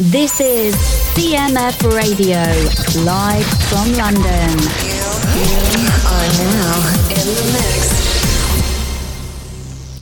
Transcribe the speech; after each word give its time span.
This 0.00 0.40
is 0.40 0.74
CMF 1.14 1.82
Radio, 1.92 2.40
live 3.04 3.44
from 3.68 3.92
London. 3.98 4.56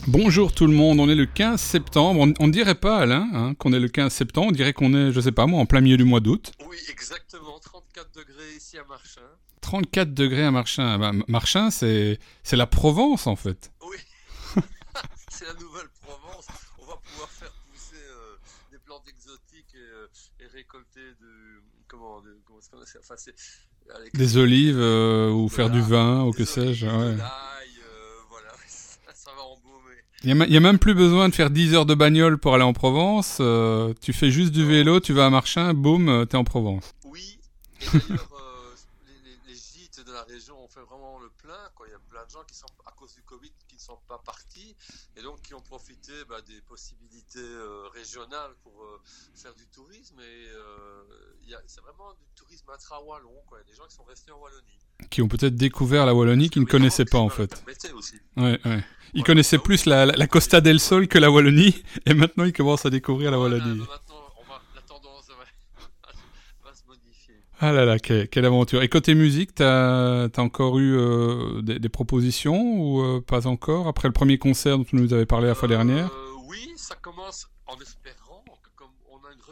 Bonjour 0.06 0.52
tout 0.52 0.66
le 0.66 0.72
monde, 0.72 1.00
on 1.00 1.08
est 1.08 1.14
le 1.14 1.26
15 1.26 1.60
septembre. 1.60 2.20
On, 2.20 2.32
on 2.38 2.48
dirait 2.48 2.76
pas, 2.76 2.98
Alain, 2.98 3.28
hein, 3.34 3.54
qu'on 3.58 3.72
est 3.72 3.80
le 3.80 3.88
15 3.88 4.12
septembre. 4.12 4.48
On 4.48 4.52
dirait 4.52 4.72
qu'on 4.72 4.94
est, 4.94 5.12
je 5.12 5.20
sais 5.20 5.32
pas 5.32 5.46
moi, 5.46 5.60
en 5.60 5.66
plein 5.66 5.80
milieu 5.80 5.96
du 5.96 6.04
mois 6.04 6.20
d'août. 6.20 6.52
Oui, 6.68 6.76
exactement. 6.88 7.58
34 7.60 8.08
degrés 8.14 8.56
ici 8.56 8.78
à 8.78 8.84
Marchin. 8.88 9.20
34 9.60 10.14
degrés 10.14 10.44
à 10.44 10.50
Marchin. 10.50 10.98
Bah, 10.98 11.12
Marchin, 11.26 11.70
c'est 11.70 12.18
c'est 12.44 12.56
la 12.56 12.66
Provence 12.66 13.26
en 13.26 13.36
fait. 13.36 13.72
Oui, 13.82 13.96
c'est 15.28 15.46
la 15.46 15.54
nouvelle 15.54 15.88
Provence. 16.02 16.46
On 16.80 16.86
va 16.86 16.94
pouvoir 17.04 17.28
faire 17.28 17.52
pousser 17.70 17.96
euh, 17.96 18.36
des 18.72 18.78
plantes 18.78 19.04
exotiques 19.08 19.74
et, 19.74 19.78
euh, 19.78 20.44
et 20.44 20.47
récolter 20.58 21.00
de 21.20 21.62
comment, 21.86 22.20
de, 22.20 22.36
comment 22.44 22.58
est-ce 22.58 22.70
qu'on 22.70 22.76
appelle 22.78 22.88
ça? 22.88 22.98
Enfin, 23.00 23.14
c'est- 23.16 23.34
avec- 23.94 24.14
Des 24.16 24.36
olives 24.36 24.78
euh, 24.78 25.30
ou 25.30 25.48
faire 25.48 25.70
du 25.70 25.80
vin 25.80 26.24
ou 26.24 26.32
que 26.32 26.44
sais-je. 26.44 26.86
ouais. 26.86 26.92
euh, 26.92 27.16
voilà, 28.28 28.50
ça, 28.66 29.12
ça 29.14 29.30
va 29.36 29.42
embaumer. 29.42 29.96
Il 30.24 30.34
n'y 30.34 30.54
a, 30.56 30.58
a 30.58 30.60
même 30.60 30.78
plus 30.78 30.94
besoin 30.94 31.28
de 31.28 31.34
faire 31.34 31.50
10 31.50 31.74
heures 31.74 31.86
de 31.86 31.94
bagnole 31.94 32.38
pour 32.38 32.54
aller 32.54 32.64
en 32.64 32.72
Provence. 32.72 33.38
euh, 33.40 33.94
tu 34.02 34.12
fais 34.12 34.30
juste 34.30 34.52
du 34.52 34.64
vélo, 34.66 35.00
tu 35.00 35.12
vas 35.12 35.26
à 35.26 35.30
Marchin, 35.30 35.72
boum, 35.74 36.26
t'es 36.26 36.36
en 36.36 36.44
Provence. 36.44 36.92
Oui, 37.04 37.38
et 37.80 37.84
d'ailleurs, 37.86 38.28
euh, 38.34 38.74
les, 39.06 39.30
les- 39.30 39.38
les 39.48 39.54
gîtes 39.54 40.04
de 40.06 40.12
la 40.12 40.24
région 40.24 40.62
ont 40.62 40.68
fait 40.68 40.80
vraiment 40.80 41.18
le 41.20 41.30
plein. 41.38 41.62
Quoi. 41.74 41.86
Il 41.88 41.92
y 41.92 41.94
a 41.94 42.00
plein 42.10 42.24
de 42.26 42.30
gens 42.30 42.44
qui 42.46 42.56
sont, 42.56 42.66
à 42.84 42.90
cause 42.92 43.14
du 43.14 43.22
Covid, 43.22 43.52
qui 43.68 43.76
ne 43.76 43.80
sont 43.80 43.98
pas 44.08 44.20
partis 44.26 44.74
et 45.18 45.22
donc 45.22 45.42
qui 45.42 45.52
ont 45.54 45.60
profité 45.60 46.12
bah, 46.28 46.40
des 46.42 46.60
possibilités 46.62 47.38
euh, 47.40 47.88
régionales 47.92 48.52
pour 48.62 48.82
euh, 48.84 49.00
faire 49.34 49.54
du 49.54 49.66
tourisme. 49.66 50.20
Et 50.20 50.48
euh, 50.48 51.02
c'est 51.66 51.80
vraiment 51.80 52.12
du 52.12 52.26
tourisme 52.36 52.70
intra-wallon. 52.70 53.32
quoi. 53.46 53.58
Il 53.58 53.66
y 53.66 53.70
a 53.70 53.72
des 53.72 53.76
gens 53.76 53.86
qui 53.88 53.94
sont 53.96 54.04
restés 54.04 54.30
en 54.30 54.38
Wallonie. 54.38 54.78
Qui 55.10 55.22
ont 55.22 55.28
peut-être 55.28 55.56
découvert 55.56 56.06
la 56.06 56.14
Wallonie, 56.14 56.50
qui 56.50 56.60
ne 56.60 56.64
connaissaient 56.66 57.04
pas 57.04 57.18
en 57.18 57.28
fait. 57.28 57.64
aussi. 57.94 58.16
Ouais, 58.36 58.60
ouais. 58.64 58.84
Ils 59.14 59.20
Ouais. 59.20 59.26
connaissaient 59.26 59.58
plus 59.58 59.86
la, 59.86 60.26
Costa 60.26 60.60
del 60.60 60.78
Sol 60.80 61.08
que 61.08 61.18
la 61.18 61.30
Wallonie, 61.30 61.82
et 62.06 62.14
maintenant 62.14 62.44
ils 62.44 62.52
commencent 62.52 62.84
à 62.86 62.90
découvrir 62.90 63.30
la 63.30 63.38
Wallonie. 63.40 63.78
maintenant, 63.78 64.32
on 64.38 64.44
va- 64.44 64.62
la 64.74 64.82
tendance 64.82 65.28
va, 65.28 65.44
va 66.64 66.74
se 66.74 66.84
modifier. 66.86 67.36
Ah 67.60 67.72
là 67.72 67.84
là, 67.84 67.98
quelle, 67.98 68.44
aventure. 68.44 68.82
Et 68.82 68.88
côté 68.88 69.16
musique, 69.16 69.56
t'as 69.56 70.26
as 70.26 70.38
encore 70.38 70.78
eu 70.78 70.96
euh, 70.96 71.60
des, 71.60 71.88
propositions 71.88 72.56
ou 72.56 73.02
euh, 73.02 73.20
pas 73.20 73.48
encore 73.48 73.88
Après 73.88 74.06
le 74.06 74.12
premier 74.12 74.38
concert 74.38 74.78
dont 74.78 74.84
tu 74.84 74.94
nous 74.94 75.12
avais 75.12 75.26
parlé 75.26 75.48
la 75.48 75.56
fois 75.56 75.66
dernière? 75.66 76.12
Euh, 76.12 76.34
Oui, 76.46 76.72
ça 76.76 76.94
commence 76.94 77.48
en 77.66 77.76
espérant 77.80 78.44
comme 78.76 78.92
on 79.10 79.16
a 79.24 79.32
une, 79.32 79.42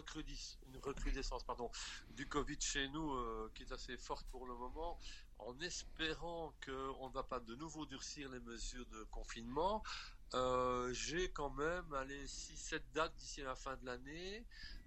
recrudescence 0.85 1.43
pardon, 1.43 1.69
du 2.17 2.27
Covid 2.27 2.59
chez 2.61 2.89
nous 2.91 3.13
qui 3.57 3.65
est 3.65 3.73
assez 3.73 3.97
forte 3.97 4.25
pour 4.31 4.47
le 4.47 4.55
moment, 4.55 5.01
en 5.41 5.59
espérant 5.59 6.55
qu'on 6.65 7.09
ne 7.09 7.13
va 7.13 7.25
pas 7.25 7.41
de 7.41 7.57
nouveau 7.57 7.87
durcir 7.87 8.31
les 8.31 8.39
mesures 8.39 8.87
de 8.93 9.03
confinement, 9.11 9.83
j'ai 10.93 11.29
quand 11.31 11.51
même 11.51 11.93
allez, 11.93 12.25
6-7 12.25 12.83
dates 12.95 13.17
d'ici 13.17 13.43
la 13.43 13.57
fin 13.57 13.75
de 13.83 13.87
l'année. 13.87 14.45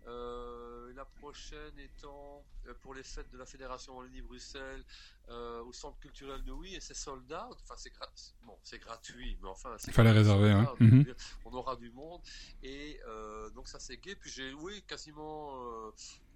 Euh, 0.08 0.92
la 0.96 1.06
prochaine 1.06 1.78
étant 1.78 2.44
euh, 2.68 2.74
pour 2.82 2.94
les 2.94 3.04
fêtes 3.04 3.30
de 3.32 3.38
la 3.38 3.46
Fédération 3.46 3.98
Wallonie-Bruxelles 3.98 4.84
euh, 5.30 5.62
au 5.64 5.74
Centre 5.74 6.00
culturel 6.00 6.44
de 6.44 6.52
Oui 6.52 6.74
et 6.76 6.80
c'est 6.80 6.94
sold 6.94 7.32
out. 7.32 7.58
Enfin, 7.64 7.76
c'est 7.78 7.92
bon, 8.44 8.58
gratuit, 8.80 9.38
mais 9.42 9.50
enfin, 9.50 9.76
Il 9.88 9.94
fallait 9.94 10.12
réserver, 10.12 10.52
hein. 10.52 10.74
Mhm. 10.80 11.14
On 11.46 11.54
aura 11.54 11.76
du 11.76 11.92
monde 11.92 12.22
et 12.64 13.00
donc 13.54 13.68
ça 13.68 13.80
c'est 13.80 13.98
gai. 13.98 14.16
Puis 14.16 14.32
j'ai, 14.32 14.54
oui, 14.54 14.84
quasiment, 14.88 15.92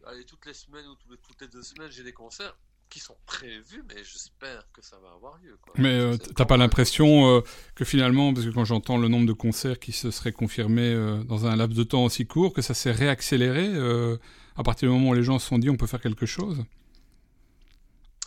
allez, 0.05 0.25
toutes 0.25 0.45
les 0.45 0.53
semaines 0.53 0.87
ou 0.87 0.95
toutes 0.95 1.11
les, 1.11 1.17
toutes 1.17 1.41
les 1.41 1.47
deux 1.47 1.63
semaines, 1.63 1.91
j'ai 1.91 2.03
des 2.03 2.13
concerts 2.13 2.55
qui 2.93 2.99
sont 2.99 3.17
prévus, 3.25 3.83
mais 3.89 4.03
j'espère 4.03 4.71
que 4.71 4.83
ça 4.83 4.99
va 4.99 5.13
avoir 5.15 5.39
lieu. 5.39 5.57
Quoi. 5.59 5.73
Mais 5.79 5.97
euh, 5.97 6.15
t'as 6.15 6.45
pas 6.45 6.57
l'impression 6.57 7.25
euh, 7.25 7.41
que 7.73 7.85
finalement, 7.85 8.31
parce 8.31 8.45
que 8.45 8.51
quand 8.51 8.65
j'entends 8.65 8.97
le 8.97 9.07
nombre 9.07 9.25
de 9.25 9.33
concerts 9.33 9.79
qui 9.79 9.91
se 9.91 10.11
seraient 10.11 10.31
confirmés 10.31 10.93
euh, 10.93 11.23
dans 11.23 11.47
un 11.47 11.55
laps 11.55 11.75
de 11.75 11.83
temps 11.83 12.05
aussi 12.05 12.27
court, 12.27 12.53
que 12.53 12.61
ça 12.61 12.75
s'est 12.75 12.91
réaccéléré 12.91 13.65
euh, 13.65 14.17
à 14.55 14.61
partir 14.61 14.89
du 14.89 14.93
moment 14.93 15.09
où 15.09 15.13
les 15.15 15.23
gens 15.23 15.39
se 15.39 15.47
sont 15.47 15.57
dit 15.57 15.71
on 15.71 15.75
peut 15.75 15.87
faire 15.87 16.01
quelque 16.01 16.27
chose? 16.27 16.63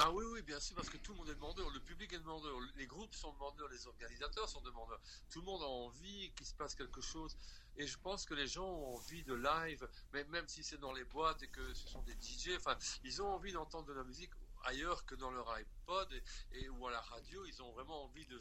Ah 0.00 0.10
oui, 0.12 0.24
oui, 0.32 0.42
bien 0.42 0.58
sûr, 0.58 0.74
parce 0.74 0.90
que 0.90 0.96
tout 0.96 1.12
le 1.12 1.18
monde 1.18 1.30
est 1.30 1.36
demandeur, 1.36 1.70
le 1.72 1.78
public 1.78 2.12
est 2.12 2.18
demandeur, 2.18 2.58
les 2.76 2.86
groupes 2.86 3.14
sont 3.14 3.32
demandeurs, 3.34 3.68
les 3.70 3.86
organisateurs 3.86 4.48
sont 4.48 4.62
demandeurs. 4.62 5.00
Tout 5.30 5.42
le 5.42 5.46
monde 5.46 5.62
a 5.62 5.68
envie 5.68 6.32
qu'il 6.34 6.44
se 6.44 6.54
passe 6.54 6.74
quelque 6.74 7.00
chose. 7.00 7.36
Et 7.76 7.86
je 7.86 7.96
pense 8.02 8.24
que 8.24 8.34
les 8.34 8.48
gens 8.48 8.66
ont 8.66 8.96
envie 8.96 9.22
de 9.22 9.34
live, 9.34 9.86
mais 10.12 10.24
même 10.24 10.48
si 10.48 10.64
c'est 10.64 10.80
dans 10.80 10.92
les 10.92 11.04
boîtes 11.04 11.42
et 11.44 11.48
que 11.48 11.72
ce 11.72 11.88
sont 11.88 12.02
des 12.02 12.14
DJ, 12.14 12.56
enfin, 12.56 12.76
ils 13.04 13.22
ont 13.22 13.28
envie 13.28 13.52
d'entendre 13.52 13.86
de 13.86 13.92
la 13.92 14.02
musique 14.02 14.32
ailleurs 14.66 15.04
que 15.06 15.14
dans 15.14 15.30
leur 15.30 15.48
iPod 15.50 16.22
et, 16.52 16.68
ou 16.68 16.86
à 16.86 16.90
la 16.90 17.00
radio. 17.00 17.44
Ils 17.46 17.62
ont 17.62 17.72
vraiment 17.72 18.04
envie 18.04 18.26
de, 18.26 18.40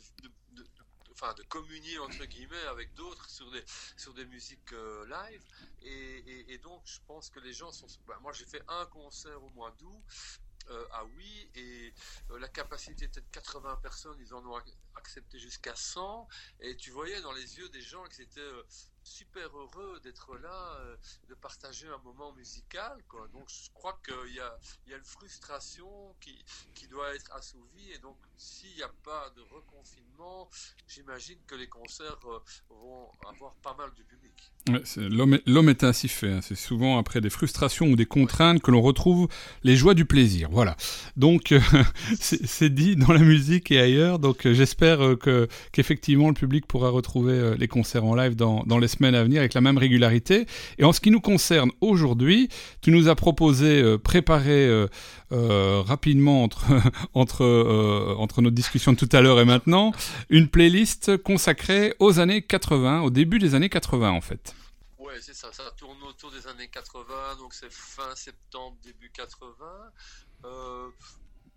de, 0.51 0.67
enfin, 1.11 1.33
de 1.33 1.43
communier 1.43 1.97
entre 1.99 2.25
guillemets 2.25 2.65
avec 2.67 2.93
d'autres 2.93 3.29
sur 3.29 3.49
des 3.51 3.63
sur 3.97 4.13
des 4.13 4.25
musiques 4.25 4.73
euh, 4.73 5.05
live. 5.07 5.43
Et, 5.81 6.57
donc, 6.59 6.81
je 6.85 6.99
pense 7.05 7.29
que 7.29 7.39
les 7.39 7.53
gens 7.53 7.71
sont. 7.71 7.87
bah, 8.07 8.17
moi, 8.21 8.31
j'ai 8.33 8.45
fait 8.45 8.63
un 8.67 8.85
concert 8.87 9.41
au 9.43 9.49
mois 9.51 9.71
d'août. 9.79 10.03
Euh, 10.71 10.87
ah 10.93 11.05
oui, 11.05 11.51
et 11.53 11.93
euh, 12.31 12.39
la 12.39 12.47
capacité 12.47 13.05
était 13.05 13.21
de 13.21 13.27
80 13.31 13.75
personnes, 13.83 14.17
ils 14.19 14.33
en 14.33 14.43
ont 14.47 14.57
ac- 14.57 14.75
accepté 14.95 15.37
jusqu'à 15.37 15.75
100, 15.75 16.27
et 16.59 16.75
tu 16.75 16.89
voyais 16.89 17.21
dans 17.21 17.33
les 17.33 17.59
yeux 17.59 17.69
des 17.69 17.81
gens 17.81 18.03
étaient 18.05 18.39
euh, 18.39 18.63
super 19.05 19.47
heureux 19.55 19.99
d'être 20.03 20.35
là, 20.41 20.77
euh, 20.79 20.95
de 21.29 21.35
partager 21.35 21.87
un 21.87 22.03
moment 22.03 22.33
musical. 22.33 22.97
Donc 23.33 23.47
je 23.47 23.69
crois 23.73 23.99
qu'il 24.03 24.33
y 24.33 24.39
a, 24.39 24.57
y 24.87 24.93
une 24.97 25.03
frustration 25.03 25.87
qui, 26.19 26.35
doit 26.89 27.15
être 27.15 27.31
assouvie, 27.35 27.91
et 27.93 27.97
donc 27.97 28.15
s'il 28.37 28.73
n'y 28.75 28.83
a 28.83 28.91
pas 29.03 29.31
de 29.35 29.41
reconfinement, 29.41 30.47
j'imagine 30.87 31.37
que 31.47 31.55
les 31.55 31.67
concerts 31.67 32.19
euh, 32.25 32.39
vont 32.69 33.09
avoir 33.27 33.55
pas 33.55 33.75
mal 33.75 33.89
de 33.97 34.03
public. 34.03 35.03
L'homme 35.45 35.69
est, 35.69 35.83
ainsi 35.83 36.07
fait. 36.07 36.31
hein. 36.31 36.39
C'est 36.41 36.55
souvent 36.55 36.97
après 36.97 37.21
des 37.21 37.29
frustrations 37.29 37.87
ou 37.87 37.95
des 37.95 38.05
contraintes 38.05 38.61
que 38.61 38.71
l'on 38.71 38.81
retrouve 38.81 39.27
les 39.63 39.75
joies 39.75 39.93
du 39.93 40.05
plaisir. 40.05 40.49
Voilà. 40.51 40.77
Donc 41.17 41.51
euh, 41.51 41.59
c'est 42.19 42.73
dit 42.73 42.95
dans 42.95 43.11
la 43.11 43.19
musique 43.19 43.71
et 43.71 43.79
ailleurs. 43.79 44.19
Donc 44.19 44.47
j'espère 44.47 45.17
que 45.19 45.47
qu'effectivement 45.71 46.29
le 46.29 46.33
public 46.35 46.67
pourra 46.67 46.89
retrouver 46.89 47.57
les 47.57 47.67
concerts 47.67 48.05
en 48.05 48.15
live 48.15 48.35
dans, 48.35 48.63
dans 48.63 48.77
les 48.77 48.87
semaines 48.95 49.15
à 49.15 49.23
venir 49.23 49.39
avec 49.39 49.53
la 49.53 49.61
même 49.61 49.77
régularité. 49.77 50.45
Et 50.77 50.83
en 50.83 50.93
ce 50.93 50.99
qui 50.99 51.11
nous 51.11 51.21
concerne 51.21 51.71
aujourd'hui, 51.81 52.49
tu 52.81 52.91
nous 52.91 53.07
as 53.07 53.15
proposé 53.15 53.81
euh, 53.81 53.97
préparer 53.97 54.67
euh, 54.67 54.87
euh, 55.31 55.81
rapidement 55.81 56.43
entre 56.43 56.65
entre 57.13 57.43
euh, 57.43 58.15
entre 58.17 58.41
notre 58.41 58.55
discussion 58.55 58.93
de 58.93 58.97
tout 58.97 59.09
à 59.11 59.21
l'heure 59.21 59.39
et 59.39 59.45
maintenant 59.45 59.91
une 60.29 60.47
playlist 60.47 61.17
consacrée 61.17 61.95
aux 61.99 62.19
années 62.19 62.41
80, 62.41 63.01
au 63.01 63.09
début 63.09 63.39
des 63.39 63.55
années 63.55 63.69
80 63.69 64.11
en 64.11 64.21
fait. 64.21 64.55
Ouais, 64.99 65.19
c'est 65.21 65.33
ça, 65.33 65.51
ça 65.51 65.63
tourne 65.77 66.01
autour 66.03 66.31
des 66.31 66.45
années 66.47 66.67
80, 66.67 67.37
donc 67.39 67.53
c'est 67.53 67.71
fin 67.71 68.15
septembre, 68.15 68.77
début 68.83 69.09
80. 69.09 69.49
Euh, 70.45 70.89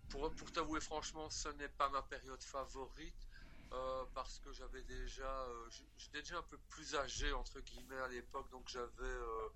pour 0.09 0.31
pour 0.33 0.51
t'avouer 0.51 0.81
franchement, 0.81 1.29
ce 1.29 1.49
n'est 1.59 1.69
pas 1.77 1.91
ma 1.91 2.03
période 2.03 2.43
favorite. 2.43 3.28
Euh, 3.73 4.05
parce 4.15 4.39
que 4.39 4.53
j'avais 4.53 4.83
déjà, 4.83 5.43
euh, 5.43 5.69
j'étais 5.97 6.21
déjà 6.21 6.39
un 6.39 6.43
peu 6.43 6.59
plus 6.69 6.95
âgé 6.95 7.33
entre 7.33 7.61
guillemets 7.61 7.99
à 7.99 8.09
l'époque, 8.09 8.51
donc 8.51 8.69
j'avais 8.69 8.89
euh, 9.03 9.49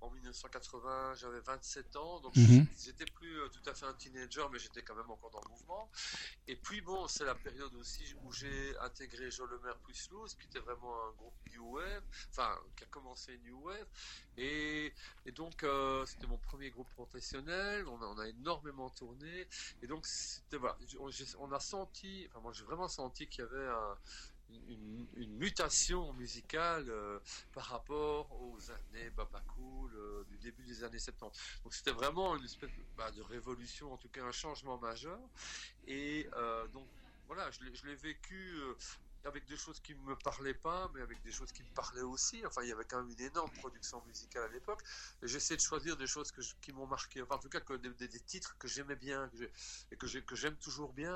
en 0.00 0.10
1980, 0.10 1.14
j'avais 1.14 1.40
27 1.40 1.96
ans, 1.96 2.20
donc 2.20 2.34
Mhm. 2.36 2.66
j'étais 2.78 3.04
plus 3.06 3.38
euh, 3.40 3.48
tout 3.48 3.68
à 3.68 3.74
fait 3.74 3.86
un 3.86 3.94
teenager, 3.94 4.46
mais 4.50 4.58
j'étais 4.58 4.82
quand 4.82 4.94
même 4.94 5.10
encore 5.10 5.30
dans 5.30 5.40
le 5.42 5.50
mouvement. 5.50 5.90
Et 6.46 6.56
puis 6.56 6.80
bon, 6.80 7.06
c'est 7.08 7.24
la 7.24 7.34
période 7.34 7.74
aussi 7.74 8.14
où 8.22 8.32
j'ai 8.32 8.76
intégré 8.78 9.30
Joe 9.30 9.48
Lemaire 9.50 9.78
plus 9.80 10.08
Loose, 10.10 10.34
qui 10.34 10.46
était 10.46 10.58
vraiment 10.60 10.94
un 11.08 11.12
groupe 11.12 11.34
New 11.52 11.64
Wave, 11.76 12.02
enfin 12.30 12.58
qui 12.76 12.84
a 12.84 12.86
commencé 12.88 13.38
New 13.38 13.60
Wave. 13.62 13.86
Et, 14.36 14.94
et 15.26 15.32
donc 15.32 15.62
euh, 15.64 16.04
c'était 16.06 16.26
mon 16.26 16.38
premier 16.38 16.70
groupe 16.70 16.90
professionnel, 16.92 17.86
on 17.88 18.00
a, 18.02 18.06
on 18.06 18.18
a 18.18 18.28
énormément 18.28 18.90
tourné. 18.90 19.48
Et 19.82 19.86
donc 19.86 20.06
c'était 20.06 20.56
voilà, 20.56 20.78
on 21.38 21.52
a 21.52 21.60
senti, 21.60 22.26
enfin 22.28 22.40
moi 22.40 22.52
j'ai 22.52 22.64
vraiment 22.64 22.88
senti 22.88 23.28
qu'il 23.28 23.44
y 23.44 23.46
avait 23.46 23.66
un- 23.68 23.98
une, 24.68 25.36
mutation 25.36 26.12
musicale 26.14 26.90
euh, 26.90 27.18
par 27.52 27.64
rapport 27.64 28.30
aux 28.42 28.58
années 28.70 29.08
Baba 29.10 29.42
Cool 29.54 29.94
euh, 29.94 30.24
du 30.24 30.36
début 30.38 30.64
des 30.64 30.84
années 30.84 30.98
70. 30.98 31.38
Donc 31.64 31.72
c'était 31.74 31.92
vraiment 31.92 32.36
une 32.36 32.44
espèce 32.44 32.70
de, 32.70 32.84
bah, 32.96 33.10
de 33.10 33.22
révolution, 33.22 33.92
en 33.92 33.96
tout 33.96 34.08
cas 34.10 34.22
un 34.22 34.32
changement 34.32 34.78
majeur. 34.78 35.18
Et 35.86 36.28
euh, 36.36 36.66
donc 36.68 36.88
voilà, 37.26 37.50
je 37.50 37.64
l'ai- 37.86 37.94
vécu 37.94 38.56
euh, 38.56 38.74
avec 39.24 39.46
des 39.46 39.56
choses 39.56 39.80
qui 39.80 39.94
ne 39.94 40.00
me 40.00 40.16
parlaient 40.16 40.54
pas, 40.54 40.90
mais 40.94 41.00
avec 41.00 41.22
des 41.22 41.30
choses 41.30 41.52
qui 41.52 41.62
me 41.62 41.68
parlaient 41.74 42.02
aussi. 42.02 42.44
Enfin, 42.46 42.62
il 42.62 42.68
y 42.68 42.72
avait 42.72 42.84
quand 42.84 42.98
même 43.02 43.10
une 43.10 43.20
énorme 43.20 43.50
production 43.52 44.02
musicale 44.06 44.44
à 44.44 44.48
l'époque. 44.48 44.82
J'essaie 45.22 45.56
de 45.56 45.60
choisir 45.60 45.96
des 45.96 46.06
choses 46.06 46.32
qui 46.60 46.72
m'ont 46.72 46.86
marqué. 46.86 47.22
Enfin, 47.22 47.36
en 47.36 47.38
tout 47.38 47.48
cas, 47.48 47.60
des, 47.78 48.20
titres 48.20 48.56
que 48.58 48.66
j'aimais 48.66 48.96
bien 48.96 49.30
et 49.90 49.96
que 49.96 50.06
j'ai- 50.06 50.24
que 50.24 50.34
j'aime 50.34 50.56
toujours 50.56 50.92
bien 50.92 51.12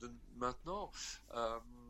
de, 0.00 0.12
maintenant. 0.34 0.90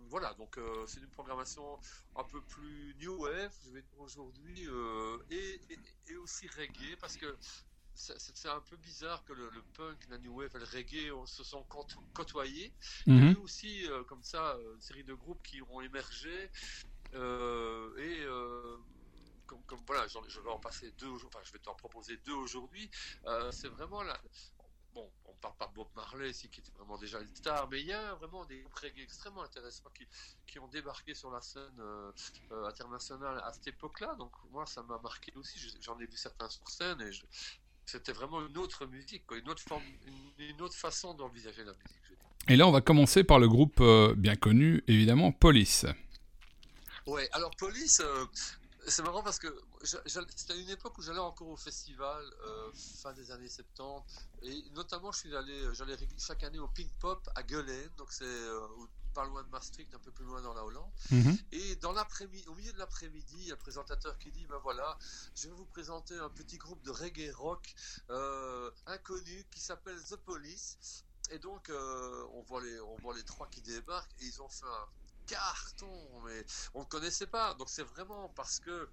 Voilà, 0.08 0.34
donc 0.34 0.58
c'est 0.86 1.00
une 1.00 1.10
programmation 1.10 1.78
un 2.16 2.24
peu 2.24 2.40
plus 2.40 2.94
new 3.00 3.14
wave, 3.22 3.52
je 3.64 3.70
vais 3.70 3.82
dire 3.82 4.00
aujourd'hui, 4.00 4.68
et, 5.30 5.60
et, 6.08 6.16
aussi 6.16 6.48
reggae, 6.48 6.96
parce 7.00 7.16
que 7.16 7.36
c'est 7.94 8.48
un 8.48 8.60
peu 8.60 8.76
bizarre 8.76 9.24
que 9.24 9.32
le, 9.32 9.50
punk, 9.74 9.96
la 10.10 10.18
new 10.18 10.34
wave 10.38 10.54
et 10.54 10.58
le 10.58 10.64
reggae 10.64 11.26
se 11.26 11.44
sont 11.44 11.64
côtoyés. 12.14 12.72
Il 13.06 13.14
y 13.14 13.18
a 13.18 13.22
mhm. 13.22 13.32
eu 13.32 13.36
aussi, 13.36 13.86
comme 14.06 14.22
ça, 14.22 14.56
une 14.74 14.80
série 14.80 15.04
de 15.04 15.14
groupes 15.14 15.42
qui 15.42 15.62
ont 15.62 15.80
émergé. 15.80 16.50
et 17.14 18.26
comme, 19.46 19.80
voilà, 19.86 20.06
je 20.08 20.40
vais 20.40 20.50
en 20.50 20.58
passer 20.58 20.90
deux, 20.98 21.10
enfin, 21.26 21.40
je 21.44 21.52
vais 21.52 21.58
t'en 21.58 21.74
proposer 21.74 22.16
deux 22.18 22.34
aujourd'hui. 22.34 22.90
c'est 23.50 23.68
vraiment 23.68 24.02
la, 24.02 24.20
bon, 24.96 25.10
on 25.26 25.34
parle 25.34 25.54
pas 25.58 25.66
de 25.66 25.74
Bob 25.74 25.88
Marley 25.94 26.30
ici, 26.30 26.48
qui 26.48 26.60
était 26.60 26.72
vraiment 26.72 26.96
déjà 26.96 27.20
une 27.20 27.34
star, 27.36 27.68
mais 27.70 27.80
il 27.80 27.86
y 27.86 27.92
a 27.92 28.14
vraiment 28.14 28.44
des 28.46 28.62
groupes 28.62 28.78
extrêmement 28.96 29.42
intéressants 29.42 29.90
qui, 29.94 30.06
qui, 30.46 30.58
ont 30.58 30.68
débarqué 30.68 31.14
sur 31.14 31.30
la 31.30 31.40
scène 31.42 31.78
euh, 31.78 32.10
euh, 32.52 32.66
internationale 32.66 33.38
à 33.44 33.52
cette 33.52 33.68
époque-là. 33.68 34.14
Donc 34.18 34.32
moi, 34.50 34.64
ça 34.66 34.82
m'a 34.82 34.98
marqué 34.98 35.32
aussi. 35.36 35.58
J'en 35.80 35.98
ai 36.00 36.06
vu 36.06 36.16
certains 36.16 36.48
sur 36.48 36.68
scène 36.68 37.00
et 37.02 37.10
c'était 37.84 38.12
vraiment 38.12 38.44
une 38.44 38.56
autre 38.56 38.86
musique, 38.86 39.24
une 39.30 39.48
autre 39.50 39.62
forme, 39.62 39.84
une, 40.38 40.60
autre 40.62 40.76
façon 40.76 41.12
d'envisager 41.14 41.62
la 41.62 41.72
musique. 41.72 42.18
Et 42.48 42.56
là, 42.56 42.66
on 42.66 42.72
va 42.72 42.80
commencer 42.80 43.22
par 43.22 43.38
le 43.38 43.48
groupe 43.48 43.80
euh, 43.80 44.14
bien 44.16 44.36
connu, 44.36 44.82
évidemment, 44.88 45.30
Police. 45.30 45.84
Ouais, 47.06 47.28
alors 47.32 47.50
Police, 47.56 48.02
c'est 48.86 49.02
marrant 49.02 49.22
parce 49.22 49.38
que 49.38 49.48
c'était 49.86 50.60
une 50.60 50.68
époque 50.70 50.98
où 50.98 51.02
j'allais 51.02 51.18
encore 51.18 51.48
au 51.48 51.56
festival, 51.56 52.24
euh, 52.46 52.70
fin 52.74 53.12
des 53.12 53.30
années 53.30 53.48
70, 53.48 54.04
et 54.42 54.70
notamment 54.70 55.12
je 55.12 55.18
suis 55.20 55.36
allé, 55.36 55.74
j'allais 55.74 55.96
chaque 56.18 56.42
année 56.42 56.58
au 56.58 56.68
Pink 56.68 56.90
Pop 56.98 57.28
à 57.34 57.42
Gueulen, 57.42 57.90
donc 57.96 58.12
c'est 58.12 58.24
euh, 58.24 58.66
pas 59.14 59.24
loin 59.24 59.42
de 59.42 59.48
Maastricht, 59.48 59.94
un 59.94 59.98
peu 59.98 60.10
plus 60.10 60.24
loin 60.24 60.42
dans 60.42 60.54
la 60.54 60.64
Hollande. 60.64 60.90
Mhm. 61.10 61.38
Et 61.52 61.76
dans 61.76 61.92
l'après-midi, 61.92 62.46
au 62.48 62.54
milieu 62.54 62.72
de 62.72 62.78
l'après-midi, 62.78 63.36
il 63.38 63.46
y 63.46 63.50
a 63.50 63.54
un 63.54 63.58
présentateur 63.58 64.18
qui 64.18 64.30
dit, 64.30 64.46
ben 64.46 64.58
voilà, 64.62 64.98
je 65.34 65.48
vais 65.48 65.54
vous 65.54 65.64
présenter 65.66 66.14
un 66.18 66.30
petit 66.30 66.58
groupe 66.58 66.82
de 66.82 66.90
reggae 66.90 67.32
rock 67.34 67.74
euh, 68.10 68.70
inconnu 68.86 69.46
qui 69.50 69.60
s'appelle 69.60 70.02
The 70.04 70.16
Police. 70.16 71.04
Et 71.30 71.38
donc, 71.38 71.72
on, 71.72 72.42
voit 72.42 72.62
les, 72.62 72.78
on 72.80 72.96
voit 72.98 73.16
les 73.16 73.24
trois 73.24 73.48
qui 73.48 73.60
débarquent 73.60 74.12
et 74.20 74.26
ils 74.26 74.40
ont 74.42 74.48
fait 74.48 74.66
un 74.66 74.86
carton, 75.26 76.22
mais 76.24 76.44
on 76.74 76.80
ne 76.80 76.84
connaissait 76.84 77.26
pas. 77.26 77.54
Donc 77.54 77.68
c'est 77.68 77.82
vraiment 77.82 78.28
parce 78.30 78.60
que 78.60 78.88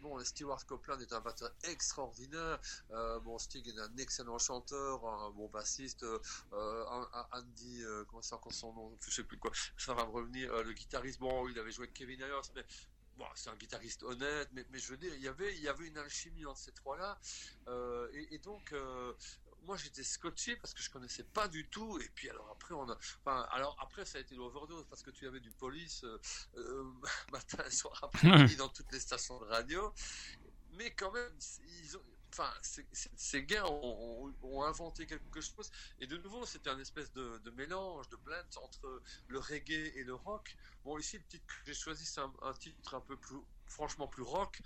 bon, 0.00 0.22
Stewart 0.24 0.64
Copeland 0.66 0.98
est 1.00 1.12
un 1.12 1.20
batteur 1.20 1.50
extraordinaire. 1.64 2.60
Euh, 2.90 3.20
bon, 3.20 3.38
Stig 3.38 3.66
est 3.68 3.78
un 3.78 3.96
excellent 3.96 4.38
chanteur, 4.38 5.06
un 5.06 5.30
bon 5.30 5.48
bassiste. 5.48 6.02
Euh, 6.02 6.84
Andy, 7.32 7.82
euh, 7.84 8.04
comment 8.08 8.22
c'est 8.22 8.34
encore 8.34 8.52
son 8.52 8.72
nom 8.72 8.96
Je 9.00 9.10
sais 9.10 9.24
plus 9.24 9.38
quoi. 9.38 9.50
Ça 9.76 9.94
va 9.94 10.04
me 10.06 10.10
revenir. 10.10 10.52
le 10.62 10.72
guitariste, 10.72 11.20
bon, 11.20 11.48
il 11.48 11.58
avait 11.58 11.70
joué 11.70 11.84
avec 11.84 11.94
Kevin 11.94 12.20
Ayers, 12.22 12.50
mais 12.54 12.64
Bon, 13.16 13.26
c'est 13.34 13.50
un 13.50 13.56
guitariste 13.56 14.02
honnête, 14.02 14.48
mais, 14.54 14.64
je 14.72 14.92
veux 14.92 14.96
dire, 14.96 15.12
il 15.14 15.20
y 15.20 15.28
avait, 15.28 15.54
il 15.54 15.60
y 15.60 15.68
avait 15.68 15.86
une 15.86 15.98
alchimie 15.98 16.46
entre 16.46 16.60
ces 16.60 16.72
trois-là. 16.72 17.20
et, 18.14 18.38
donc, 18.38 18.72
moi 19.64 19.76
j'étais 19.76 20.02
scotché 20.02 20.56
parce 20.56 20.74
que 20.74 20.82
je 20.82 20.90
connaissais 20.90 21.24
pas 21.24 21.48
du 21.48 21.68
tout. 21.68 21.98
Et 22.00 22.08
puis 22.14 22.28
alors 22.30 22.48
après 22.50 22.74
on 22.74 22.88
a, 22.90 22.96
enfin 23.24 23.46
alors 23.50 23.76
après 23.80 24.04
ça 24.04 24.18
a 24.18 24.20
été 24.20 24.34
l'overdose 24.34 24.86
parce 24.88 25.02
que 25.02 25.10
tu 25.10 25.26
avais 25.26 25.40
du 25.40 25.50
police 25.50 26.04
euh, 26.04 26.20
euh, 26.56 26.84
matin, 27.32 27.68
soir, 27.70 27.98
après 28.02 28.54
dans 28.56 28.68
toutes 28.68 28.92
les 28.92 29.00
stations 29.00 29.38
de 29.40 29.44
radio. 29.44 29.92
Mais 30.72 30.92
quand 30.92 31.10
même, 31.10 31.32
enfin, 32.32 32.50
ces 33.16 33.44
gars 33.44 33.66
ont, 33.66 34.62
inventé 34.62 35.06
quelque 35.06 35.40
chose. 35.40 35.70
Et 35.98 36.06
de 36.06 36.16
nouveau, 36.18 36.46
c'était 36.46 36.70
un 36.70 36.78
espèce 36.78 37.12
de, 37.12 37.50
mélange, 37.56 38.08
de 38.08 38.16
blend 38.16 38.44
entre 38.62 39.02
le 39.28 39.38
reggae 39.38 39.92
et 39.96 40.04
le 40.04 40.14
rock. 40.14 40.56
Bon, 40.84 40.98
ici, 40.98 41.18
le 41.18 41.24
titre 41.24 41.46
que 41.46 41.54
j'ai 41.66 41.74
choisi, 41.74 42.04
c'est 42.06 42.20
un, 42.20 42.52
titre 42.58 42.94
un 42.94 43.00
peu 43.00 43.16
plus, 43.16 43.40
franchement 43.66 44.06
plus 44.06 44.22
rock, 44.22 44.60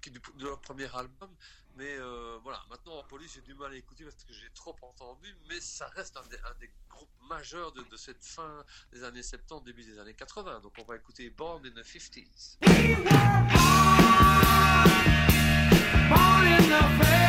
qui 0.00 0.10
de 0.10 0.20
leur 0.44 0.60
premier 0.60 0.94
album. 0.94 1.30
Mais 1.76 1.96
euh, 1.98 2.38
voilà, 2.42 2.62
maintenant 2.70 2.98
en 2.98 3.04
police, 3.04 3.32
j'ai 3.34 3.40
du 3.40 3.54
mal 3.54 3.72
à 3.72 3.76
écouter 3.76 4.04
parce 4.04 4.22
que 4.22 4.32
j'ai 4.32 4.48
trop 4.54 4.76
entendu, 4.82 5.34
mais 5.48 5.60
ça 5.60 5.88
reste 5.88 6.16
un 6.16 6.22
des, 6.60 6.70
groupes 6.88 7.08
majeurs 7.28 7.72
de, 7.72 7.96
cette 7.96 8.24
fin 8.24 8.64
des 8.92 9.02
années 9.02 9.22
70, 9.22 9.64
début 9.64 9.82
des 9.82 9.98
années 9.98 10.14
80. 10.14 10.60
Donc 10.60 10.74
on 10.78 10.84
va 10.84 10.96
écouter 10.96 11.30
Born 11.30 11.66
in 11.66 11.70
the 11.70 11.84
50s. 11.84 12.58
From 16.08 16.44
president 16.68 17.23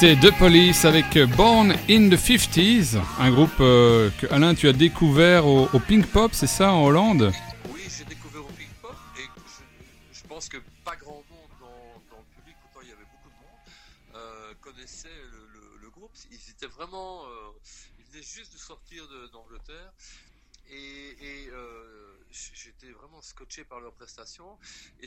C'était 0.00 0.14
The 0.14 0.38
Police 0.38 0.84
avec 0.84 1.18
Born 1.36 1.72
in 1.90 2.08
the 2.08 2.14
50s, 2.14 3.00
un 3.18 3.32
groupe 3.32 3.50
euh, 3.58 4.10
que 4.20 4.28
Alain 4.32 4.54
tu 4.54 4.68
as 4.68 4.72
découvert 4.72 5.44
au, 5.44 5.66
Pink 5.80 6.06
Pop, 6.06 6.30
c'est 6.34 6.46
ça 6.46 6.72
en 6.72 6.84
Hollande? 6.84 7.32
Oui, 7.74 7.80
j'ai 7.90 8.04
découvert 8.04 8.42
au 8.42 8.52
Pink 8.52 8.70
Pop 8.80 8.94
et 9.18 9.26
je, 10.12 10.22
pense 10.28 10.48
que 10.48 10.58
pas 10.84 10.94
grand 10.94 11.24
monde 11.28 11.50
dans, 11.58 12.16
le 12.16 12.24
public, 12.36 12.54
pourtant 12.62 12.78
il 12.84 12.90
y 12.90 12.92
avait 12.92 13.10
beaucoup 13.10 13.28
de 13.28 13.34
monde, 13.42 13.58
euh, 14.14 14.54
connaissait 14.60 15.08
le, 15.82 15.90
groupe. 15.90 16.12
Ils 16.30 16.50
étaient 16.52 16.72
vraiment, 16.72 17.22
euh, 17.24 17.58
ils 17.98 18.04
venaient 18.12 18.24
juste 18.24 18.52
de 18.52 18.58
sortir 18.58 19.02
d'Angleterre 19.32 19.90
et, 20.70 21.16
et 21.20 21.50
j'étais 22.30 22.90
vraiment 22.92 23.22
scotché 23.22 23.64
par 23.64 23.80
leurs 23.80 23.94
prestations. 23.94 24.58
Et 25.00 25.06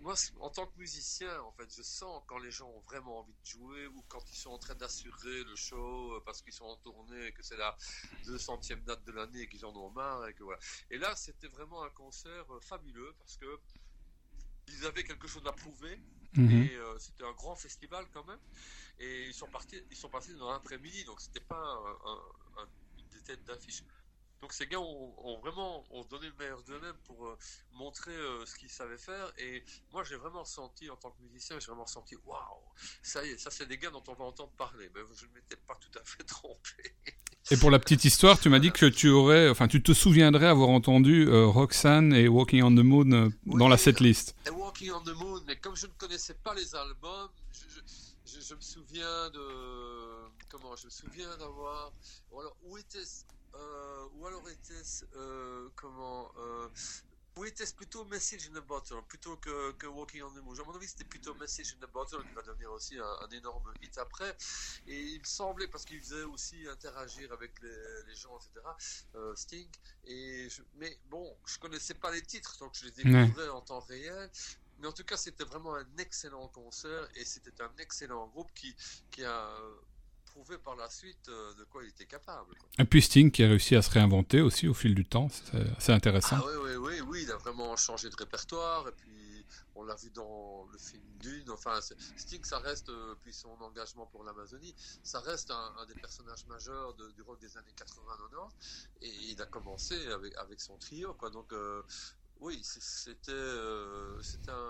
moi, 0.00 0.14
en 0.40 0.50
tant 0.50 0.66
que 0.66 0.78
musicien, 0.78 1.40
en 1.42 1.52
fait, 1.52 1.72
je 1.74 1.82
sens 1.82 2.22
quand 2.26 2.38
les 2.38 2.50
gens 2.50 2.68
ont 2.68 2.80
vraiment 2.80 3.20
envie 3.20 3.34
de 3.34 3.46
jouer 3.46 3.86
ou 3.86 4.02
quand 4.08 4.22
ils 4.30 4.36
sont 4.36 4.50
en 4.50 4.58
train 4.58 4.74
d'assurer 4.74 5.44
le 5.44 5.56
show 5.56 6.14
euh, 6.14 6.22
parce 6.24 6.42
qu'ils 6.42 6.52
sont 6.52 6.64
en 6.64 6.76
tournée 6.76 7.26
et 7.26 7.32
que 7.32 7.42
c'est 7.42 7.56
la 7.56 7.76
200e 8.24 8.84
date 8.84 9.04
de 9.04 9.12
l'année 9.12 9.42
et 9.42 9.48
qu'ils 9.48 9.64
en 9.64 9.74
ont 9.74 9.90
marre. 9.90 10.26
Et, 10.28 10.34
que, 10.34 10.42
voilà. 10.42 10.60
et 10.90 10.98
là, 10.98 11.14
c'était 11.16 11.48
vraiment 11.48 11.82
un 11.82 11.90
concert 11.90 12.52
euh, 12.52 12.60
fabuleux 12.60 13.14
parce 13.18 13.36
que 13.36 13.60
ils 14.68 14.86
avaient 14.86 15.04
quelque 15.04 15.28
chose 15.28 15.46
à 15.46 15.52
prouver. 15.52 16.00
Mhm. 16.34 16.62
Et 16.62 16.76
euh, 16.76 16.98
c'était 16.98 17.24
un 17.24 17.32
grand 17.32 17.56
festival 17.56 18.06
quand 18.12 18.24
même. 18.24 18.38
Et 18.98 19.26
ils 19.26 19.34
sont 19.34 19.48
partis, 19.48 19.82
ils 19.90 19.96
sont 19.96 20.08
passés 20.08 20.34
dans 20.34 20.50
l'après-midi, 20.50 21.04
donc 21.04 21.20
c'était 21.20 21.40
pas 21.40 21.56
un, 21.56 22.62
un, 22.62 22.68
des 23.10 23.20
têtes 23.22 23.44
d'affiche. 23.44 23.82
Donc 24.40 24.54
ces 24.54 24.66
gars 24.66 24.80
ont, 24.80 25.38
vraiment 25.42 25.84
ont 25.90 26.02
donné 26.04 26.26
le 26.26 26.32
meilleur 26.38 26.62
d'eux-mêmes 26.62 26.96
pour 27.04 27.26
euh, 27.26 27.36
montrer 27.74 28.14
euh, 28.14 28.46
ce 28.46 28.56
qu'ils 28.56 28.70
savaient 28.70 28.96
faire. 28.96 29.30
Et 29.36 29.62
moi, 29.92 30.02
j'ai 30.02 30.16
vraiment 30.16 30.46
senti, 30.46 30.88
en 30.88 30.96
tant 30.96 31.10
que 31.10 31.22
musicien, 31.22 31.58
j'ai 31.60 31.66
vraiment 31.66 31.86
senti, 31.86 32.16
waouh, 32.24 32.40
ça 33.02 33.22
y 33.24 33.30
est, 33.30 33.38
ça 33.38 33.50
c'est 33.50 33.66
des 33.66 33.76
gars 33.76 33.90
dont 33.90 34.02
on 34.08 34.14
va 34.14 34.24
entendre 34.24 34.52
parler. 34.56 34.90
Mais 34.94 35.02
je 35.14 35.26
ne 35.26 35.32
m'étais 35.32 35.56
pas 35.56 35.74
tout 35.74 35.98
à 35.98 36.02
fait 36.04 36.22
trompé. 36.24 36.94
Et 37.50 37.58
pour 37.58 37.70
la 37.70 37.78
petite 37.78 38.04
histoire, 38.06 38.40
tu 38.40 38.48
m'as 38.48 38.60
dit 38.60 38.70
que 38.70 38.86
tu 38.86 39.10
aurais, 39.10 39.50
enfin, 39.50 39.68
tu 39.68 39.82
te 39.82 39.92
souviendrais 39.92 40.46
avoir 40.46 40.70
entendu 40.70 41.28
euh, 41.28 41.46
Roxanne 41.46 42.14
et 42.14 42.26
Walking 42.26 42.62
on 42.62 42.70
the 42.74 42.84
Moon 42.84 43.30
dans 43.44 43.68
la 43.68 43.76
setlist. 43.76 44.34
Et 44.46 44.50
Walking 44.50 44.92
on 44.92 45.02
the 45.02 45.14
Moon, 45.16 45.42
mais 45.46 45.56
comme 45.56 45.76
je 45.76 45.86
ne 45.86 45.92
connaissais 45.98 46.34
pas 46.34 46.54
les 46.54 46.74
albums, 46.74 47.28
je, 47.52 48.40
je, 48.40 48.54
me 48.54 48.60
souviens 48.60 49.30
de 49.30 49.40
comment 50.48 50.76
Je 50.76 50.86
me 50.86 50.90
souviens 50.90 51.36
d'avoir. 51.36 51.92
où 52.62 52.78
était 52.78 53.04
euh, 53.54 54.08
ou 54.14 54.26
alors 54.26 54.48
était-ce 54.48 55.04
euh, 55.16 55.68
comment 55.74 56.32
euh, 56.38 56.68
ou 57.36 57.44
était-ce 57.44 57.74
plutôt 57.74 58.04
Message 58.04 58.48
in 58.52 58.56
a 58.56 58.60
Bottle 58.60 59.02
plutôt 59.08 59.36
que, 59.36 59.72
que 59.72 59.86
Walking 59.86 60.22
on 60.22 60.30
the 60.30 60.42
Moon 60.42 60.58
À 60.58 60.64
mon 60.64 60.74
avis, 60.74 60.88
c'était 60.88 61.04
plutôt 61.04 61.34
Message 61.34 61.76
in 61.78 61.84
a 61.84 61.86
Bottle 61.86 62.22
qui 62.28 62.34
va 62.34 62.42
devenir 62.42 62.70
aussi 62.72 62.98
un, 62.98 63.28
énorme 63.30 63.72
hit 63.82 63.96
après. 63.98 64.36
Et 64.86 65.00
il 65.00 65.20
me 65.20 65.24
semblait, 65.24 65.68
parce 65.68 65.84
qu'il 65.84 66.00
faisait 66.00 66.24
aussi 66.24 66.66
interagir 66.68 67.32
avec 67.32 67.52
les, 67.62 68.14
gens, 68.16 68.36
etc., 68.36 69.32
Sting. 69.36 69.68
Et 70.04 70.48
mais 70.74 70.98
bon, 71.08 71.36
je 71.46 71.58
connaissais 71.58 71.94
pas 71.94 72.10
les 72.10 72.22
titres, 72.22 72.58
donc 72.58 72.74
je 72.74 72.86
les 72.86 72.90
découvrais 72.90 73.48
en 73.48 73.60
temps 73.60 73.80
réel. 73.80 74.30
Mais 74.80 74.88
en 74.88 74.92
tout 74.92 75.04
cas, 75.04 75.16
c'était 75.16 75.44
vraiment 75.44 75.76
un 75.76 75.96
excellent 75.98 76.48
concert 76.48 77.08
et 77.14 77.24
c'était 77.24 77.62
un 77.62 77.70
excellent 77.78 78.26
groupe 78.28 78.50
qui, 78.54 78.74
qui 79.10 79.24
a 79.24 79.56
prouvé 80.40 80.58
par 80.58 80.76
la 80.76 80.88
suite 80.88 81.28
euh, 81.28 81.54
de 81.54 81.64
quoi 81.64 81.82
il 81.84 81.90
était 81.90 82.06
capable. 82.06 82.54
Et 82.78 82.84
puis 82.84 83.02
Sting 83.02 83.30
qui 83.30 83.44
a 83.44 83.48
réussi 83.48 83.76
à 83.76 83.82
se 83.82 83.90
réinventer 83.90 84.40
aussi 84.40 84.68
au 84.68 84.74
fil 84.74 84.94
du 84.94 85.04
temps, 85.04 85.28
c'est 85.78 85.92
intéressant. 85.92 86.36
Ah 86.38 86.44
oui, 86.46 86.54
oui, 86.64 86.76
oui, 86.76 87.00
oui, 87.08 87.20
il 87.24 87.30
a 87.30 87.36
vraiment 87.36 87.76
changé 87.76 88.08
de 88.08 88.16
répertoire 88.16 88.88
et 88.88 88.92
puis 88.92 89.44
on 89.74 89.84
l'a 89.84 89.96
vu 89.96 90.10
dans 90.10 90.66
le 90.72 90.78
film 90.78 91.02
Dune. 91.20 91.50
Enfin, 91.50 91.78
Sting, 92.16 92.42
ça 92.44 92.58
reste, 92.58 92.88
euh, 92.88 93.14
puis 93.22 93.34
son 93.34 93.50
engagement 93.60 94.06
pour 94.06 94.24
l'Amazonie, 94.24 94.74
ça 95.02 95.20
reste 95.20 95.50
un, 95.50 95.86
des 95.86 96.00
personnages 96.00 96.46
majeurs 96.46 96.94
du 96.94 97.22
rock 97.22 97.38
des 97.40 97.56
années 97.58 97.74
80-90 97.76 98.48
et 99.02 99.10
il 99.32 99.42
a 99.42 99.46
commencé 99.46 99.94
avec, 100.08 100.34
avec 100.38 100.60
son 100.60 100.76
trio, 100.78 101.12
quoi. 101.14 101.28
Donc, 101.28 101.52
euh, 101.52 101.82
oui, 102.40 102.58
c'était, 102.62 103.32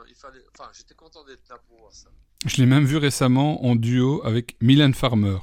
il 0.08 0.14
fallait, 0.16 0.44
enfin, 0.52 0.68
j'étais 0.72 0.94
content 0.94 1.22
d'être 1.24 1.48
là 1.48 1.58
pour 1.68 1.78
voir 1.78 1.92
ça. 1.92 2.08
Je 2.46 2.56
l'ai 2.56 2.66
même 2.66 2.84
vu 2.84 2.96
récemment 2.96 3.64
en 3.64 3.76
duo 3.76 4.22
avec 4.24 4.56
Mylène 4.60 4.94
Farmer. 4.94 5.38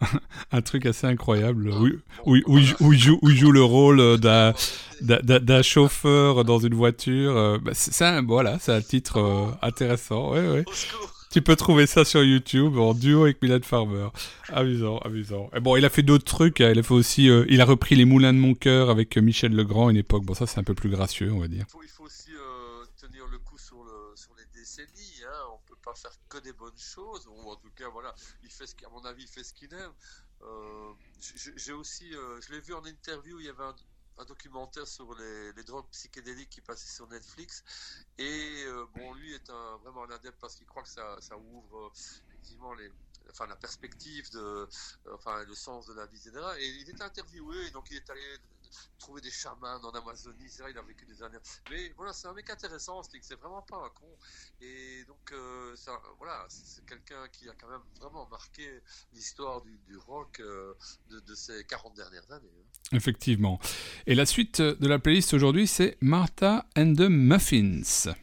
un 0.52 0.62
truc 0.62 0.86
assez 0.86 1.06
incroyable 1.06 1.70
où, 2.24 2.36
où, 2.46 2.58
il 2.58 2.98
joue, 2.98 3.52
le 3.52 3.62
rôle 3.62 4.18
d'un 4.20 5.62
chauffeur 5.62 6.44
dans 6.44 6.58
une 6.58 6.74
voiture. 6.74 7.36
Euh, 7.36 7.58
bah, 7.58 7.72
c'est 7.74 8.04
un, 8.04 8.22
voilà, 8.22 8.58
c'est 8.60 8.72
un 8.72 8.80
titre 8.80 9.18
euh, 9.18 9.46
intéressant. 9.62 10.32
Ouais, 10.32 10.48
ouais. 10.48 10.64
Tu 11.30 11.42
peux 11.42 11.54
trouver 11.54 11.86
ça 11.86 12.04
sur 12.04 12.24
YouTube 12.24 12.76
en 12.76 12.92
duo 12.92 13.22
avec 13.22 13.40
Mylène 13.40 13.62
Farmer. 13.62 14.08
Amusant, 14.48 14.98
amusant. 14.98 15.48
Et 15.54 15.60
bon, 15.60 15.76
il 15.76 15.84
a 15.84 15.90
fait 15.90 16.02
d'autres 16.02 16.24
trucs. 16.24 16.60
Hein. 16.60 16.70
Il 16.72 16.78
a 16.80 16.82
fait 16.82 16.94
aussi, 16.94 17.28
euh, 17.30 17.44
il 17.48 17.60
a 17.60 17.64
repris 17.64 17.94
les 17.94 18.04
Moulins 18.04 18.32
de 18.32 18.38
mon 18.38 18.54
cœur 18.54 18.90
avec 18.90 19.16
Michel 19.16 19.54
Legrand 19.54 19.88
à 19.88 19.90
une 19.90 19.96
époque. 19.96 20.24
Bon, 20.24 20.34
ça 20.34 20.46
c'est 20.46 20.58
un 20.58 20.64
peu 20.64 20.74
plus 20.74 20.90
gracieux, 20.90 21.30
on 21.32 21.38
va 21.38 21.48
dire. 21.48 21.66
Il 21.68 21.88
faut, 21.88 22.04
aussi 22.04 22.30
tenir 23.00 23.24
le 23.30 23.38
coup 23.38 23.58
sur, 23.58 23.76
sur 24.16 24.30
les 24.36 24.58
décennies. 24.58 25.22
Hein. 25.24 25.54
On 25.54 25.68
peut 25.68 25.79
faire 25.94 26.12
que 26.28 26.38
des 26.38 26.52
bonnes 26.52 26.78
choses. 26.78 27.26
Ou 27.26 27.50
en 27.50 27.56
tout 27.56 27.70
cas, 27.70 27.88
voilà, 27.88 28.14
il 28.42 28.50
fait 28.50 28.66
ce 28.66 28.74
à 28.84 28.88
mon 28.90 29.04
avis, 29.04 29.24
il 29.24 29.28
fait 29.28 29.44
ce 29.44 29.54
qu'il 29.54 29.72
aime. 29.74 29.92
Euh, 30.42 30.92
j'ai 31.56 31.72
aussi, 31.72 32.14
euh, 32.14 32.40
je 32.40 32.52
l'ai 32.52 32.60
vu 32.60 32.74
en 32.74 32.84
interview, 32.84 33.38
il 33.40 33.46
y 33.46 33.48
avait 33.48 33.64
un, 33.64 33.74
documentaire 34.26 34.86
sur 34.86 35.14
les, 35.14 35.64
drogues 35.64 35.88
psychédéliques 35.92 36.50
qui 36.50 36.60
passait 36.60 36.88
sur 36.88 37.08
Netflix. 37.08 37.64
Et 38.18 38.64
euh, 38.66 38.86
bon, 38.94 39.14
lui 39.14 39.34
est 39.34 39.48
un, 39.48 39.76
vraiment 39.78 40.04
un 40.04 40.10
adepte 40.10 40.38
parce 40.38 40.56
qu'il 40.56 40.66
croit 40.66 40.82
que 40.82 40.90
ça, 40.90 41.16
ça 41.20 41.38
ouvre 41.38 41.90
effectivement 42.28 42.74
les, 42.74 42.92
enfin 43.30 43.46
la 43.46 43.56
perspective 43.56 44.30
de, 44.32 44.68
enfin 45.12 45.42
le 45.44 45.54
sens 45.54 45.86
de 45.86 45.94
la 45.94 46.06
vie, 46.06 46.18
etc. 46.18 46.44
Et 46.58 46.68
il 46.68 46.90
est 46.90 47.00
interviewé, 47.00 47.70
donc 47.70 47.90
il 47.90 47.96
est 47.96 48.10
allé 48.10 48.38
trouver 48.98 49.20
des 49.20 49.30
chamans 49.30 49.80
en 49.82 49.90
Amazonie, 49.90 50.48
c'est 50.48 50.62
vrai, 50.62 50.72
il 50.72 50.78
a 50.78 50.82
vécu 50.82 51.04
des 51.06 51.22
années. 51.22 51.38
Mais 51.70 51.92
voilà, 51.96 52.12
c'est 52.12 52.28
un 52.28 52.34
mec 52.34 52.48
intéressant, 52.50 53.02
c'est 53.02 53.34
vraiment 53.36 53.62
pas 53.62 53.76
un 53.76 53.88
con. 53.90 54.16
Et 54.60 55.04
donc, 55.04 55.32
euh, 55.32 55.74
voilà, 56.18 56.46
c'est 56.48 56.84
quelqu'un 56.86 57.28
qui 57.28 57.48
a 57.48 57.54
quand 57.54 57.68
même 57.68 57.82
vraiment 57.98 58.28
marqué 58.28 58.80
l'histoire 59.12 59.62
du, 59.62 59.96
rock 60.06 60.40
euh, 60.40 60.74
de, 61.10 61.34
ces 61.34 61.64
40 61.64 61.94
dernières 61.94 62.30
années. 62.30 62.50
Hein. 62.58 62.96
Effectivement. 62.96 63.60
Et 64.06 64.14
la 64.14 64.26
suite 64.26 64.60
de 64.60 64.88
la 64.88 64.98
playlist 64.98 65.34
aujourd'hui, 65.34 65.66
c'est 65.66 65.96
Martha 66.00 66.66
and 66.76 66.94
the 66.94 67.08
Muffins. 67.08 68.14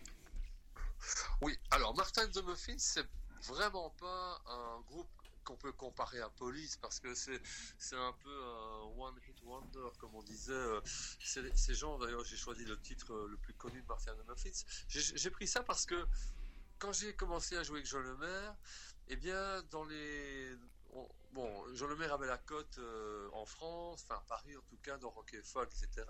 Oui, 1.42 1.58
alors 1.72 1.96
Martha 1.96 2.24
and 2.24 2.32
the 2.32 2.44
Muffins, 2.44 2.77
c'est 2.77 3.06
vraiment 3.48 3.92
pas 4.00 4.42
un 4.48 4.82
groupe 4.88 5.08
qu'on 5.48 5.56
peut 5.56 5.72
comparer 5.72 6.20
à 6.20 6.30
Police 6.30 6.75
parce 6.75 7.00
que 7.00 7.16
c'est 7.16 7.42
c'est 7.77 7.96
un 7.96 8.13
peu 8.22 8.44
un 8.44 8.82
one 8.98 9.16
hit 9.25 9.42
wonder 9.44 9.88
comme 9.98 10.13
on 10.13 10.22
disait 10.22 10.51
euh, 10.51 10.82
ces 11.20 11.74
gens 11.74 11.98
d'ailleurs 11.98 12.25
j'ai 12.25 12.36
choisi 12.36 12.66
le 12.66 12.77
titre 12.82 13.13
euh, 13.13 13.27
le 13.30 13.38
plus 13.38 13.54
connu 13.54 13.82
de 13.82 13.88
Martin 13.88 14.13
Muffins 14.27 14.66
j'ai 14.89 15.32
pris 15.32 15.48
ça 15.48 15.63
parce 15.63 15.86
que 15.86 16.06
quand 16.80 16.92
j'ai 16.92 17.16
commencé 17.16 17.56
à 17.56 17.63
jouer 17.63 17.77
avec 17.77 17.88
Jean 17.89 18.01
Lemaire 18.01 18.54
eh 19.08 19.16
bien 19.16 19.63
dans 19.72 19.86
les 19.86 20.54
bon, 21.34 21.74
Jean 21.74 21.88
Lemaire 21.88 22.13
avait 22.13 22.27
la 22.27 22.38
cote 22.38 22.77
euh, 22.79 23.29
en 23.34 23.46
France, 23.46 24.06
enfin 24.08 24.22
Paris 24.27 24.56
en 24.58 24.62
tout 24.62 24.77
cas, 24.82 24.98
dans 24.98 25.10
Rock 25.10 25.34
et 25.34 25.41
Folk, 25.44 25.70
etc. 25.70 26.06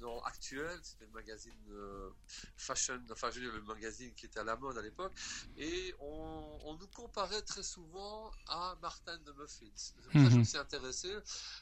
Dans 0.00 0.20
Actuel, 0.22 0.78
c'était 0.82 1.06
le 1.06 1.12
magazine 1.12 1.52
euh, 1.70 2.10
fashion, 2.56 3.00
enfin 3.10 3.30
je 3.30 3.40
veux 3.40 3.46
dire 3.46 3.54
le 3.54 3.62
magazine 3.62 4.12
qui 4.14 4.26
était 4.26 4.40
à 4.40 4.44
la 4.44 4.56
mode 4.56 4.76
à 4.76 4.82
l'époque, 4.82 5.12
et 5.56 5.94
on, 6.00 6.76
nous 6.78 6.88
comparait 6.88 7.42
très 7.42 7.62
souvent 7.62 8.30
à 8.48 8.76
Martin 8.82 9.16
de 9.18 9.32
Muffins. 9.32 9.64
C'est 9.74 9.94
pour 9.94 10.04
ça 10.04 10.10
que 10.12 10.18
je 10.18 10.34
me 10.34 10.38
mhm. 10.38 10.44
suis 10.44 10.58
intéressé. 10.58 11.16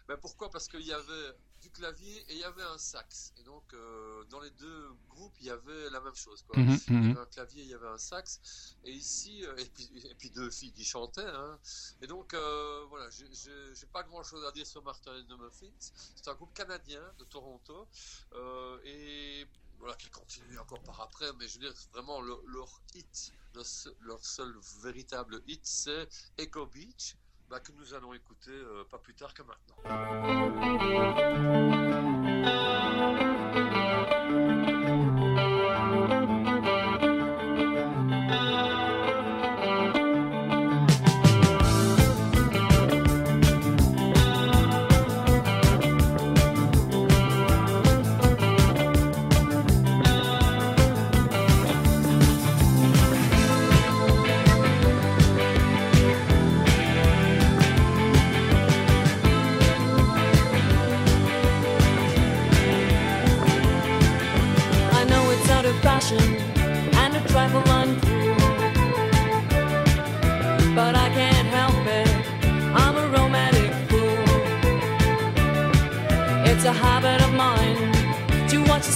Ben, 0.08 0.16
pourquoi? 0.16 0.50
Parce 0.50 0.66
qu'il 0.66 0.82
y 0.84 0.92
avait 0.92 1.36
du 1.64 1.70
clavier 1.70 2.24
et 2.28 2.34
il 2.34 2.38
y 2.38 2.44
avait 2.44 2.62
un 2.62 2.76
sax. 2.76 3.32
Et 3.38 3.42
donc, 3.42 3.64
euh, 3.72 4.22
dans 4.24 4.40
les 4.40 4.50
deux 4.50 4.90
groupes, 5.08 5.32
il 5.40 5.46
y 5.46 5.50
avait 5.50 5.88
la 5.90 6.00
même 6.00 6.14
chose. 6.14 6.44
Quoi. 6.46 6.60
Mhm, 6.60 6.78
il 6.88 6.92
y 6.92 6.96
mhm. 6.96 7.10
avait 7.10 7.20
un 7.20 7.26
clavier, 7.26 7.62
il 7.62 7.70
y 7.70 7.74
avait 7.74 7.88
un 7.88 7.96
sax. 7.96 8.76
Et 8.84 8.92
ici, 8.92 9.44
euh, 9.46 9.56
et, 9.56 9.64
puis, 9.64 9.88
et 10.10 10.14
puis 10.14 10.30
deux 10.30 10.50
filles 10.50 10.72
qui 10.72 10.84
chantaient. 10.84 11.22
Hein. 11.26 11.58
Et 12.02 12.06
donc, 12.06 12.34
euh, 12.34 12.84
voilà, 12.90 13.08
j'ai 13.10 13.86
pas 13.86 14.02
grand 14.02 14.22
chose 14.22 14.44
à 14.44 14.52
dire 14.52 14.66
sur 14.66 14.82
Martin 14.84 15.12
and 15.18 15.24
the 15.24 15.40
Muffins. 15.40 15.90
C'est 16.16 16.28
un 16.28 16.34
groupe 16.34 16.52
canadien 16.52 17.02
de 17.18 17.24
Toronto. 17.24 17.88
et 18.84 19.46
voilà, 19.78 19.94
qui 19.96 20.10
continue 20.10 20.58
encore 20.58 20.82
par 20.82 21.00
après. 21.00 21.32
Mais 21.38 21.48
je 21.48 21.58
veux 21.58 21.66
dire, 21.66 21.74
vraiment, 21.92 22.20
leur 22.20 22.80
hit, 22.94 23.32
leur, 23.54 23.64
leur 24.02 24.24
seul 24.24 24.54
véritable 24.82 25.42
hit, 25.46 25.64
c'est 25.64 26.08
Echo 26.36 26.66
Beach. 26.66 27.16
Bah, 27.50 27.60
que 27.60 27.72
nous 27.72 27.94
allons 27.94 28.14
écouter 28.14 28.50
euh, 28.50 28.84
pas 28.90 28.98
plus 28.98 29.14
tard 29.14 29.34
que 29.34 29.42
maintenant. 29.42 29.76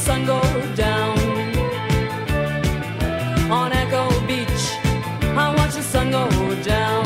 sun 0.09 0.25
go 0.25 0.41
down. 0.75 1.19
On 3.51 3.71
Echo 3.83 4.05
Beach, 4.27 4.65
I 5.43 5.55
watch 5.55 5.75
the 5.75 5.83
sun 5.83 6.11
go 6.11 6.25
down. 6.75 7.05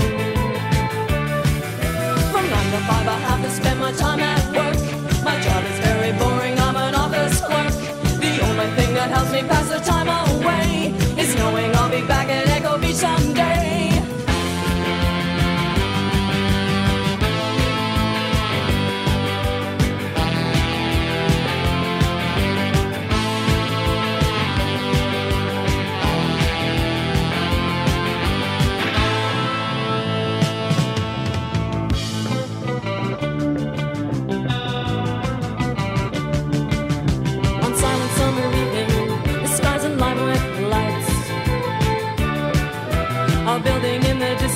From 2.30 2.44
nine 2.54 2.70
to 2.74 2.80
five, 2.88 3.08
I 3.14 3.18
have 3.28 3.42
to 3.42 3.50
spend 3.50 3.80
my 3.80 3.90
time 4.04 4.20
at 4.20 4.44
work. 4.56 4.78
My 5.24 5.36
job 5.44 5.62
is 5.70 5.78
very 5.86 6.12
boring, 6.20 6.56
I'm 6.60 6.76
an 6.76 6.94
office 6.94 7.40
clerk. 7.40 7.74
The 8.24 8.32
only 8.46 8.68
thing 8.76 8.94
that 8.94 9.08
helps 9.10 9.32
me 9.32 9.42
pass 9.50 9.66
the 9.74 9.80
time 9.92 10.08
away 10.22 10.94
is 11.22 11.34
knowing 11.34 11.74
I'll 11.74 11.90
be 11.90 12.06
back 12.06 12.28
at 12.28 12.46
Echo 12.56 12.78
Beach 12.78 12.94
someday. 12.94 13.31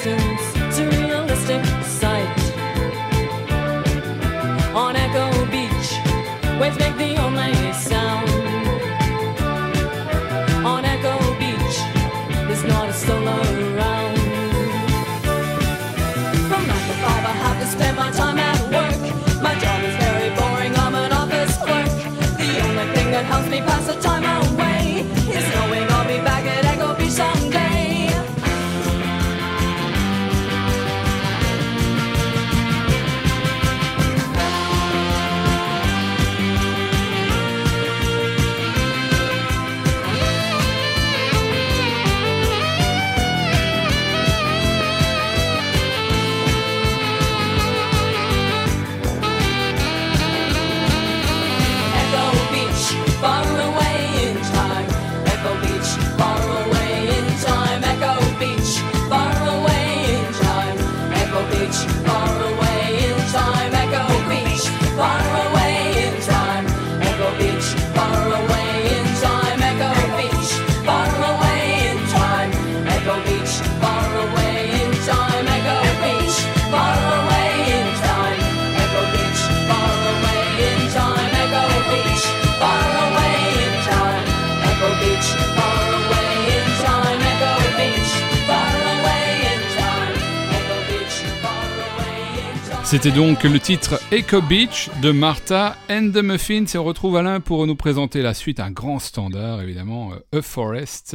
listen. 0.07 0.36
C'était 93.07 93.19
donc 93.19 93.45
le 93.45 93.61
titre 93.61 94.01
Echo 94.11 94.43
Beach 94.43 94.91
de 95.01 95.13
Martha 95.13 95.77
and 95.89 96.11
the 96.13 96.25
Muffins. 96.25 96.67
Et 96.75 96.77
on 96.77 96.83
retrouve 96.83 97.15
Alain 97.15 97.41
pour 97.41 97.65
nous 97.65 97.77
présenter 97.77 98.21
la 98.21 98.35
suite, 98.35 98.59
un 98.59 98.73
grand 98.73 98.99
standard 98.99 99.63
évidemment, 99.63 100.15
A 100.33 100.43
Forest 100.43 101.15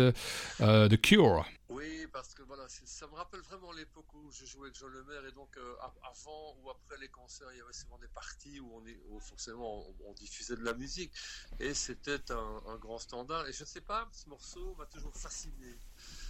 euh, 0.61 0.87
de 0.87 0.95
Cure. 0.95 1.45
Oui, 1.67 2.07
parce 2.13 2.33
que 2.33 2.43
voilà, 2.43 2.63
ça 2.69 3.07
me 3.07 3.15
rappelle 3.15 3.41
vraiment 3.41 3.73
l'époque 3.73 4.05
où 4.13 4.31
je 4.31 4.45
jouais 4.45 4.67
avec 4.67 4.79
John 4.79 4.89
Lemaire 4.93 5.25
et 5.27 5.33
donc 5.33 5.49
euh, 5.57 5.73
avant 6.09 6.55
ou 6.63 6.69
après 6.69 6.95
les 7.01 7.09
concerts, 7.09 7.49
il 7.51 7.57
y 7.57 7.61
avait 7.61 7.73
souvent 7.73 7.97
des 7.97 8.07
parties 8.07 8.61
où, 8.61 8.71
on 8.73 8.87
est, 8.87 8.97
forcément 9.19 9.83
on, 10.07 10.13
diffusait 10.13 10.55
de 10.55 10.63
la 10.63 10.73
musique 10.73 11.11
et 11.59 11.73
c'était 11.73 12.31
un, 12.31 12.77
grand 12.77 12.99
standard. 12.99 13.49
Et 13.49 13.51
je 13.51 13.63
ne 13.63 13.67
sais 13.67 13.81
pas, 13.81 14.07
ce 14.13 14.29
morceau 14.29 14.75
m'a 14.79 14.85
toujours 14.85 15.13
fasciné. 15.13 15.75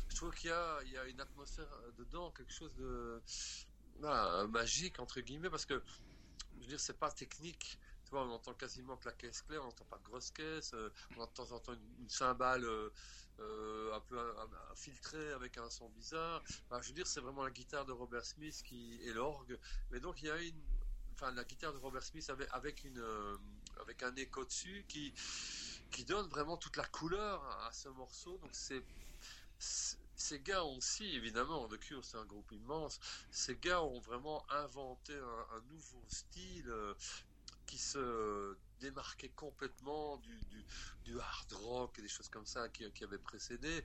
Je 0.09 0.15
trouve 0.15 0.33
qu'il 0.33 0.49
y, 0.49 0.89
y 0.91 0.97
a, 0.97 1.05
une 1.05 1.21
atmosphère 1.21 1.69
dedans, 1.99 2.31
quelque 2.31 2.51
chose 2.51 2.73
de 2.79 3.21
magique 4.47 4.99
entre 4.99 5.21
guillemets 5.21 5.49
parce 5.49 5.65
que 5.65 5.81
je 6.55 6.59
veux 6.61 6.67
dire 6.67 6.79
c'est 6.79 6.97
pas 6.97 7.11
technique. 7.11 7.79
Tu 8.05 8.11
vois 8.11 8.25
on 8.25 8.31
entend 8.31 8.53
quasiment 8.53 8.97
que 8.97 9.05
la 9.05 9.13
caisse 9.13 9.41
claire 9.41 9.61
on 9.61 9.65
n'entend 9.65 9.85
pas 9.85 9.97
de 9.97 10.03
grosse 10.03 10.31
caisse 10.31 10.73
euh, 10.73 10.89
on 11.17 11.21
entend, 11.21 11.43
de 11.43 11.59
temps 11.59 11.73
une, 11.73 12.09
cymbale 12.09 12.63
euh, 12.65 12.89
euh, 13.39 13.95
un 13.95 13.99
peu 14.01 14.19
infiltrée 14.71 15.31
avec 15.33 15.57
un 15.57 15.69
son 15.69 15.89
bizarre. 15.89 16.43
Je 16.81 16.87
veux 16.87 16.93
dire 16.93 17.07
c'est 17.07 17.21
vraiment 17.21 17.43
la 17.43 17.51
guitare 17.51 17.85
de 17.85 17.91
Robert 17.91 18.25
Smith 18.25 18.61
qui 18.65 18.99
est 19.05 19.13
l'orgue. 19.13 19.57
Mais 19.91 19.99
donc 19.99 20.21
il 20.21 20.27
y 20.27 20.31
a 20.31 20.37
une 20.37 20.61
enfin 21.13 21.31
la 21.31 21.43
guitare 21.43 21.73
de 21.73 21.77
Robert 21.77 22.03
Smith 22.03 22.29
avec, 22.51 22.83
une 22.83 23.03
avec 23.81 24.03
un 24.03 24.15
écho 24.15 24.43
dessus 24.45 24.85
qui 24.87 25.13
qui 25.91 26.05
donne 26.05 26.27
vraiment 26.29 26.57
toute 26.57 26.77
la 26.77 26.85
couleur 26.85 27.43
à 27.65 27.71
ce 27.71 27.89
morceau. 27.89 28.37
Donc 28.37 28.51
c'est 28.53 28.83
ces 30.21 30.39
gars 30.39 30.63
ont 30.63 30.77
aussi, 30.77 31.15
évidemment, 31.15 31.67
The 31.67 31.77
Cure 31.77 32.05
c'est 32.05 32.17
un 32.17 32.25
groupe 32.25 32.51
immense, 32.51 32.99
ces 33.31 33.57
gars 33.57 33.83
ont 33.83 33.99
vraiment 33.99 34.45
inventé 34.49 35.13
un, 35.13 35.61
nouveau 35.71 36.03
style 36.07 36.69
euh, 36.69 36.93
qui 37.65 37.77
se 37.77 38.55
démarquait 38.79 39.29
complètement 39.35 40.17
du, 40.17 40.39
du, 41.03 41.19
hard 41.19 41.53
rock 41.53 41.99
et 41.99 42.01
des 42.01 42.07
choses 42.07 42.29
comme 42.29 42.45
ça 42.45 42.69
qui, 42.69 42.89
qui 42.91 43.03
avaient 43.03 43.17
précédé. 43.17 43.83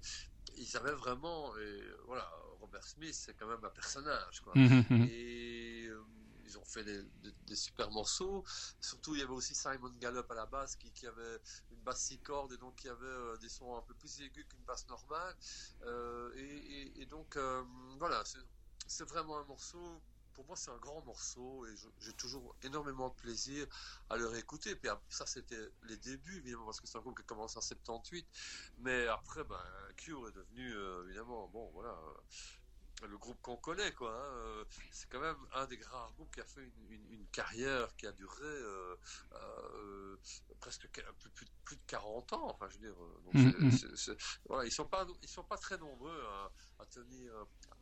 Ils 0.56 0.76
avaient 0.76 0.94
vraiment, 0.94 1.56
et 1.58 1.82
voilà, 2.06 2.30
Robert 2.60 2.86
Smith 2.86 3.14
c'est 3.14 3.34
quand 3.34 3.46
même 3.46 3.64
un 3.64 3.70
personnage, 3.70 4.40
quoi. 4.40 4.52
Mmh, 4.54 4.66
mmh, 4.66 4.84
mmh. 4.90 5.08
Et 5.10 5.86
euh, 5.88 6.04
ils 6.46 6.58
ont 6.58 6.64
fait 6.64 6.84
des, 6.84 7.56
super 7.56 7.90
morceaux. 7.90 8.44
Surtout, 8.80 9.14
il 9.14 9.20
y 9.20 9.22
avait 9.22 9.32
aussi 9.32 9.54
Simon 9.54 9.90
Gallup 10.00 10.30
à 10.30 10.34
la 10.34 10.46
basse 10.46 10.76
qui, 10.76 11.06
avait 11.06 11.40
une 11.70 11.80
basse 11.80 12.00
six 12.00 12.18
cordes 12.18 12.52
et 12.52 12.56
donc 12.56 12.76
qui 12.76 12.88
avait 12.88 13.06
euh, 13.06 13.36
des 13.38 13.48
sons 13.48 13.76
un 13.76 13.82
peu 13.82 13.94
plus 13.94 14.20
aigus 14.20 14.46
qu'une 14.48 14.64
basse 14.64 14.86
normale. 14.88 15.34
Euh, 15.82 16.32
et, 16.96 17.06
donc, 17.06 17.36
euh, 17.36 17.62
voilà, 17.98 18.22
c'est 18.86 19.08
vraiment 19.08 19.38
un 19.38 19.44
morceau 19.44 20.00
pour 20.34 20.44
moi, 20.44 20.54
c'est 20.54 20.70
un 20.70 20.76
grand 20.76 21.02
morceau 21.06 21.64
et 21.66 21.74
j'ai 21.98 22.12
toujours 22.12 22.54
énormément 22.62 23.08
de 23.08 23.14
plaisir 23.14 23.66
à 24.10 24.18
le 24.18 24.26
réécouter. 24.26 24.76
Puis 24.76 24.90
ça, 25.08 25.24
c'était 25.24 25.70
les 25.84 25.96
débuts, 25.96 26.36
évidemment, 26.36 26.66
parce 26.66 26.78
que 26.78 26.86
c'est 26.86 26.98
un 26.98 27.00
groupe 27.00 27.16
qui 27.16 27.22
a 27.22 27.24
commencé 27.24 27.56
en 27.56 27.62
78. 27.62 28.26
Mais 28.80 29.06
après, 29.06 29.44
ben, 29.44 29.58
Cure 29.96 30.28
est 30.28 30.32
devenu, 30.32 30.74
évidemment, 31.06 31.48
bon, 31.48 31.70
voilà, 31.72 31.98
le 33.04 33.18
groupe 33.18 33.40
qu'on 33.42 33.56
connaît, 33.56 33.92
quoi. 33.92 34.10
Hein, 34.10 34.36
euh, 34.36 34.64
c'est 34.90 35.08
quand 35.10 35.20
même 35.20 35.36
un 35.54 35.66
des 35.66 35.78
rares 35.82 36.12
groupes 36.14 36.34
qui 36.34 36.40
a 36.40 36.44
fait 36.44 36.62
une, 36.62 37.26
carrière 37.32 37.94
qui 37.96 38.06
a 38.06 38.12
duré 38.12 38.44
euh, 38.44 38.96
euh, 39.34 40.16
presque 40.60 40.88
plus, 40.88 41.46
plus, 41.64 41.76
de 41.76 41.82
40 41.86 42.32
ans. 42.32 42.48
Enfin, 42.50 42.66
je 42.70 42.78
veux 42.78 42.86
dire, 42.86 42.96
mm, 43.34 43.66
mm. 43.66 44.16
voilà, 44.46 44.64
ils 44.64 44.72
sont 44.72 44.86
pas, 44.86 45.06
ils 45.22 45.28
sont 45.28 45.44
pas 45.44 45.58
très 45.58 45.76
nombreux 45.76 46.18
à, 46.78 46.86
tenir, 46.86 47.32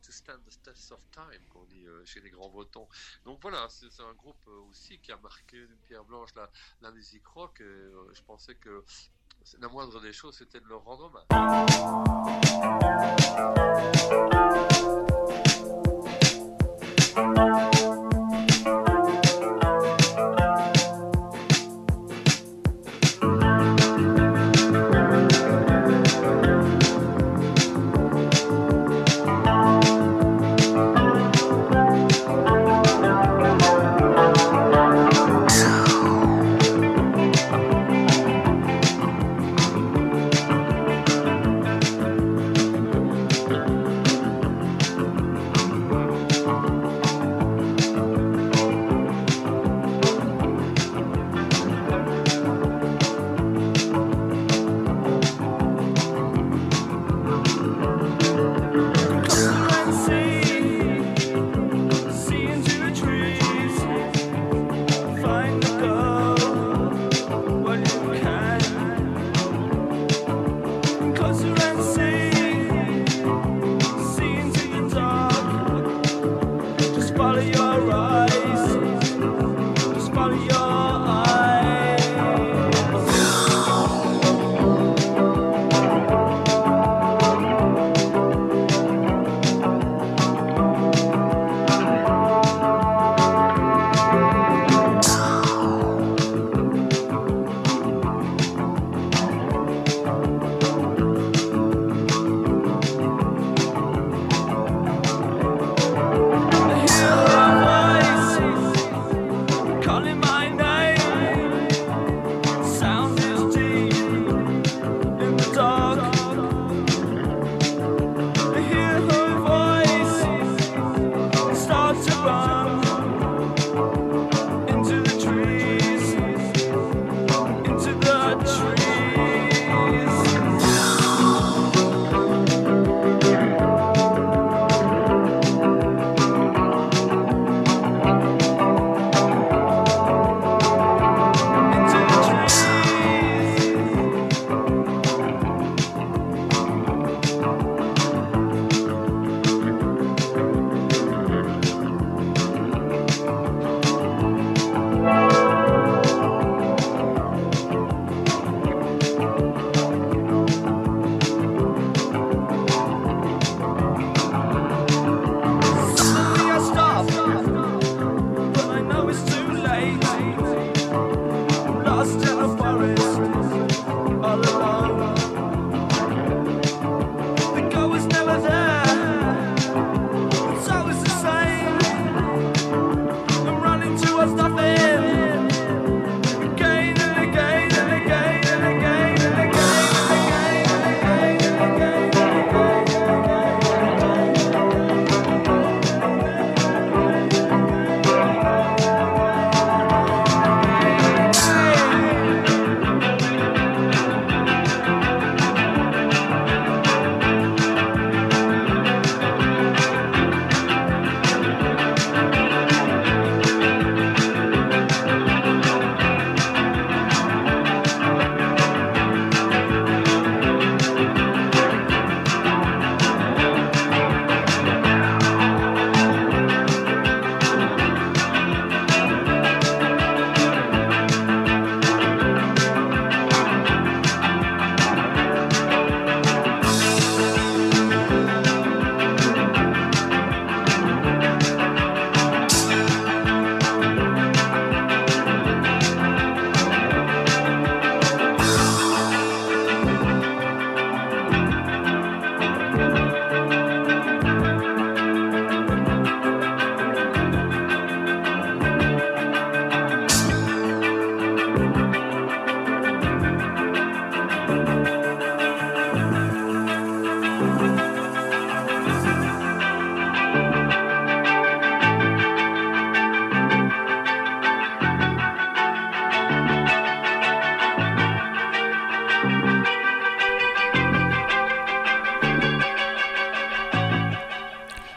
to 0.01 0.11
stand 0.11 0.43
the 0.43 0.61
test 0.61 0.91
of 0.91 0.99
time, 1.11 1.45
qu'on 1.49 1.63
dit 1.65 1.85
chez 2.03 2.19
les 2.19 2.31
grands 2.31 2.49
Bretons. 2.49 2.89
Donc 3.23 3.39
voilà, 3.41 3.67
c'est 3.69 4.01
un 4.01 4.13
groupe 4.13 4.45
aussi 4.69 4.99
qui 4.99 5.13
a 5.13 5.17
marqué 5.17 5.65
d'une 5.65 5.79
pierre 5.85 6.03
blanche 6.03 6.35
la, 6.35 6.51
la 6.81 6.91
musique 6.91 7.25
rock. 7.27 7.61
Et 7.61 7.91
je 8.13 8.21
pensais 8.23 8.55
que 8.55 8.83
la 9.59 9.67
moindre 9.69 10.01
des 10.01 10.11
choses, 10.11 10.37
c'était 10.37 10.59
de 10.59 10.67
leur 10.67 10.83
rendre 10.83 11.05
hommage. 11.05 11.27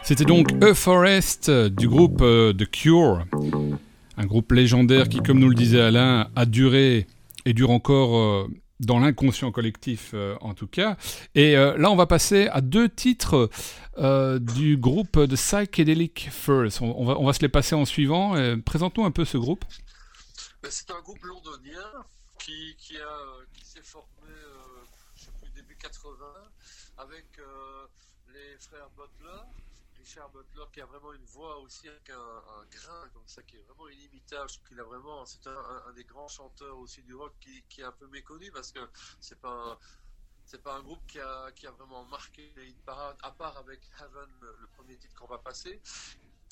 C'était 0.08 0.24
donc 0.24 0.48
A 0.64 0.72
Forest 0.72 1.50
du 1.50 1.86
groupe 1.86 2.22
euh, 2.22 2.54
The 2.54 2.64
Cure, 2.64 3.26
un 4.16 4.24
groupe 4.24 4.52
légendaire 4.52 5.06
qui, 5.06 5.18
comme 5.18 5.38
nous 5.38 5.50
le 5.50 5.54
disait 5.54 5.82
Alain, 5.82 6.30
a 6.34 6.46
duré 6.46 7.06
et 7.44 7.52
dure 7.52 7.68
encore 7.68 8.16
euh, 8.16 8.48
dans 8.80 9.00
l'inconscient 9.00 9.52
collectif 9.52 10.12
euh, 10.14 10.34
en 10.40 10.54
tout 10.54 10.66
cas. 10.66 10.96
Et 11.34 11.56
là, 11.56 11.90
on 11.90 11.94
va 11.94 12.06
passer 12.06 12.48
à 12.48 12.62
deux 12.62 12.88
titres 12.88 13.50
du 13.98 14.78
groupe 14.78 15.18
de 15.18 15.36
Psychedelic 15.36 16.30
First. 16.32 16.80
On, 16.80 17.04
va, 17.04 17.32
se 17.34 17.40
les 17.40 17.50
passer 17.50 17.74
en 17.74 17.84
suivant. 17.84 18.34
Présente-nous 18.64 19.04
un 19.04 19.10
peu 19.10 19.26
ce 19.26 19.36
groupe. 19.36 19.66
Ben, 20.62 20.70
c'est 20.70 20.90
un 20.90 21.02
groupe 21.02 21.22
londonien 21.22 21.84
qui, 22.38 22.74
s'est 23.62 23.82
formé, 23.82 24.32
je 25.16 25.54
début 25.54 25.76
80, 25.78 26.14
avec 26.96 27.26
les 28.32 28.56
frères 28.58 28.88
Butler 28.96 29.57
Richard 30.08 30.30
Butler 30.30 30.64
qui 30.72 30.80
a 30.80 30.86
vraiment 30.86 31.12
une 31.12 31.24
voix 31.26 31.58
aussi 31.58 31.86
avec 31.86 32.08
un, 32.08 32.64
grain 32.70 33.08
comme 33.12 33.26
ça 33.26 33.42
qui 33.42 33.56
est 33.56 33.60
vraiment 33.60 33.90
inimitable. 33.90 34.48
Qu'il 34.66 34.80
a 34.80 34.84
vraiment, 34.84 35.26
c'est 35.26 35.46
un, 35.46 35.92
des 35.94 36.04
grands 36.04 36.28
chanteurs 36.28 36.78
aussi 36.78 37.02
du 37.02 37.14
rock 37.14 37.34
qui, 37.40 37.80
est 37.82 37.84
un 37.84 37.92
peu 37.92 38.06
méconnu 38.06 38.50
parce 38.50 38.72
que 38.72 38.80
c'est 39.20 39.38
pas 39.38 39.78
c'est 40.46 40.62
pas 40.62 40.76
un 40.76 40.82
groupe 40.82 41.06
qui 41.06 41.20
a, 41.20 41.52
qui 41.52 41.66
a 41.66 41.72
vraiment 41.72 42.06
marqué 42.06 42.50
les 42.56 42.72
parade 42.86 43.18
à 43.22 43.32
part 43.32 43.58
avec 43.58 43.80
Heaven, 44.00 44.30
le 44.40 44.66
premier 44.68 44.96
titre 44.96 45.14
qu'on 45.14 45.26
va 45.26 45.36
passer. 45.36 45.78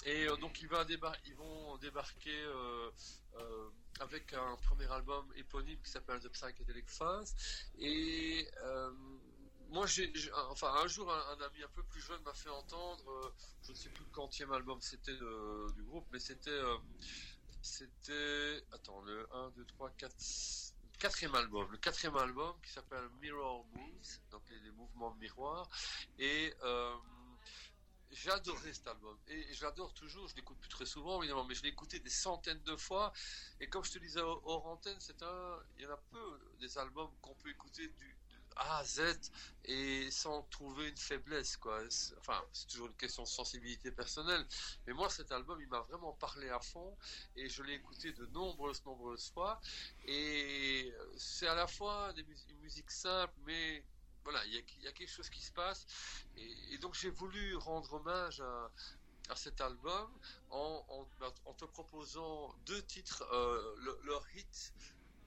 Et 0.05 0.29
euh, 0.29 0.37
donc 0.37 0.61
ils 0.61 0.69
vont 0.69 1.79
débarquer 1.79 2.45
euh, 2.45 2.91
euh, 3.39 3.71
avec 4.01 4.35
un 4.35 4.57
premier 4.57 4.91
album 4.93 5.25
éponyme 5.35 5.81
qui 5.83 5.91
s'appelle 5.91 6.21
The 6.21 6.29
Psychedelic 6.29 6.91
Phase. 6.91 7.35
Et 7.79 8.47
moi, 9.71 9.87
enfin, 10.51 10.73
un 10.83 10.87
jour, 10.87 11.13
un, 11.13 11.41
ami 11.41 11.63
un 11.63 11.69
peu 11.69 11.83
plus 11.85 12.01
jeune 12.01 12.23
m'a 12.23 12.35
fait 12.35 12.49
entendre, 12.49 13.11
euh, 13.11 13.33
je 13.63 13.73
ne 13.73 13.77
sais 13.77 13.89
plus 13.91 14.05
le 14.05 14.11
quantième 14.11 14.53
album 14.53 14.81
c'était 14.81 15.17
du 15.17 15.83
groupe, 15.83 16.07
mais 16.13 16.19
c'était, 16.19 16.51
euh, 16.51 16.77
c'était, 17.63 18.63
attends, 18.73 19.01
le 19.03 19.27
1, 19.33 19.51
2, 19.51 19.65
3, 19.65 19.91
4, 19.91 20.15
quatrième 20.99 21.35
album, 21.35 21.71
le 21.71 21.79
quatrième 21.79 22.17
album 22.17 22.55
qui 22.63 22.71
s'appelle 22.71 23.09
Mirror 23.21 23.67
Moves, 23.75 24.19
donc 24.31 24.43
les, 24.51 24.71
mouvements 24.71 25.11
de 25.13 25.19
miroir, 25.19 25.69
et 26.19 26.55
euh, 26.63 26.95
adoré 28.29 28.73
cet 28.73 28.87
album 28.87 29.17
et 29.29 29.53
j'adore 29.53 29.93
toujours. 29.93 30.27
Je 30.29 30.37
l'écoute 30.37 30.59
plus 30.59 30.69
très 30.69 30.87
souvent 30.87 31.21
évidemment, 31.21 31.45
mais 31.45 31.55
je 31.55 31.63
l'ai 31.63 31.69
écouté 31.69 32.01
des 32.01 32.11
centaines 32.11 32.63
de 32.63 32.77
fois. 32.77 33.13
Et 33.61 33.69
comme 33.69 33.85
je 33.85 33.93
te 33.93 33.99
disais 33.99 34.21
hors 34.21 34.67
antenne, 34.67 34.97
c'est 34.99 35.23
un, 35.23 35.59
il 35.77 35.85
y 35.85 35.87
en 35.87 35.93
a 35.93 35.97
peu 36.11 36.41
des 36.59 36.79
albums 36.79 37.11
qu'on 37.21 37.35
peut 37.35 37.51
écouter 37.51 37.89
du, 37.89 38.16
a 38.57 38.79
à 38.79 38.85
Z 38.85 39.01
et 39.65 40.11
sans 40.11 40.43
trouver 40.45 40.89
une 40.89 40.97
faiblesse 40.97 41.57
quoi. 41.57 41.81
Enfin, 42.19 42.43
c'est 42.53 42.69
toujours 42.69 42.89
une 42.89 42.97
question 42.97 43.23
de 43.23 43.29
sensibilité 43.29 43.91
personnelle. 43.91 44.47
Mais 44.87 44.93
moi, 44.93 45.11
cet 45.11 45.33
album, 45.33 45.61
il 45.61 45.69
m'a 45.69 45.81
vraiment 45.81 46.13
parlé 46.15 46.49
à 46.51 46.61
fond 46.61 46.97
et 47.37 47.49
je 47.49 47.63
l'ai 47.63 47.75
écouté 47.75 48.13
de 48.13 48.27
nombreuses, 48.27 48.85
nombreuses 48.85 49.31
fois. 49.31 49.61
Et 50.07 50.93
c'est 51.17 51.49
à 51.49 51.55
la 51.55 51.67
fois 51.67 52.13
une 52.17 52.59
musique 52.61 52.91
simple, 52.91 53.35
mais 53.45 53.85
voilà, 54.25 54.45
il 54.47 54.55
y, 54.55 54.89
a 54.89 54.93
quelque 54.93 55.11
chose 55.11 55.31
qui 55.31 55.41
se 55.41 55.53
passe. 55.53 55.87
Et, 56.37 56.79
donc 56.79 56.95
j'ai 56.95 57.11
voulu 57.11 57.57
rendre 57.57 57.93
hommage 57.95 58.41
à, 58.41 59.37
cet 59.37 59.61
album 59.61 60.09
en, 60.51 61.07
te 61.59 61.65
proposant 61.65 62.55
deux 62.65 62.83
titres, 62.83 63.23
euh, 63.33 63.99
leur 64.05 64.25
hit 64.35 64.73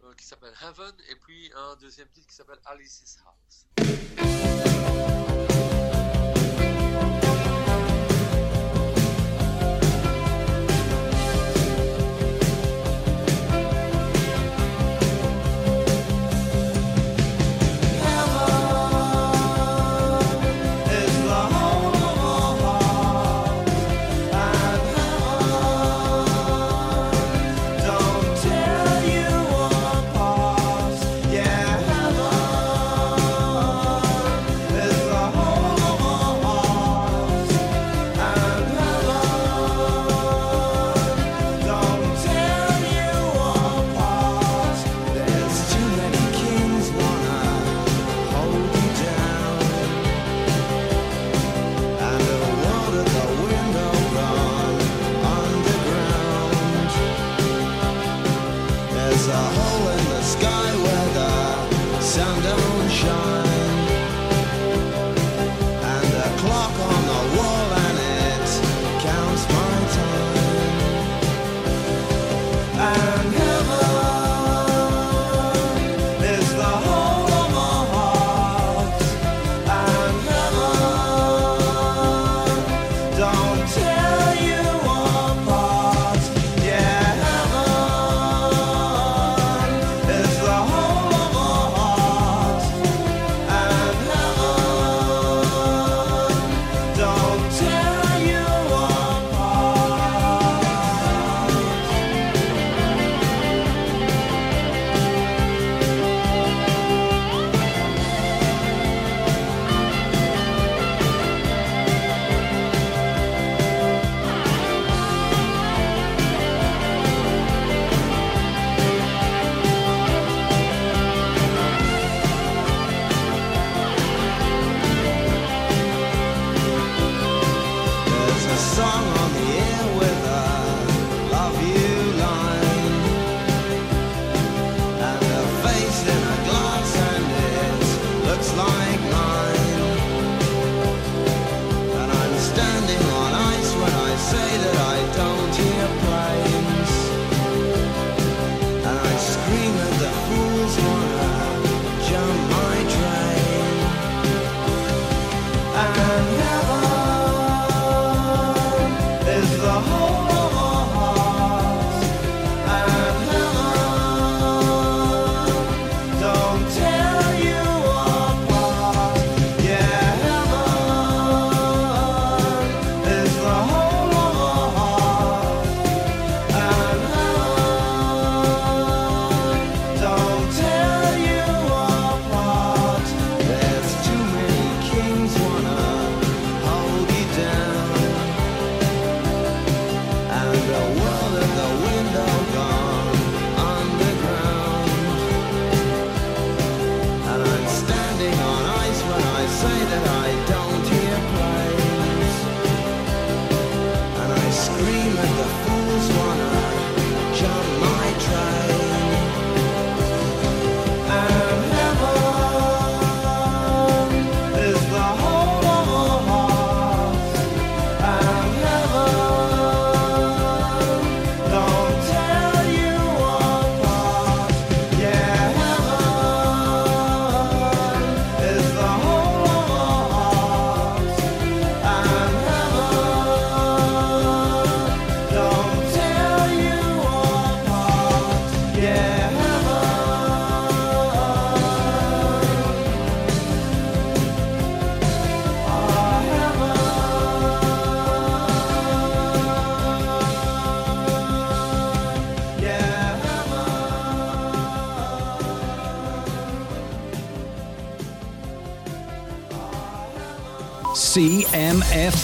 euh, 0.03 0.13
qui 0.15 0.25
s'appelle 0.25 0.53
Heaven 0.61 0.95
et 1.09 1.15
puis 1.15 1.51
un 1.55 1.75
deuxième 1.75 2.07
titre 2.09 2.27
qui 2.27 2.35
s'appelle 2.35 2.59
Alice's 2.65 3.17
House. 3.25 3.65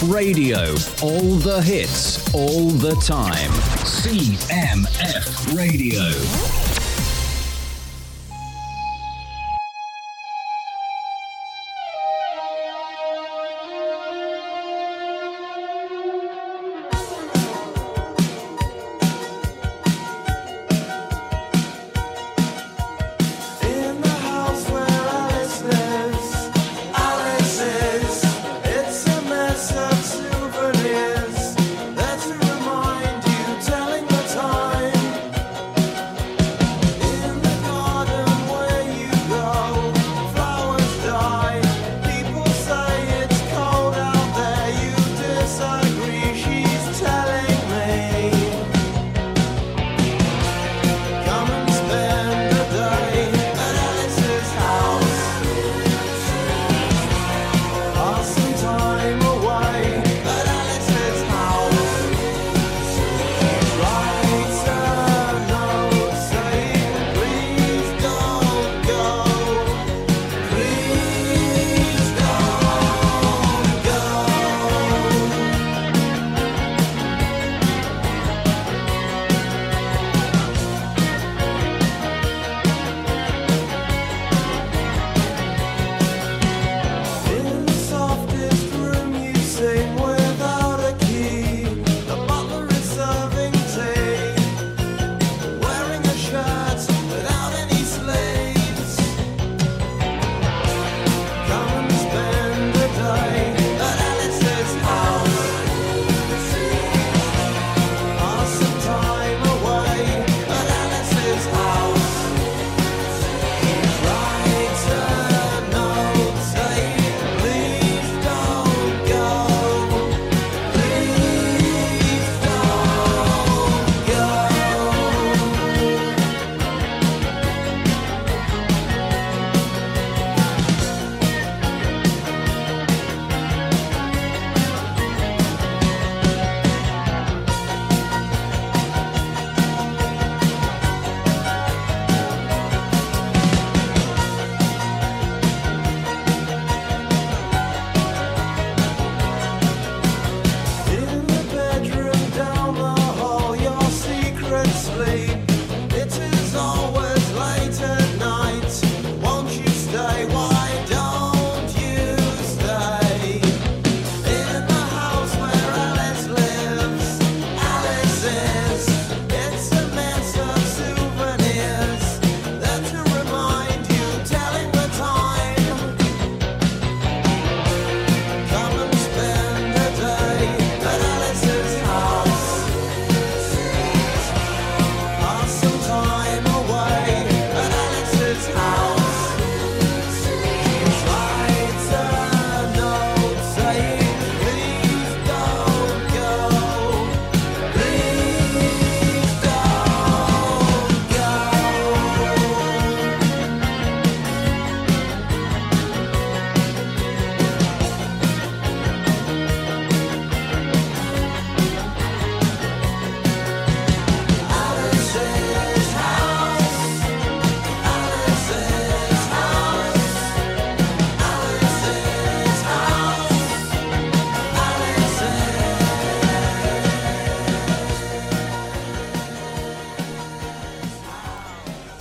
Radio. 0.02 0.74
All 1.02 1.36
the 1.36 1.62
hits, 1.62 2.32
all 2.34 2.68
the 2.68 2.94
time. 2.96 3.50
CMF 3.84 5.56
Radio. 5.56 6.45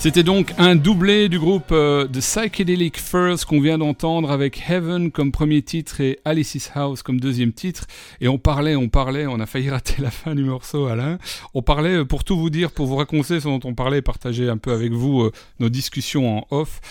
C'était 0.06 0.22
donc 0.22 0.54
un 0.60 0.76
doublé 0.76 1.30
du 1.30 1.40
groupe 1.40 1.72
euh, 1.72 2.06
The 2.06 2.20
Psychedelic 2.20 3.00
Furs 3.00 3.44
qu'on 3.48 3.60
vient 3.60 3.80
d'entendre 3.80 4.30
avec 4.30 4.62
Heaven 4.70 5.10
comme 5.10 5.32
premier 5.32 5.64
titre 5.64 6.00
et 6.00 6.20
Alice's 6.26 6.70
House 6.76 7.02
comme 7.02 7.20
deuxième 7.20 7.54
titre. 7.54 7.88
Et 8.22 8.28
on 8.28 8.38
parlait, 8.38 8.76
on 8.76 8.88
parlait, 8.88 9.26
on 9.26 9.40
a 9.40 9.48
failli 9.48 9.68
rater 9.72 10.04
la 10.04 10.12
fin 10.12 10.36
du 10.36 10.44
morceau, 10.44 10.86
Alain. 10.86 11.18
On 11.56 11.64
parlait, 11.64 11.96
euh, 11.96 12.06
pour 12.06 12.24
tout 12.24 12.38
vous 12.38 12.52
dire, 12.52 12.72
pour 12.72 12.86
vous 12.86 12.98
raconter 12.98 13.40
ce 13.40 13.48
dont 13.48 13.60
on 13.64 13.74
parlait, 13.74 14.04
partager 14.04 14.48
un 14.48 14.58
peu 14.58 14.74
avec 14.74 14.92
vous 14.92 15.24
euh, 15.24 15.32
nos 15.60 15.70
discussions 15.70 16.38
en 16.38 16.48
off 16.52 16.82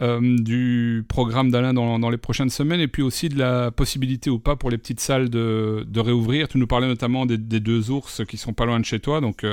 du 0.00 1.04
programme 1.08 1.50
d'Alain 1.50 1.74
dans, 1.74 2.08
les 2.08 2.16
prochaines 2.16 2.48
semaines 2.48 2.80
et 2.80 2.88
puis 2.88 3.02
aussi 3.02 3.28
de 3.28 3.38
la 3.38 3.70
possibilité 3.70 4.30
ou 4.30 4.38
pas 4.38 4.56
pour 4.56 4.70
les 4.70 4.78
petites 4.78 5.00
salles 5.00 5.28
de, 5.28 5.84
réouvrir. 5.94 6.48
Tu 6.48 6.56
nous 6.56 6.66
parlais 6.66 6.88
notamment 6.88 7.26
des, 7.26 7.36
deux 7.36 7.90
ours 7.90 8.22
qui 8.26 8.38
sont 8.38 8.54
pas 8.54 8.64
loin 8.64 8.80
de 8.80 8.86
chez 8.86 8.98
toi, 8.98 9.20
donc 9.20 9.44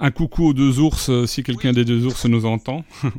un 0.00 0.10
coucou 0.10 0.46
aux 0.46 0.52
deux 0.54 0.80
ours 0.80 1.10
euh, 1.10 1.26
si 1.26 1.42
quelqu'un 1.42 1.72
des 1.72 1.84
deux 1.84 2.06
ours 2.06 2.24
nous 2.26 2.46
entend. 2.46 2.84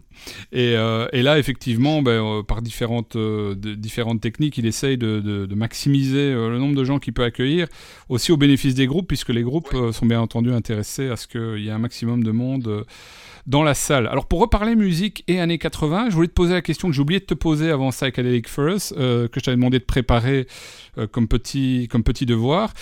Euh, 0.53 1.07
et, 1.13 1.23
là, 1.23 1.39
effectivement, 1.39 2.03
ben, 2.03 2.11
euh, 2.11 2.43
par 2.43 2.61
différentes, 2.61 3.17
différentes 3.17 4.21
techniques, 4.21 4.55
il 4.59 4.67
essaye 4.67 4.95
de, 4.95 5.47
maximiser 5.55 6.31
le 6.31 6.59
nombre 6.59 6.75
de 6.75 6.83
gens 6.83 6.99
qu'il 6.99 7.13
peut 7.13 7.23
accueillir, 7.23 7.67
aussi 8.07 8.31
au 8.31 8.37
bénéfice 8.37 8.75
des 8.75 8.85
groupes, 8.85 9.07
puisque 9.07 9.29
les 9.29 9.41
groupes 9.41 9.75
sont 9.91 10.05
bien 10.05 10.21
entendu 10.21 10.51
intéressés 10.51 11.09
à 11.09 11.15
ce 11.15 11.25
qu'il 11.25 11.63
y 11.63 11.69
ait 11.69 11.71
un 11.71 11.79
maximum 11.79 12.23
de 12.23 12.29
monde 12.29 12.85
dans 13.47 13.63
la 13.63 13.73
salle. 13.73 14.05
Alors 14.07 14.27
pour 14.27 14.41
reparler 14.41 14.75
musique 14.75 15.23
et 15.27 15.39
années 15.39 15.57
80, 15.57 16.11
je 16.11 16.15
voulais 16.15 16.27
te 16.27 16.33
poser 16.33 16.53
la 16.53 16.61
question 16.61 16.89
que 16.89 16.93
j'ai 16.93 17.01
oublié 17.01 17.19
de 17.19 17.25
te 17.25 17.33
poser 17.33 17.71
avant 17.71 17.89
Psychedelic 17.89 18.47
First, 18.47 18.93
que 18.93 19.29
je 19.33 19.39
t'avais 19.39 19.57
demandé 19.57 19.79
de 19.79 19.85
préparer 19.85 20.45
comme, 21.11 21.27
petit, 21.27 21.87
comme 21.89 22.03
petit 22.03 22.27
devoir. 22.27 22.73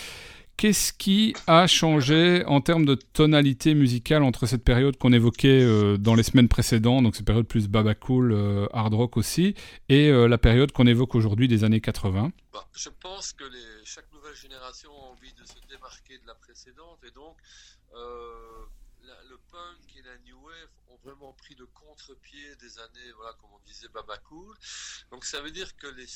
Qu'est-ce 0.60 0.92
qui 0.92 1.34
a 1.48 1.68
changé 1.68 2.44
en 2.46 2.60
termes 2.60 2.84
de 2.84 2.96
tonalité 2.96 3.74
musicale 3.76 4.24
entre 4.24 4.46
cette 4.46 4.62
période 4.62 4.98
qu'on 4.98 5.14
évoquait 5.14 5.64
euh, 5.64 5.96
dans 5.96 6.16
les 6.16 6.24
semaines 6.24 6.50
précédentes, 6.50 7.04
donc 7.04 7.16
cette 7.16 7.26
période 7.26 7.48
plus 7.48 7.70
baba 7.70 7.96
cool, 7.96 8.34
euh, 8.34 8.68
hard 8.74 8.94
rock 8.94 9.16
aussi, 9.16 9.56
et 9.88 10.12
la 10.12 10.38
période 10.38 10.74
qu'on 10.74 10.86
évoque 10.86 11.16
aujourd'hui 11.16 11.48
des 11.48 11.64
années 11.64 11.80
80 11.80 12.34
bah, 12.52 12.68
Je 12.76 12.90
pense 12.90 13.32
que 13.32 13.46
chaque 13.86 14.12
nouvelle 14.12 14.36
génération 14.36 14.92
a 14.92 15.12
envie 15.12 15.32
de 15.32 15.46
se 15.46 15.66
démarquer 15.70 16.18
de 16.18 16.28
la 16.28 16.36
précédente, 16.36 17.00
et 17.08 17.12
donc 17.12 17.38
le 19.30 19.38
punk 19.50 19.96
et 19.98 20.02
la 20.02 20.18
new 20.26 20.38
wave 20.44 20.70
ont 20.90 21.00
vraiment 21.06 21.32
pris 21.34 21.56
le 21.56 21.68
contre-pied 21.68 22.56
des 22.58 22.80
années, 22.80 23.12
voilà, 23.16 23.32
comme 23.40 23.52
on 23.54 23.66
disait, 23.66 23.88
baba 23.94 24.18
cool. 24.18 24.54
Donc 25.10 25.24
ça 25.24 25.40
veut 25.42 25.52
dire 25.52 25.74
que 25.78 25.88
les 25.88 26.08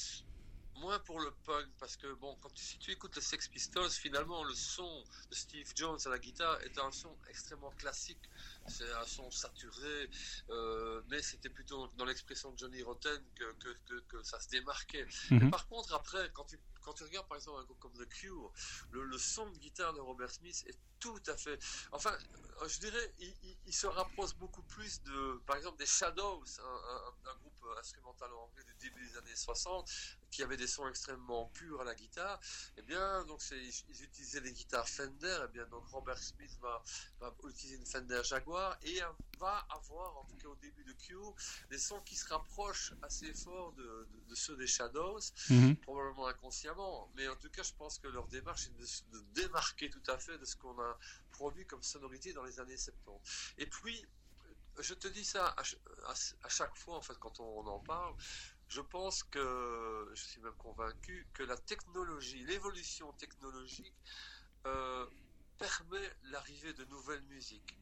moins 0.79 0.99
pour 0.99 1.19
le 1.19 1.31
punk 1.45 1.67
parce 1.79 1.97
que 1.97 2.11
bon 2.13 2.35
quand 2.41 2.49
tu, 2.53 2.63
si 2.63 2.77
tu 2.77 2.91
écoutes 2.91 3.15
les 3.15 3.21
Sex 3.21 3.47
Pistols 3.47 3.89
finalement 3.89 4.43
le 4.43 4.53
son 4.53 5.03
de 5.29 5.35
Steve 5.35 5.71
Jones 5.75 5.99
à 6.05 6.09
la 6.09 6.19
guitare 6.19 6.59
est 6.61 6.77
un 6.77 6.91
son 6.91 7.15
extrêmement 7.29 7.71
classique 7.71 8.29
c'est 8.67 8.91
un 8.91 9.05
son 9.05 9.29
saturé 9.31 10.09
euh, 10.49 11.01
mais 11.09 11.21
c'était 11.21 11.49
plutôt 11.49 11.87
dans 11.97 12.05
l'expression 12.05 12.51
de 12.51 12.57
Johnny 12.57 12.81
Rotten 12.81 13.21
que, 13.35 13.53
que, 13.53 13.99
que, 14.07 14.23
ça 14.23 14.39
se 14.39 14.49
démarquait 14.49 15.05
mhm. 15.31 15.51
par 15.51 15.67
contre 15.67 15.93
après 15.93 16.31
quand 16.33 16.45
tu 16.45 16.59
quand 16.81 16.93
tu 16.93 17.03
regardes 17.03 17.27
par 17.27 17.37
exemple 17.37 17.61
un 17.61 17.63
groupe 17.63 17.79
comme 17.79 17.93
The 17.93 18.07
Cure 18.09 18.51
le, 18.91 19.17
son 19.17 19.49
de 19.49 19.57
guitare 19.57 19.93
de 19.93 19.99
Robert 19.99 20.31
Smith 20.31 20.63
est 20.67 20.77
tout 20.99 21.21
à 21.27 21.37
fait 21.37 21.59
enfin 21.91 22.15
je 22.67 22.79
dirais 22.79 23.13
il, 23.19 23.73
se 23.73 23.87
rapproche 23.87 24.35
beaucoup 24.35 24.63
plus 24.63 25.01
de 25.03 25.41
par 25.45 25.55
exemple 25.57 25.77
des 25.77 25.85
Shadows 25.85 26.43
un, 26.59 27.29
un 27.29 27.35
groupe 27.35 27.53
instrumental 27.79 28.31
anglais 28.33 28.63
du 28.63 28.75
début 28.75 29.07
des 29.07 29.17
années 29.17 29.35
60 29.35 29.89
qui 30.33 30.41
avait 30.41 30.57
des 30.57 30.67
sons 30.67 30.87
extrêmement 30.87 31.45
purs 31.53 31.79
à 31.81 31.83
la 31.83 31.93
guitare, 31.93 32.39
eh 32.77 32.81
bien, 32.81 33.23
donc 33.25 33.39
ils 33.51 34.03
utilisaient 34.03 34.39
les 34.39 34.51
guitares 34.51 34.89
Fender, 34.89 35.39
eh 35.45 35.47
bien, 35.47 35.65
donc 35.67 35.85
Robert 35.89 36.17
Smith 36.17 36.57
va, 36.59 36.83
utiliser 37.47 37.77
une 37.77 37.85
Fender 37.85 38.21
Jaguar 38.23 38.75
et 38.81 38.99
va 39.39 39.65
avoir, 39.69 40.17
en 40.17 40.25
tout 40.25 40.35
cas 40.37 40.47
au 40.47 40.55
début 40.55 40.83
de 40.83 40.93
Cure, 40.93 41.35
des 41.69 41.77
sons 41.77 42.01
qui 42.01 42.15
se 42.15 42.27
rapprochent 42.27 42.93
assez 43.03 43.31
fort 43.33 43.73
de, 43.73 44.07
ceux 44.33 44.57
des 44.57 44.65
Shadows, 44.65 45.19
mhm. 45.51 45.75
probablement 45.77 46.25
inconsciemment, 46.25 47.11
mais 47.15 47.27
en 47.27 47.35
tout 47.35 47.51
cas, 47.51 47.61
je 47.61 47.73
pense 47.73 47.99
que 47.99 48.07
leur 48.07 48.27
démarche 48.27 48.67
est 48.67 49.11
de, 49.11 49.19
de 49.19 49.23
démarquer 49.33 49.91
tout 49.91 50.03
à 50.07 50.17
fait 50.17 50.39
de 50.39 50.45
ce 50.45 50.55
qu'on 50.55 50.79
a 50.79 50.97
produit 51.29 51.67
comme 51.67 51.83
sonorité 51.83 52.33
dans 52.33 52.43
les 52.43 52.59
années 52.59 52.77
70. 52.77 53.53
Et 53.59 53.67
puis, 53.67 54.03
je 54.79 54.93
te 54.93 55.07
dis 55.07 55.23
ça 55.23 55.55
à, 55.57 56.49
chaque 56.49 56.75
fois, 56.75 56.97
en 56.97 57.01
fait, 57.01 57.17
quand 57.19 57.39
on, 57.39 57.67
en 57.67 57.79
parle. 57.79 58.15
Je 58.73 58.81
pense 58.81 59.21
que, 59.21 60.09
je 60.15 60.23
suis 60.23 60.41
même 60.41 60.55
convaincu, 60.55 61.27
que 61.35 61.43
la 61.43 61.57
technologie, 61.57 62.43
l'évolution 62.45 63.11
technologique 63.13 63.93
euh, 64.65 65.05
permet 65.59 66.09
l'arrivée 66.31 66.73
de 66.73 66.83
nouvelles 66.85 67.21
musiques. 67.25 67.77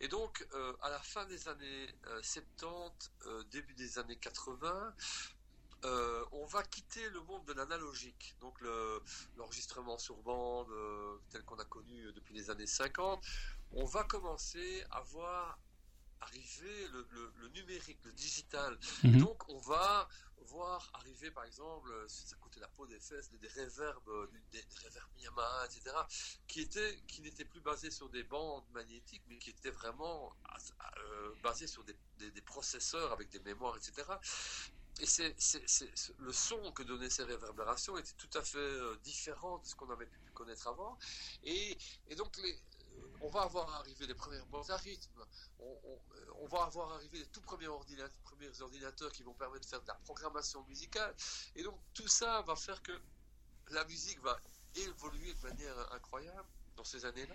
Et 0.00 0.08
donc, 0.08 0.44
euh, 0.52 0.74
à 0.82 0.90
la 0.90 0.98
fin 0.98 1.24
des 1.26 1.46
années 1.46 1.94
70, 2.22 3.12
euh, 3.26 3.44
début 3.52 3.74
des 3.74 4.00
années 4.00 4.16
80, 4.16 4.94
on 6.32 6.44
va 6.46 6.64
quitter 6.64 7.08
le 7.10 7.20
monde 7.20 7.44
de 7.44 7.52
l'analogique, 7.52 8.34
donc 8.40 8.60
l'enregistrement 9.36 9.98
sur 9.98 10.16
bande 10.22 10.72
tel 11.30 11.44
qu'on 11.44 11.58
a 11.58 11.64
connu 11.64 12.12
depuis 12.14 12.34
les 12.34 12.50
années 12.50 12.66
50. 12.66 13.24
On 13.74 13.84
va 13.84 14.02
commencer 14.02 14.84
à 14.90 15.02
voir 15.02 15.58
arriver 16.22 16.88
le, 16.88 17.48
numérique, 17.48 17.98
le 18.04 18.12
digital. 18.12 18.78
Mhm. 19.04 19.18
Donc 19.20 19.48
on 19.48 19.58
va 19.58 20.08
voir 20.46 20.90
arriver 20.94 21.30
par 21.30 21.44
exemple, 21.44 21.90
ça 22.08 22.36
coûtait 22.36 22.60
la 22.60 22.68
peau 22.68 22.86
des 22.86 22.98
fesses, 22.98 23.30
des, 23.30 23.48
réverbes, 23.48 24.28
des, 24.32 24.60
des 24.60 24.64
réverbes 24.82 25.10
Yamaha, 25.18 25.66
etc., 25.66 25.96
qui 26.46 26.60
étaient, 26.60 27.00
qui 27.06 27.22
n'étaient 27.22 27.44
plus 27.44 27.60
basés 27.60 27.90
sur 27.90 28.08
des 28.10 28.24
bandes 28.24 28.64
magnétiques, 28.72 29.22
mais 29.28 29.38
qui 29.38 29.50
étaient 29.50 29.70
vraiment 29.70 30.34
euh, 30.98 31.34
basés 31.42 31.66
sur 31.66 31.84
des, 31.84 31.96
processeurs 32.44 33.12
avec 33.12 33.30
des 33.30 33.40
mémoires, 33.40 33.76
etc. 33.76 34.06
Et 35.00 35.06
c'est, 35.06 35.34
le 36.18 36.32
son 36.32 36.72
que 36.72 36.82
donnaient 36.82 37.10
ces 37.10 37.24
réverbérations 37.24 37.96
était 37.96 38.12
tout 38.18 38.30
à 38.34 38.42
fait 38.42 38.58
euh, 38.58 38.96
différent 39.02 39.58
de 39.58 39.66
ce 39.66 39.74
qu'on 39.74 39.90
avait 39.90 40.06
pu 40.06 40.18
connaître 40.34 40.68
avant. 40.68 40.98
Et, 41.44 41.78
et 42.08 42.14
donc 42.14 42.36
les, 42.38 42.58
on 43.22 43.28
va 43.28 43.42
avoir 43.42 43.72
arrivé 43.76 44.06
les 44.06 44.14
premiers 44.14 44.40
bons 44.50 44.68
à 44.70 44.76
rythme, 44.76 45.24
on, 45.60 46.46
va 46.48 46.64
avoir 46.64 46.92
arrivé 46.92 47.18
les 47.18 47.26
tout 47.26 47.40
premiers 47.40 47.68
ordinateurs, 47.68 48.18
premiers 48.24 48.60
ordinateurs 48.60 49.12
qui 49.12 49.22
vont 49.22 49.34
permettre 49.34 49.64
de 49.64 49.70
faire 49.70 49.80
de 49.80 49.88
la 49.88 49.94
programmation 50.04 50.62
musicale. 50.64 51.14
Et 51.54 51.62
donc 51.62 51.78
tout 51.94 52.08
ça 52.08 52.42
va 52.42 52.56
faire 52.56 52.82
que 52.82 52.92
la 53.70 53.84
musique 53.84 54.20
va 54.22 54.38
évoluer 54.74 55.34
de 55.34 55.48
manière 55.48 55.92
incroyable 55.92 56.48
dans 56.76 56.84
ces 56.84 57.04
années-là, 57.04 57.34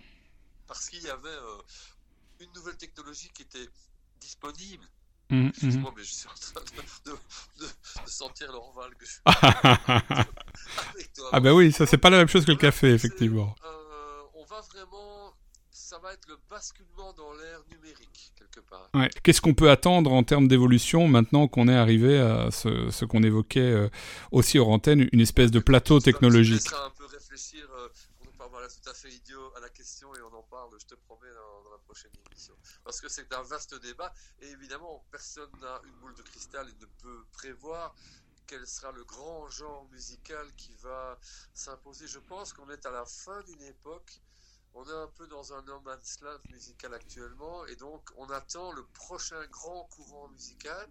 parce 0.66 0.88
qu'il 0.88 1.02
y 1.02 1.10
avait 1.10 1.28
euh, 1.28 1.62
une 2.40 2.52
nouvelle 2.52 2.76
technologie 2.76 3.30
qui 3.30 3.42
était 3.42 3.68
disponible. 4.20 4.84
Mmh, 5.30 5.36
mmh. 5.36 5.48
Excuse-moi, 5.48 5.92
mais 5.96 6.04
je 6.04 6.12
suis 6.12 6.28
en 6.28 6.34
train 6.34 6.62
de, 7.04 7.18
sentir 8.06 8.50
l'orval 8.50 8.94
que 8.96 9.04
je 9.04 9.18
Ah 11.32 11.40
ben 11.40 11.52
oui, 11.52 11.70
ça 11.70 11.86
c'est 11.86 11.98
pas 11.98 12.10
la 12.10 12.18
même 12.18 12.28
chose 12.28 12.46
que 12.46 12.52
le 12.52 12.56
café, 12.56 12.94
effectivement. 12.94 13.54
Euh, 13.62 14.22
on 14.34 14.44
va 14.44 14.62
vraiment 14.62 15.17
ça 15.88 15.98
va 16.00 16.12
être 16.12 16.28
le 16.28 16.36
basculement 16.50 17.14
dans 17.14 17.32
l'ère 17.32 17.62
numérique, 17.70 18.32
quelque 18.36 18.60
part. 18.60 18.90
Qu'est-ce 19.22 19.40
qu'on 19.40 19.54
peut 19.54 19.70
attendre 19.70 20.12
en 20.12 20.22
termes 20.22 20.46
d'évolution 20.46 21.08
maintenant 21.08 21.48
qu'on 21.48 21.66
est 21.66 21.74
arrivé 21.74 22.20
à 22.20 22.50
ce, 22.50 23.06
qu'on 23.06 23.22
évoquait 23.22 23.60
euh, 23.60 23.88
aussi 24.30 24.58
hors 24.58 24.68
antenne, 24.68 25.08
une 25.12 25.20
espèce 25.20 25.50
de 25.50 25.60
plateau 25.60 25.98
technologique 25.98 26.60
Ça 26.60 26.84
un 26.84 26.90
peu 26.90 27.06
réfléchir, 27.06 27.66
euh, 27.72 27.88
on 28.20 28.26
ne 28.26 28.36
pas 28.36 28.68
tout 28.68 28.90
à 28.90 28.92
fait 28.92 29.08
idiot 29.08 29.50
à 29.56 29.60
la 29.60 29.70
question 29.70 30.14
et 30.14 30.20
on 30.20 30.36
en 30.36 30.42
parle, 30.42 30.68
je 30.78 30.84
te 30.84 30.94
promets, 30.94 31.32
dans, 31.64 31.70
la 31.70 31.78
prochaine 31.78 32.12
émission. 32.30 32.52
Parce 32.84 33.00
que 33.00 33.08
c'est 33.08 33.32
un 33.32 33.42
vaste 33.42 33.80
débat 33.80 34.12
et 34.42 34.46
évidemment, 34.48 35.02
personne 35.10 35.50
n'a 35.62 35.80
une 35.86 35.98
boule 36.00 36.14
de 36.16 36.22
cristal 36.22 36.68
et 36.68 36.82
ne 36.82 36.86
peut 37.02 37.24
prévoir 37.32 37.94
quel 38.46 38.66
sera 38.66 38.92
le 38.92 39.04
grand 39.04 39.48
genre 39.48 39.88
musical 39.90 40.46
qui 40.58 40.74
va 40.82 41.18
s'imposer. 41.54 42.06
Je 42.06 42.18
pense 42.18 42.52
qu'on 42.52 42.68
est 42.68 42.84
à 42.84 42.90
la 42.90 43.06
fin 43.06 43.40
d'une 43.44 43.62
époque 43.62 44.20
on 44.74 44.84
est 44.84 44.92
un 44.92 45.08
peu 45.08 45.26
dans 45.26 45.52
un 45.52 45.62
no 45.62 45.80
man's 45.80 46.18
musical 46.50 46.94
actuellement 46.94 47.66
et 47.66 47.76
donc 47.76 48.10
on 48.16 48.26
attend 48.30 48.72
le 48.72 48.84
prochain 48.86 49.44
grand 49.46 49.84
courant 49.84 50.28
musical. 50.28 50.88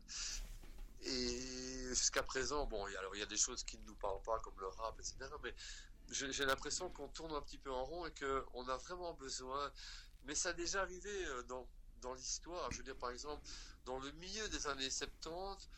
Et 1.04 1.88
jusqu'à 1.90 2.24
présent, 2.24 2.66
bon, 2.66 2.84
alors 2.86 3.16
il 3.16 3.20
y 3.20 3.24
a 3.24 3.28
des 3.28 3.38
choses 3.38 3.64
qui 3.64 3.78
ne 3.78 3.86
nous 3.86 3.96
parlent 3.96 4.22
pas 4.24 4.40
comme 4.40 4.60
le 4.60 4.68
rap, 4.68 5.00
etc. 5.00 5.16
Mais 5.44 5.54
j'ai 6.10 6.46
l'impression 6.46 6.90
qu'on 6.90 7.08
tourne 7.10 7.34
un 7.34 7.42
petit 7.42 7.60
peu 7.60 7.72
en 7.72 7.86
rond 7.86 8.06
et 8.06 8.14
qu'on 8.14 8.68
a 8.68 8.78
vraiment 8.78 9.14
besoin. 9.14 9.72
Mais 10.26 10.36
ça 10.36 10.50
a 10.50 10.54
déjà 10.54 10.82
arrivé 10.82 11.26
euh, 11.28 11.44
dans, 11.44 11.68
dans 12.02 12.14
l'histoire. 12.14 12.72
Je 12.72 12.78
veux 12.80 12.84
dire, 12.84 12.98
par 12.98 13.12
exemple, 13.12 13.42
dans 13.86 14.00
le 14.00 14.12
milieu 14.14 14.50
des 14.50 14.68
années 14.68 14.90
70, 14.90 15.70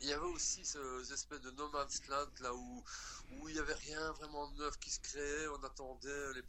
il 0.00 0.08
y 0.08 0.12
avait 0.12 0.26
aussi 0.26 0.64
ce, 0.64 1.12
espèce 1.12 1.40
de 1.40 1.50
no 1.52 1.68
man's 1.70 2.06
land 2.08 2.28
là 2.40 2.54
où, 2.54 2.84
où 3.32 3.48
il 3.48 3.54
n'y 3.54 3.60
avait 3.60 3.74
rien 3.74 4.12
vraiment 4.12 4.48
de 4.50 4.58
neuf 4.58 4.78
qui 4.78 4.90
se 4.90 5.00
créait, 5.00 5.48
on 5.48 5.62
attendait 5.64 6.32
les 6.34 6.42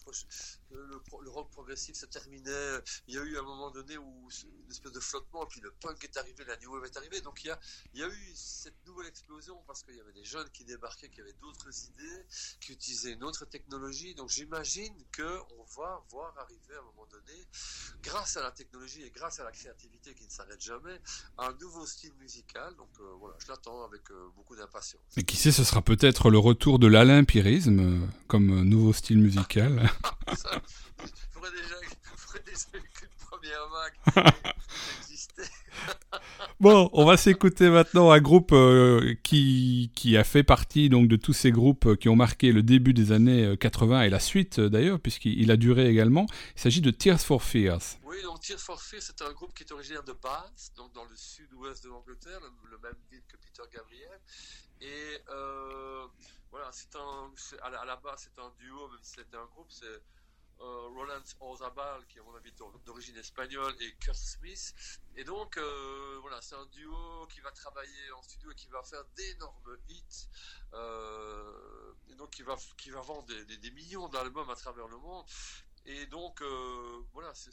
le, 0.72 1.02
le, 1.22 1.30
rock 1.30 1.50
progressif 1.52 1.96
se 1.96 2.06
terminait, 2.06 2.82
il 3.08 3.16
y 3.16 3.18
a 3.18 3.22
eu 3.24 3.38
un 3.38 3.44
moment 3.44 3.72
donné 3.72 3.98
où 3.98 4.30
une 4.66 4.72
espèce 4.72 4.92
de 4.92 5.00
flottement, 5.00 5.46
puis 5.46 5.62
le 5.62 5.72
punk 5.72 6.04
est 6.04 6.18
arrivé, 6.18 6.44
la 6.46 6.58
new 6.58 6.74
wave 6.74 6.86
est 6.86 6.98
arrivée, 6.98 7.22
donc 7.22 7.44
il 7.44 7.48
y 7.48 7.52
a, 7.52 7.60
il 7.94 8.02
y 8.02 8.04
a 8.04 8.08
eu 8.08 8.32
cette 8.36 8.86
nouvelle 8.86 9.08
explosion 9.08 9.62
parce 9.66 9.84
qu'il 9.84 9.96
y 9.96 10.00
avait 10.00 10.14
des 10.14 10.26
jeunes 10.26 10.50
qui 10.50 10.66
débarquaient, 10.66 11.10
qui 11.10 11.22
avaient 11.22 11.34
d'autres 11.34 11.86
idées, 11.86 12.26
qui 12.60 12.74
utilisaient 12.74 13.14
une 13.14 13.24
autre 13.24 13.46
technologie, 13.46 14.14
donc 14.16 14.30
j'imagine 14.30 14.96
qu'on 15.16 15.64
va 15.78 16.04
voir 16.10 16.38
arriver 16.38 16.76
à 16.76 16.80
un 16.80 16.84
moment 16.84 17.08
donné, 17.08 17.48
grâce 18.02 18.38
à 18.38 18.44
la 18.44 18.52
technologie 18.52 19.04
et 19.04 19.12
grâce 19.12 19.40
à 19.40 19.44
la 19.44 19.52
créativité 19.52 20.14
qui 20.14 20.26
ne 20.26 20.32
s'arrête 20.32 20.62
jamais, 20.62 21.00
un 21.38 21.54
nouveau 21.54 21.86
style 21.86 22.14
musical, 22.16 22.76
donc 22.76 22.90
euh, 23.00 23.14
voilà, 23.28 23.40
je 23.44 23.52
l'attends 23.52 23.84
avec 23.84 24.02
euh, 24.12 24.28
beaucoup 24.36 24.56
d'impatience. 24.56 25.02
Et 25.18 25.24
qui 25.24 25.36
sait, 25.36 25.52
ce 25.52 25.64
sera 25.64 25.82
peut-être 25.82 26.30
le 26.30 26.38
retour 26.38 26.80
de 26.80 26.88
l'alympirisme 26.88 27.80
euh, 27.80 28.06
comme 28.28 28.64
nouveau 28.64 28.94
style 28.94 29.20
musical. 29.20 29.90
il 30.32 30.36
faudrait 31.32 31.52
déjà, 31.52 31.76
déjà 32.46 32.80
qu'une 32.94 33.10
première 33.30 33.68
vague. 33.70 34.34
Bon, 36.60 36.90
on 36.94 37.06
va 37.06 37.18
s'écouter 37.18 37.70
maintenant 37.70 38.10
un 38.10 38.20
groupe 38.20 38.52
euh, 38.52 39.14
qui, 39.22 39.92
qui 39.94 40.18
a 40.18 40.24
fait 40.24 40.44
partie 40.44 40.90
donc 40.90 41.08
de 41.08 41.16
tous 41.16 41.34
ces 41.34 41.52
groupes 41.52 41.96
qui 41.98 42.10
ont 42.10 42.16
marqué 42.16 42.52
le 42.52 42.64
début 42.64 42.94
des 42.94 43.12
années 43.12 43.56
80 43.58 44.02
et 44.04 44.10
la 44.10 44.20
suite 44.20 44.60
d'ailleurs, 44.60 45.00
puisqu'il 45.00 45.52
a 45.52 45.58
duré 45.58 45.88
également. 45.88 46.26
Il 46.56 46.62
s'agit 46.62 46.82
de 46.82 46.90
Tears 46.90 47.22
for 47.22 47.44
Fears. 47.44 47.98
Oui, 48.04 48.24
donc 48.24 48.40
Tears 48.42 48.60
for 48.60 48.82
Fears, 48.82 49.04
c'est 49.04 49.22
un 49.22 49.32
groupe 49.34 49.54
qui 49.54 49.64
est 49.64 49.72
originaire 49.72 50.04
de 50.04 50.14
Bath, 50.14 50.72
donc 50.76 50.94
dans 50.94 51.06
le 51.06 51.16
sud-ouest 51.16 51.84
de 51.84 51.90
l'Angleterre, 51.90 52.40
le, 52.42 52.78
même 52.80 52.96
ville 53.12 53.24
que 53.28 53.38
Peter 53.38 53.64
Gabriel. 53.72 54.20
Et 54.82 55.22
euh, 55.30 56.08
voilà, 56.50 56.70
c'est 56.72 56.96
un, 56.96 57.32
à 57.64 57.86
la, 57.86 57.96
base, 57.98 58.24
c'est 58.24 58.42
un 58.42 58.52
duo, 58.60 58.88
même 58.90 59.00
si 59.04 59.14
c'était 59.18 59.38
un 59.38 59.46
groupe, 59.54 59.68
c'est 59.70 60.02
euh, 60.60 60.88
Roland 60.96 61.22
Orzabal, 61.40 62.06
qui 62.08 62.18
est 62.18 62.22
mon 62.22 62.36
avis 62.36 62.52
d'origine 62.86 63.18
espagnole, 63.18 63.76
et 63.80 63.94
Kurt 63.96 64.16
Smith. 64.16 64.74
Et 65.16 65.24
donc, 65.24 65.58
euh, 65.58 66.18
voilà, 66.22 66.42
c'est 66.42 66.56
un 66.56 66.66
duo 66.68 67.28
qui 67.28 67.40
va 67.42 67.52
travailler 67.52 68.12
en 68.18 68.22
studio 68.22 68.52
et 68.52 68.56
qui 68.56 68.68
va 68.70 68.84
faire 68.84 69.04
d'énormes 69.16 69.78
hits. 69.90 70.28
Euh, 70.74 71.94
et 72.10 72.16
donc, 72.16 72.32
qui 72.32 72.44
va, 72.44 72.56
qui 72.78 72.90
va 72.90 73.02
vendre 73.02 73.26
des, 73.26 73.58
des 73.58 73.72
millions 73.72 74.08
d'albums 74.10 74.50
à 74.50 74.56
travers 74.56 74.88
le 74.88 74.98
monde. 74.98 75.26
Et 75.86 76.06
donc, 76.08 76.42
voilà, 77.14 77.34
c'est 77.34 77.52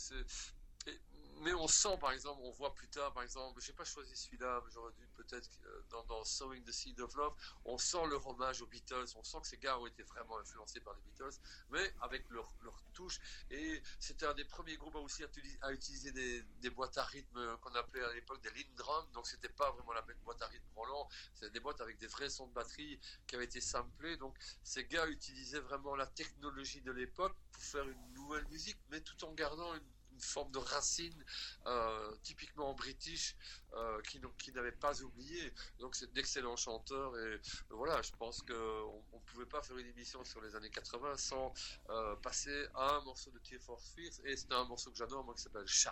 mais 1.41 1.55
on 1.55 1.68
sent, 1.68 1.97
par 1.99 2.12
exemple, 2.12 2.41
on 2.43 2.51
voit 2.53 2.74
plus 2.74 2.89
tard, 2.89 3.12
par 3.12 3.22
exemple, 3.22 3.61
j'ai 3.61 3.72
pas 3.72 3.85
choisi 3.85 4.16
celui-là, 4.16 4.62
j'aurais 4.72 4.93
dû 4.93 5.07
peut-être 5.14 5.49
euh, 5.64 6.03
dans, 6.09 6.24
Sowing 6.24 6.64
the 6.64 6.72
Seed 6.72 7.01
of 7.01 7.14
Love, 7.14 7.35
on 7.64 7.78
sent 7.78 8.07
leur 8.09 8.26
hommage 8.26 8.62
aux 8.62 8.66
Beatles, 8.66 9.07
on 9.16 9.22
sent 9.22 9.39
que 9.43 9.47
ces 9.47 9.59
gars 9.59 9.78
ont 9.78 9.87
été 9.87 10.03
vraiment 10.03 10.39
influencés 10.39 10.80
par 10.80 10.95
les 10.95 11.01
Beatles, 11.03 11.39
mais 11.70 11.95
avec 12.01 12.28
leur, 12.30 12.55
leur 12.62 12.82
touche. 12.93 13.20
Et 13.51 13.82
c'était 13.99 14.26
un 14.26 14.35
des 14.35 14.45
premiers 14.45 14.76
groupes 14.76 14.95
aussi 14.97 15.22
à, 15.62 15.72
utiliser 15.72 16.12
des, 16.12 16.43
des, 16.61 16.70
boîtes 16.70 16.97
à 16.99 17.05
rythme 17.05 17.57
qu'on 17.59 17.74
appelait 17.74 18.05
à 18.05 18.12
l'époque 18.12 18.41
des 18.41 18.51
Lindrum, 18.51 19.11
donc 19.12 19.26
c'était 19.26 19.49
pas 19.49 19.70
vraiment 19.72 19.93
la 19.93 20.03
même 20.03 20.18
boîte 20.24 20.41
à 20.43 20.47
rythme 20.47 20.64
Roland, 20.74 21.09
c'était 21.35 21.51
des 21.51 21.61
boîtes 21.61 21.80
avec 21.80 21.99
des 21.99 22.07
vrais 22.07 22.30
sons 22.30 22.47
de 22.47 22.53
batterie 22.53 22.99
qui 23.26 23.35
avaient 23.35 23.45
été 23.45 23.61
samplés. 23.61 24.16
Donc 24.16 24.37
ces 24.62 24.85
gars 24.87 25.07
utilisaient 25.09 25.61
vraiment 25.61 25.97
la 25.97 26.07
technologie 26.07 26.80
de 26.82 26.93
l'époque 26.93 27.37
pour 27.53 27.62
faire 27.62 27.89
une 27.89 28.12
nouvelle 28.12 28.47
musique, 28.49 28.78
mais 28.91 29.01
tout 29.01 29.24
en 29.24 29.32
gardant 29.32 29.74
une 29.74 29.93
une 30.15 30.21
forme 30.21 30.51
de 30.53 30.59
racine 30.59 31.25
euh, 31.67 32.15
typiquement 32.23 32.73
british 32.75 33.37
euh, 33.75 34.01
qui, 34.03 34.53
n'avait 34.53 34.73
pas 34.73 35.03
oublié. 35.03 35.53
Donc 35.81 35.95
c'est 35.97 36.12
d'excellents 36.12 36.57
chanteurs 36.57 37.17
et 37.19 37.41
voilà, 37.71 38.01
je 38.03 38.12
pense 38.12 38.41
qu'on 38.43 39.03
ne 39.12 39.25
pouvait 39.27 39.47
pas 39.47 39.62
faire 39.62 39.77
une 39.77 39.89
émission 39.89 40.25
sur 40.25 40.41
les 40.41 40.55
années 40.55 40.71
80 40.71 41.17
sans 41.17 41.53
euh, 41.91 42.17
passer 42.17 42.67
à 42.75 42.97
un 42.97 43.01
morceau 43.03 43.31
de 43.31 43.39
Tear 43.39 43.61
for 43.61 43.81
Fears 43.81 44.21
et 44.25 44.37
c'est 44.37 44.53
un 44.53 44.65
morceau 44.65 44.91
que 44.91 44.97
j'adore 44.97 45.25
moi 45.25 45.35
qui 45.35 45.43
s'appelle 45.43 45.67
Shout. 45.67 45.91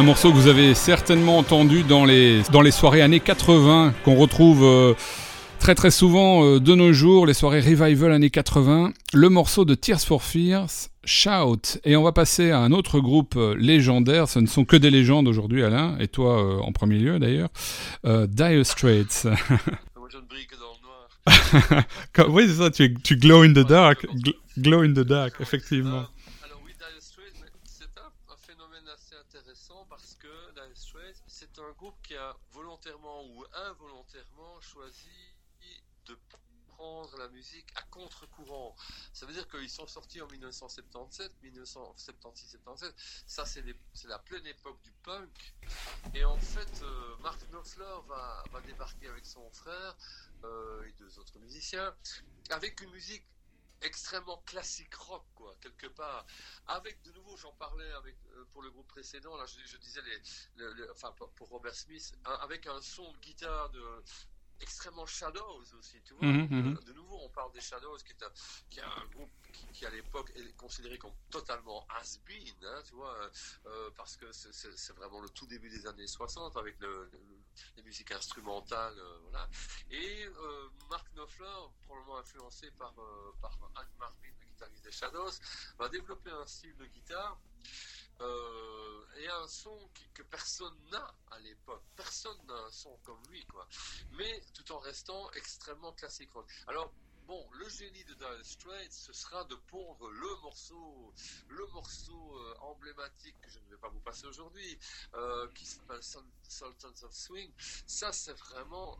Un 0.00 0.02
morceau 0.02 0.30
que 0.30 0.36
vous 0.36 0.48
avez 0.48 0.74
certainement 0.74 1.36
entendu 1.36 1.82
dans 1.82 2.06
les, 2.06 2.40
dans 2.52 2.62
les 2.62 2.70
soirées 2.70 3.02
années 3.02 3.20
80, 3.20 3.92
qu'on 4.02 4.14
retrouve 4.14 4.64
euh, 4.64 4.94
très 5.58 5.74
très 5.74 5.90
souvent 5.90 6.42
euh, 6.42 6.58
de 6.58 6.74
nos 6.74 6.94
jours, 6.94 7.26
les 7.26 7.34
soirées 7.34 7.60
revival 7.60 8.10
années 8.10 8.30
80. 8.30 8.94
Le 9.12 9.28
morceau 9.28 9.66
de 9.66 9.74
Tears 9.74 10.00
for 10.00 10.22
Fears, 10.22 10.88
Shout. 11.04 11.80
Et 11.84 11.96
on 11.96 12.02
va 12.02 12.12
passer 12.12 12.50
à 12.50 12.60
un 12.60 12.72
autre 12.72 12.98
groupe 12.98 13.34
euh, 13.36 13.54
légendaire. 13.58 14.26
Ce 14.26 14.38
ne 14.38 14.46
sont 14.46 14.64
que 14.64 14.76
des 14.76 14.88
légendes 14.88 15.28
aujourd'hui, 15.28 15.62
Alain, 15.62 15.98
et 16.00 16.08
toi 16.08 16.64
en 16.64 16.72
premier 16.72 16.98
lieu 16.98 17.18
d'ailleurs. 17.18 17.50
Dire 18.02 18.64
Straits. 18.64 19.28
Oui, 22.28 22.44
c'est 22.48 22.54
ça, 22.54 22.70
tu, 22.70 22.94
tu 23.04 23.16
glow 23.16 23.42
in 23.42 23.52
the 23.52 23.66
dark. 23.66 24.06
glow 24.56 24.80
in 24.80 24.94
the 24.94 25.00
dark, 25.00 25.34
effectivement. 25.40 26.06
qui 32.02 32.16
a 32.16 32.36
volontairement 32.52 33.24
ou 33.24 33.44
involontairement 33.70 34.60
choisi 34.60 35.32
de 36.06 36.18
prendre 36.68 37.16
la 37.18 37.28
à 37.76 37.82
contre-courant. 37.82 38.76
Ça 39.12 39.26
veut 39.26 39.32
dire 39.32 39.48
qu'ils 39.48 39.70
sont 39.70 39.86
sortis 39.86 40.20
en 40.20 40.28
1977, 40.28 41.32
1976-77. 41.42 42.92
Ça, 43.26 43.44
c'est 43.44 43.64
la 44.08 44.18
pleine 44.18 44.46
époque 44.46 44.80
du 44.82 44.92
punk. 45.02 45.54
Et 46.14 46.24
en 46.24 46.38
fait, 46.38 46.82
euh, 46.82 47.16
Mark 47.20 47.40
Knopfler 47.50 47.96
va, 48.08 48.44
débarquer 48.66 49.08
avec 49.08 49.26
son 49.26 49.48
frère 49.50 49.96
euh, 50.44 50.84
et 50.84 50.92
deux 50.92 51.18
autres 51.18 51.38
musiciens 51.38 51.94
avec 52.50 52.80
une 52.80 52.90
musique 52.90 53.24
extrêmement 53.82 54.38
classique 54.46 54.94
rock, 54.94 55.24
quoi, 55.34 55.56
quelque 55.60 55.86
part. 55.86 56.26
Avec, 56.66 57.00
de 57.02 57.12
nouveau, 57.12 57.36
j'en 57.36 57.52
parlais 57.52 57.90
avec, 57.92 58.16
euh, 58.34 58.44
pour 58.52 58.62
le 58.62 58.70
groupe 58.70 58.88
précédent, 58.88 59.36
là, 59.36 59.46
je, 59.46 59.76
disais, 59.78 60.02
les, 60.56 60.90
enfin, 60.90 61.12
pour 61.12 61.48
Robert 61.48 61.74
Smith, 61.74 62.12
avec 62.24 62.66
un 62.66 62.80
son 62.82 63.10
de 63.12 63.18
guitare 63.18 63.70
de, 63.70 64.02
extrêmement 64.60 65.06
Shadows 65.06 65.64
aussi, 65.78 66.00
tu 66.02 66.14
vois. 66.14 66.26
Mhm, 66.26 66.48
mhm. 66.50 66.74
de, 66.84 66.92
nouveau, 66.92 67.18
on 67.22 67.28
parle 67.30 67.52
des 67.52 67.60
Shadows, 67.60 67.98
qui 67.98 68.12
est 68.12 68.22
un, 68.22 68.30
qui 68.68 68.80
un 68.80 69.06
groupe 69.12 69.30
qui, 69.72 69.86
à 69.86 69.90
l'époque 69.90 70.32
est 70.36 70.56
considéré 70.56 70.98
comme 70.98 71.12
totalement 71.30 71.86
has-been, 71.88 72.54
hein, 72.64 72.82
tu 72.84 72.94
vois, 72.94 73.16
euh, 73.66 73.90
parce 73.96 74.16
que 74.16 74.30
c'est 74.32 74.92
vraiment 74.94 75.20
le 75.20 75.28
tout 75.30 75.46
début 75.46 75.68
des 75.68 75.86
années 75.86 76.06
60 76.06 76.56
avec 76.56 76.78
le, 76.80 77.10
les 77.76 77.82
musiques 77.82 78.12
instrumentales, 78.12 78.98
euh, 78.98 79.18
voilà. 79.22 79.48
Et 79.90 80.26
euh, 80.26 80.68
Mark 80.88 81.06
Knopfler, 81.14 81.46
probablement 81.86 82.18
influencé 82.18 82.70
par, 82.72 82.94
par 83.40 83.58
Hank 83.76 83.88
Marvin, 83.98 84.28
le 84.40 84.46
guitariste 84.46 84.84
des 84.84 84.92
Shadows, 84.92 85.32
va 85.78 85.88
développer 85.88 86.30
un 86.30 86.46
style 86.46 86.76
de 86.76 86.86
guitare 86.86 87.38
euh, 88.20 89.04
et 89.16 89.28
un 89.28 89.48
son 89.48 89.90
que 90.14 90.22
personne 90.22 90.74
n'a 90.90 91.14
à 91.30 91.38
l'époque. 91.40 91.84
Personne 91.96 92.38
n'a 92.46 92.54
un 92.54 92.70
son 92.70 92.96
comme 93.04 93.22
lui, 93.28 93.44
quoi. 93.46 93.66
Mais 94.12 94.42
tout 94.54 94.72
en 94.72 94.78
restant 94.78 95.30
extrêmement 95.32 95.92
classique 95.92 96.30
Alors, 96.66 96.92
bon, 97.30 97.46
le 97.60 97.68
génie 97.68 98.02
de 98.06 98.14
Dire 98.14 98.44
Straits, 98.44 98.92
ce 98.92 99.12
sera 99.12 99.44
de 99.44 99.54
pondre 99.54 100.10
le 100.10 100.36
morceau, 100.42 101.14
le 101.48 101.64
morceau 101.68 102.36
euh, 102.36 102.54
emblématique 102.62 103.40
que 103.40 103.50
je 103.50 103.60
ne 103.60 103.70
vais 103.70 103.76
pas 103.76 103.88
vous 103.88 104.00
passer 104.00 104.26
aujourd'hui, 104.26 104.76
euh, 105.14 105.46
qui 105.54 105.64
s'appelle 105.64 106.02
Sultans 106.02 107.04
of 107.04 107.12
Swing. 107.12 107.52
Ça, 107.86 108.10
c'est 108.12 108.32
vraiment 108.32 108.98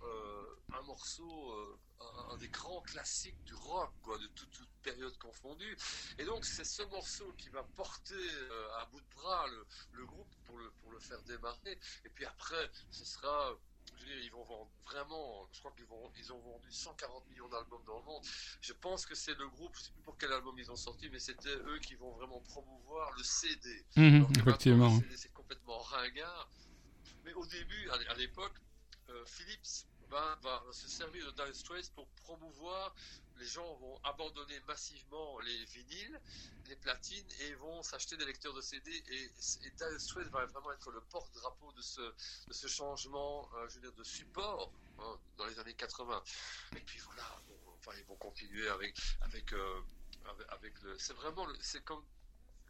un 0.72 0.82
morceau 0.82 1.80
un, 2.30 2.36
des 2.36 2.48
grands 2.48 2.80
classiques 2.82 3.42
du 3.44 3.54
rock, 3.54 3.90
quoi, 4.02 4.16
de 4.18 4.26
toute, 4.28 4.60
période 4.82 5.16
confondue. 5.18 5.76
Et 6.18 6.24
donc, 6.24 6.44
c'est 6.44 6.64
ce 6.64 6.82
morceau 6.84 7.30
qui 7.36 7.50
va 7.50 7.62
porter 7.62 8.14
euh, 8.14 8.78
à 8.78 8.86
bout 8.86 9.00
de 9.00 9.14
bras 9.14 9.46
le, 9.92 10.06
groupe 10.06 10.34
pour 10.46 10.56
le, 10.56 10.70
pour 10.80 10.90
le 10.92 10.98
faire 10.98 11.20
démarrer. 11.24 11.78
Et 12.04 12.08
puis 12.08 12.24
après, 12.24 12.70
ce 12.90 13.04
sera 13.04 13.54
je 13.96 14.04
veux 14.04 14.10
dire, 14.10 14.24
ils 14.24 14.30
vont 14.30 14.44
vendre 14.44 14.70
vraiment, 14.84 15.48
je 15.52 15.58
crois 15.60 15.72
qu'ils 15.72 15.86
vont, 15.86 16.10
ils 16.18 16.32
ont 16.32 16.38
vendu 16.40 16.70
140 16.70 17.28
millions 17.28 17.48
d'albums 17.48 17.84
dans 17.86 17.98
le 17.98 18.04
monde. 18.04 18.22
Je 18.60 18.72
pense 18.72 19.06
que 19.06 19.14
c'est 19.14 19.36
le 19.38 19.48
groupe, 19.48 19.74
je 19.76 19.82
sais 19.82 19.92
plus 19.92 20.02
pour 20.02 20.16
quel 20.18 20.32
album 20.32 20.58
ils 20.58 20.70
ont 20.70 20.76
sorti, 20.76 21.08
mais 21.10 21.18
c'était 21.18 21.54
eux 21.54 21.78
qui 21.78 21.94
vont 21.94 22.12
vraiment 22.12 22.40
promouvoir 22.40 23.12
le 23.16 23.22
CD. 23.22 23.84
Mhm, 23.96 24.26
effectivement. 24.38 25.00
c'est 25.16 25.32
complètement 25.32 25.78
ringard. 25.78 26.48
Mais 27.24 27.34
au 27.34 27.46
début, 27.46 27.90
à 27.90 28.14
l'époque, 28.14 28.54
euh, 29.10 29.24
Philips 29.26 29.86
va, 30.10 30.62
se 30.72 30.88
servir 30.88 31.26
de 31.26 31.30
Dire 31.32 31.54
Straits 31.54 31.90
pour 31.94 32.06
promouvoir. 32.24 32.94
Les 33.38 33.46
gens 33.46 33.74
vont 33.76 33.98
abandonner 34.04 34.60
massivement 34.66 35.38
les 35.40 35.64
vinyles, 35.66 36.20
les 36.68 36.76
platines 36.76 37.26
et 37.40 37.54
vont 37.54 37.82
s'acheter 37.82 38.16
des 38.16 38.26
lecteurs 38.26 38.52
de 38.52 38.60
CD. 38.60 38.90
Et, 39.08 39.30
Dire 39.70 40.00
Straits 40.00 40.28
va 40.28 40.44
vraiment 40.46 40.72
être 40.72 40.90
le 40.90 41.00
porte-drapeau 41.02 41.72
de 41.72 41.82
ce, 41.82 42.00
de 42.00 42.52
ce 42.52 42.66
changement, 42.66 43.48
euh, 43.54 43.68
je 43.68 43.76
veux 43.76 43.80
dire, 43.80 43.92
de 43.92 44.04
support 44.04 44.70
hein, 44.98 45.18
dans 45.38 45.46
les 45.46 45.58
années 45.58 45.74
80. 45.74 46.22
Et 46.76 46.80
puis 46.80 46.98
voilà, 46.98 47.40
enfin, 47.78 47.92
ils 47.96 48.04
vont 48.04 48.16
continuer 48.16 48.68
avec, 48.68 48.94
avec, 49.22 49.52
euh, 49.52 49.80
avec, 50.48 50.80
le. 50.82 50.98
C'est 50.98 51.14
vraiment, 51.14 51.46
c'est 51.60 51.82
comme, 51.84 52.04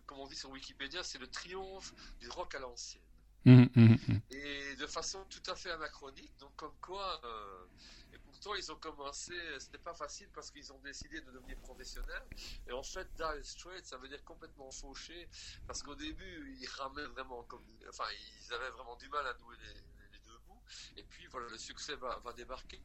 comme 0.06 0.20
on 0.20 0.28
dit 0.28 0.36
sur 0.36 0.50
Wikipédia, 0.50 1.02
c'est 1.02 1.18
le 1.18 1.28
triomphe 1.28 1.92
du 2.20 2.28
rock 2.28 2.54
à 2.54 2.60
l'ancienne. 2.60 3.02
Mmh, 3.46 3.64
mmh, 3.74 3.94
mmh. 3.94 4.20
Et 4.32 4.76
de 4.76 4.86
façon 4.86 5.24
tout 5.30 5.42
à 5.50 5.54
fait 5.54 5.70
anachronique, 5.70 6.36
donc 6.38 6.54
comme 6.56 6.76
quoi, 6.80 7.20
euh, 7.24 7.66
et 8.12 8.18
pourtant 8.18 8.54
ils 8.54 8.70
ont 8.70 8.76
commencé, 8.76 9.32
c'était 9.58 9.78
pas 9.78 9.94
facile 9.94 10.28
parce 10.34 10.50
qu'ils 10.50 10.70
ont 10.74 10.78
décidé 10.80 11.22
de 11.22 11.30
devenir 11.32 11.56
professionnels. 11.58 12.26
Et 12.66 12.72
en 12.72 12.82
fait, 12.82 13.08
Dire 13.16 13.34
Straits, 13.42 13.86
ça 13.86 13.96
veut 13.96 14.08
dire 14.08 14.22
complètement 14.24 14.70
fauché, 14.70 15.28
parce 15.66 15.82
qu'au 15.82 15.94
début, 15.94 16.56
ils 16.60 16.68
ramaient 16.68 17.06
vraiment 17.06 17.42
comme, 17.44 17.64
enfin, 17.88 18.04
ils 18.12 18.52
avaient 18.52 18.70
vraiment 18.70 18.96
du 18.96 19.08
mal 19.08 19.26
à 19.26 19.34
nouer 19.38 19.56
les, 19.58 20.18
deux 20.26 20.38
bouts. 20.46 20.62
Et 20.96 21.02
puis 21.04 21.26
voilà, 21.28 21.48
le 21.48 21.56
succès 21.56 21.96
va 21.96 22.32
débarquer. 22.36 22.78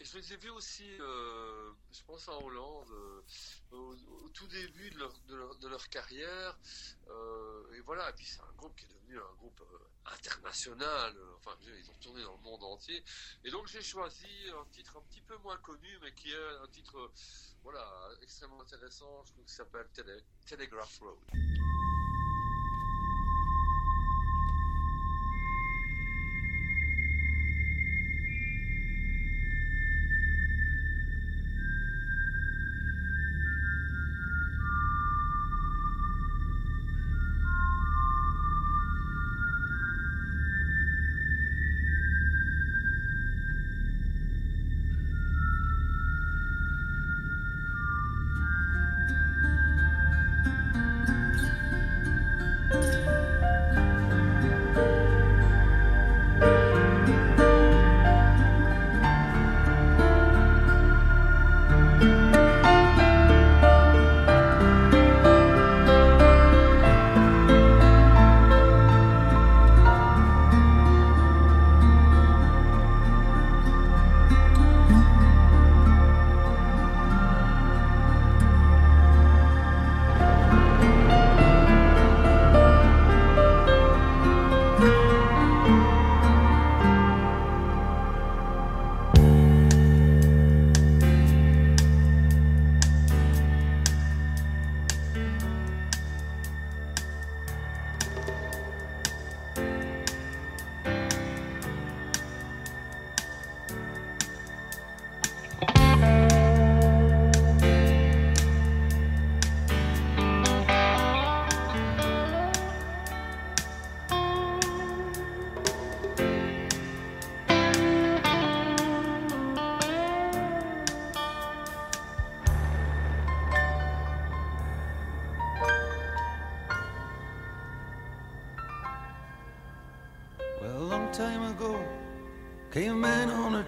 Et 0.00 0.04
je 0.04 0.18
les 0.18 0.32
ai 0.32 0.36
vus 0.36 0.50
aussi, 0.50 0.90
euh, 1.00 1.72
je 1.92 2.02
pense 2.02 2.26
en 2.28 2.42
Hollande, 2.42 2.90
euh, 2.90 3.22
au, 3.72 4.28
tout 4.30 4.46
début 4.48 4.90
de 4.90 4.98
leur, 4.98 5.12
de 5.28 5.36
leur, 5.36 5.56
de 5.56 5.68
leur 5.68 5.88
carrière. 5.88 6.58
Euh, 7.08 7.74
et 7.74 7.80
voilà, 7.80 8.10
et 8.10 8.12
puis 8.12 8.24
c'est 8.24 8.40
un 8.40 8.52
groupe 8.56 8.74
qui 8.74 8.86
est 8.86 8.94
devenu 8.94 9.18
un 9.18 9.34
groupe 9.38 9.62
international. 10.06 11.14
Enfin, 11.36 11.56
ils 11.62 11.90
ont 11.90 11.98
tourné 12.00 12.24
dans 12.24 12.34
le 12.34 12.42
monde 12.42 12.64
entier. 12.64 13.04
Et 13.44 13.50
donc 13.50 13.68
j'ai 13.68 13.82
choisi 13.82 14.26
un 14.50 14.64
titre 14.72 14.96
un 14.96 15.02
petit 15.02 15.22
peu 15.22 15.36
moins 15.38 15.58
connu, 15.58 15.98
mais 16.02 16.12
qui 16.12 16.32
est 16.32 16.56
un 16.60 16.68
titre, 16.68 17.12
voilà, 17.62 17.86
extrêmement 18.20 18.62
intéressant. 18.62 19.22
Je 19.26 19.32
trouve 19.32 19.44
qu'il 19.44 19.54
s'appelle 19.54 19.88
Telegraph 20.46 20.98
Road. 20.98 21.53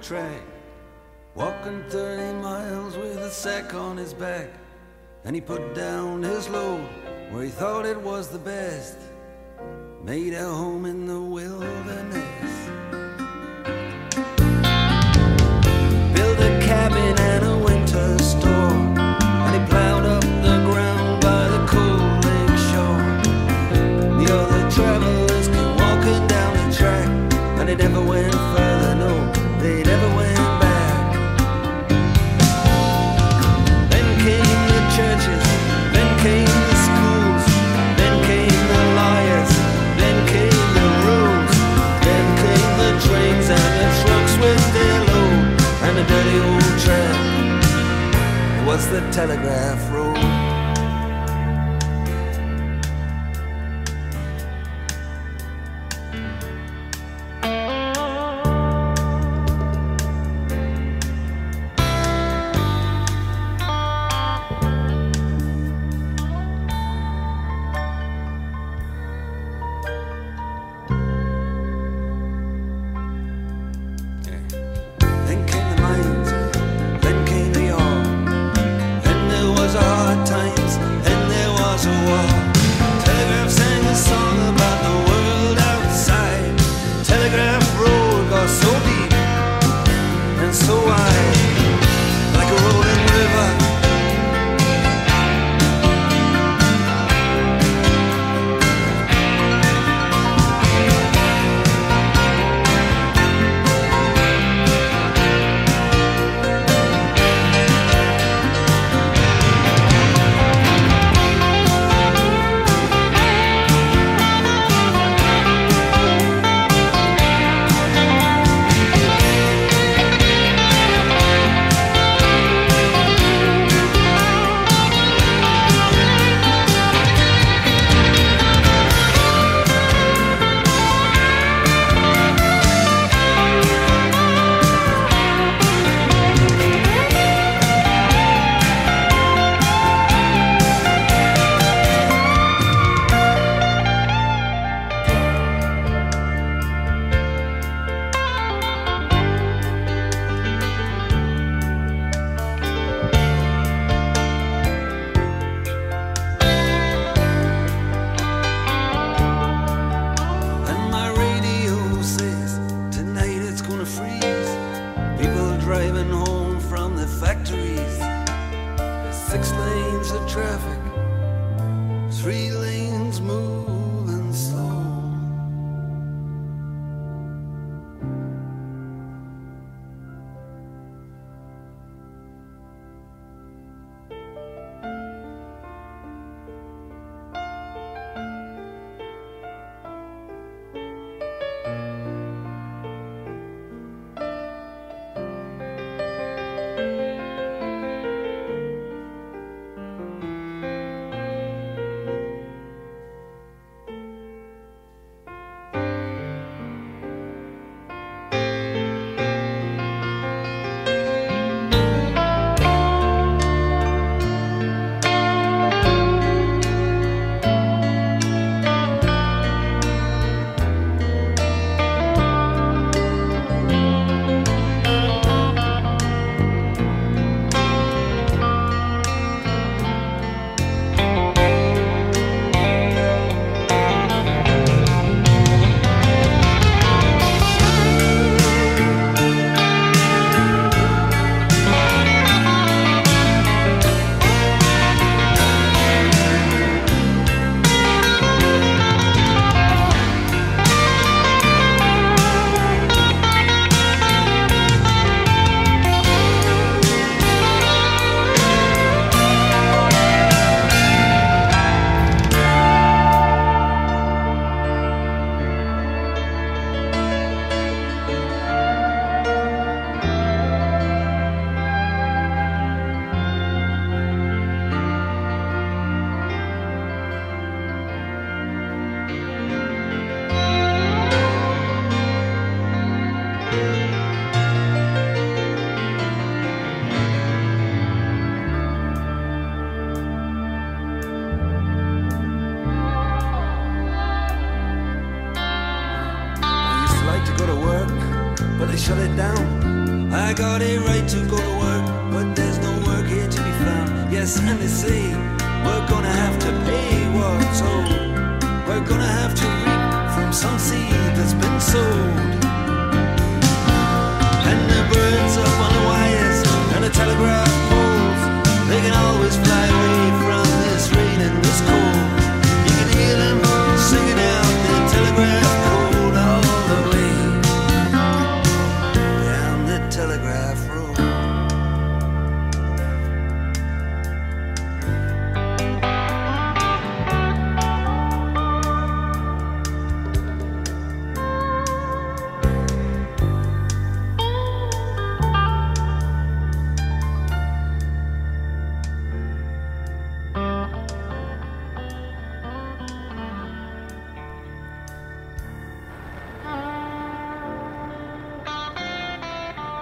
track. 0.07 0.42
Walking 1.34 1.82
30 1.88 2.40
miles 2.40 2.96
with 2.96 3.16
a 3.16 3.30
sack 3.30 3.74
on 3.74 3.96
his 3.96 4.14
back. 4.14 4.50
And 5.24 5.34
he 5.34 5.40
put 5.40 5.74
down 5.74 6.22
his 6.22 6.48
load 6.48 6.86
where 7.30 7.42
he 7.42 7.50
thought 7.50 7.84
it 7.84 8.00
was 8.00 8.28
the 8.28 8.38
best. 8.38 8.98
Made 10.04 10.34
a 10.34 10.44
home 10.44 10.86
in 10.86 11.07
the 11.07 11.20
wilderness. 11.20 12.36
was 48.76 48.90
the 48.90 49.00
telegraph 49.10 49.95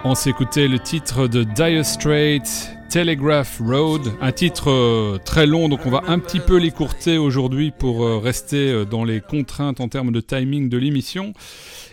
On 0.06 0.14
s'écoutait 0.14 0.68
le 0.68 0.78
titre 0.78 1.28
de 1.28 1.44
Dire 1.44 1.82
Straits, 1.82 2.76
Telegraph 2.90 3.58
Road, 3.60 4.02
un 4.20 4.32
titre 4.32 4.70
euh, 4.70 5.16
très 5.16 5.46
long, 5.46 5.70
donc 5.70 5.86
on 5.86 5.90
va 5.90 6.02
un 6.08 6.18
petit 6.18 6.40
peu 6.40 6.58
l'écourter 6.58 7.16
aujourd'hui 7.16 7.70
pour 7.70 8.04
euh, 8.04 8.18
rester 8.18 8.70
euh, 8.70 8.84
dans 8.84 9.04
les 9.04 9.22
contraintes 9.22 9.80
en 9.80 9.88
termes 9.88 10.12
de 10.12 10.20
timing 10.20 10.68
de 10.68 10.76
l'émission. 10.76 11.32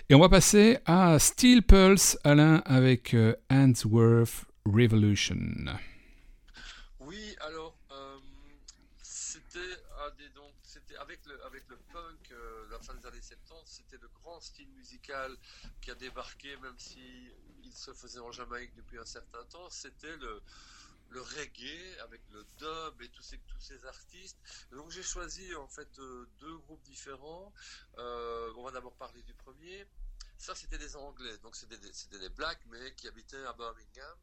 Et 0.10 0.16
on 0.16 0.20
va 0.20 0.28
passer 0.28 0.80
à 0.86 1.20
Steel 1.20 1.64
Pulse, 1.64 2.20
Alain, 2.26 2.62
avec 2.66 3.16
Handsworth 3.50 4.44
Revolution. 4.66 5.38
Oui, 7.00 7.34
alors 7.48 7.78
euh, 7.94 8.18
c'était 9.02 9.60
avec 11.00 11.22
le 11.70 11.78
punk 11.94 12.34
la 12.70 12.80
fin 12.80 12.94
des 12.94 13.06
années 13.06 13.22
70, 13.22 13.62
c'était 13.66 14.02
le 14.02 14.10
grand 14.22 14.40
style 14.42 14.68
musical 14.78 15.32
qui 15.82 15.92
a 15.92 15.96
débarqué, 15.96 16.50
même 16.62 16.78
si 16.78 17.00
il 17.72 17.78
se 17.78 17.94
faisait 17.94 18.20
en 18.20 18.32
Jamaïque 18.32 18.76
depuis 18.76 18.98
un 18.98 19.06
certain 19.06 19.44
temps. 19.46 19.70
C'était 19.70 20.16
le 20.18 21.22
reggae 21.22 22.00
avec 22.04 22.22
le 22.32 22.46
dub 22.58 23.02
et 23.02 23.10
tous 23.10 23.24
ces 23.24 23.38
tous 23.40 23.60
ces 23.60 23.86
artistes. 23.86 24.38
Donc 24.72 24.92
j'ai 24.92 25.04
choisi 25.04 25.56
en 25.56 25.68
fait 25.68 26.00
euh, 26.00 26.28
deux 26.40 26.58
groupes 26.60 26.84
différents. 26.84 27.54
Euh, 27.98 28.54
on 28.58 28.64
va 28.64 28.72
d'abord 28.72 28.96
parler 28.96 29.22
du 29.24 29.34
premier. 29.34 29.86
Ça, 30.38 30.56
c'était 30.56 30.80
des 30.80 30.96
Anglais, 30.96 31.38
donc 31.44 31.56
c'était 31.56 31.78
des, 31.78 31.92
des 32.18 32.30
Blacks, 32.30 32.66
mais 32.72 32.96
qui 32.96 33.08
habitaient 33.08 33.46
à 33.46 33.54
Birmingham. 33.54 34.18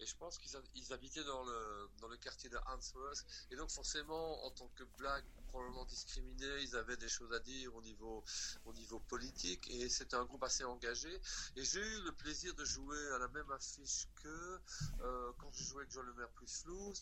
Et 0.00 0.06
je 0.06 0.16
pense 0.16 0.38
qu'ils 0.38 0.56
ha- 0.56 0.62
ils 0.74 0.92
habitaient 0.92 1.24
dans 1.24 1.42
le, 1.44 1.88
le 2.08 2.16
quartier 2.16 2.48
de 2.50 2.58
Handsworth. 2.66 3.24
Et 3.50 3.56
donc, 3.56 3.70
forcément, 3.70 4.44
en 4.44 4.50
tant 4.50 4.68
que 4.76 4.84
Black, 4.96 5.24
probablement 5.48 5.84
discriminés, 5.86 6.62
ils 6.62 6.76
avaient 6.76 6.96
des 6.96 7.08
choses 7.08 7.32
à 7.32 7.40
dire 7.40 7.74
au 7.74 7.82
niveau, 7.82 8.24
au 8.64 8.72
niveau 8.72 9.00
politique. 9.00 9.68
Et 9.70 9.88
c'était 9.88 10.16
un 10.16 10.24
groupe 10.24 10.42
assez 10.44 10.64
engagé. 10.64 11.12
Et 11.56 11.64
j'ai 11.64 11.80
eu 11.80 12.02
le 12.02 12.12
plaisir 12.12 12.54
de 12.54 12.64
jouer 12.64 12.98
à 13.14 13.18
la 13.18 13.28
même 13.28 13.50
affiche 13.50 14.06
que 14.22 14.60
euh, 15.00 15.32
quand 15.38 15.50
je 15.52 15.64
jouais 15.64 15.82
avec 15.82 15.92
John 15.92 16.06
Lemaire 16.06 16.30
plus 16.30 16.62
Flou. 16.62 16.92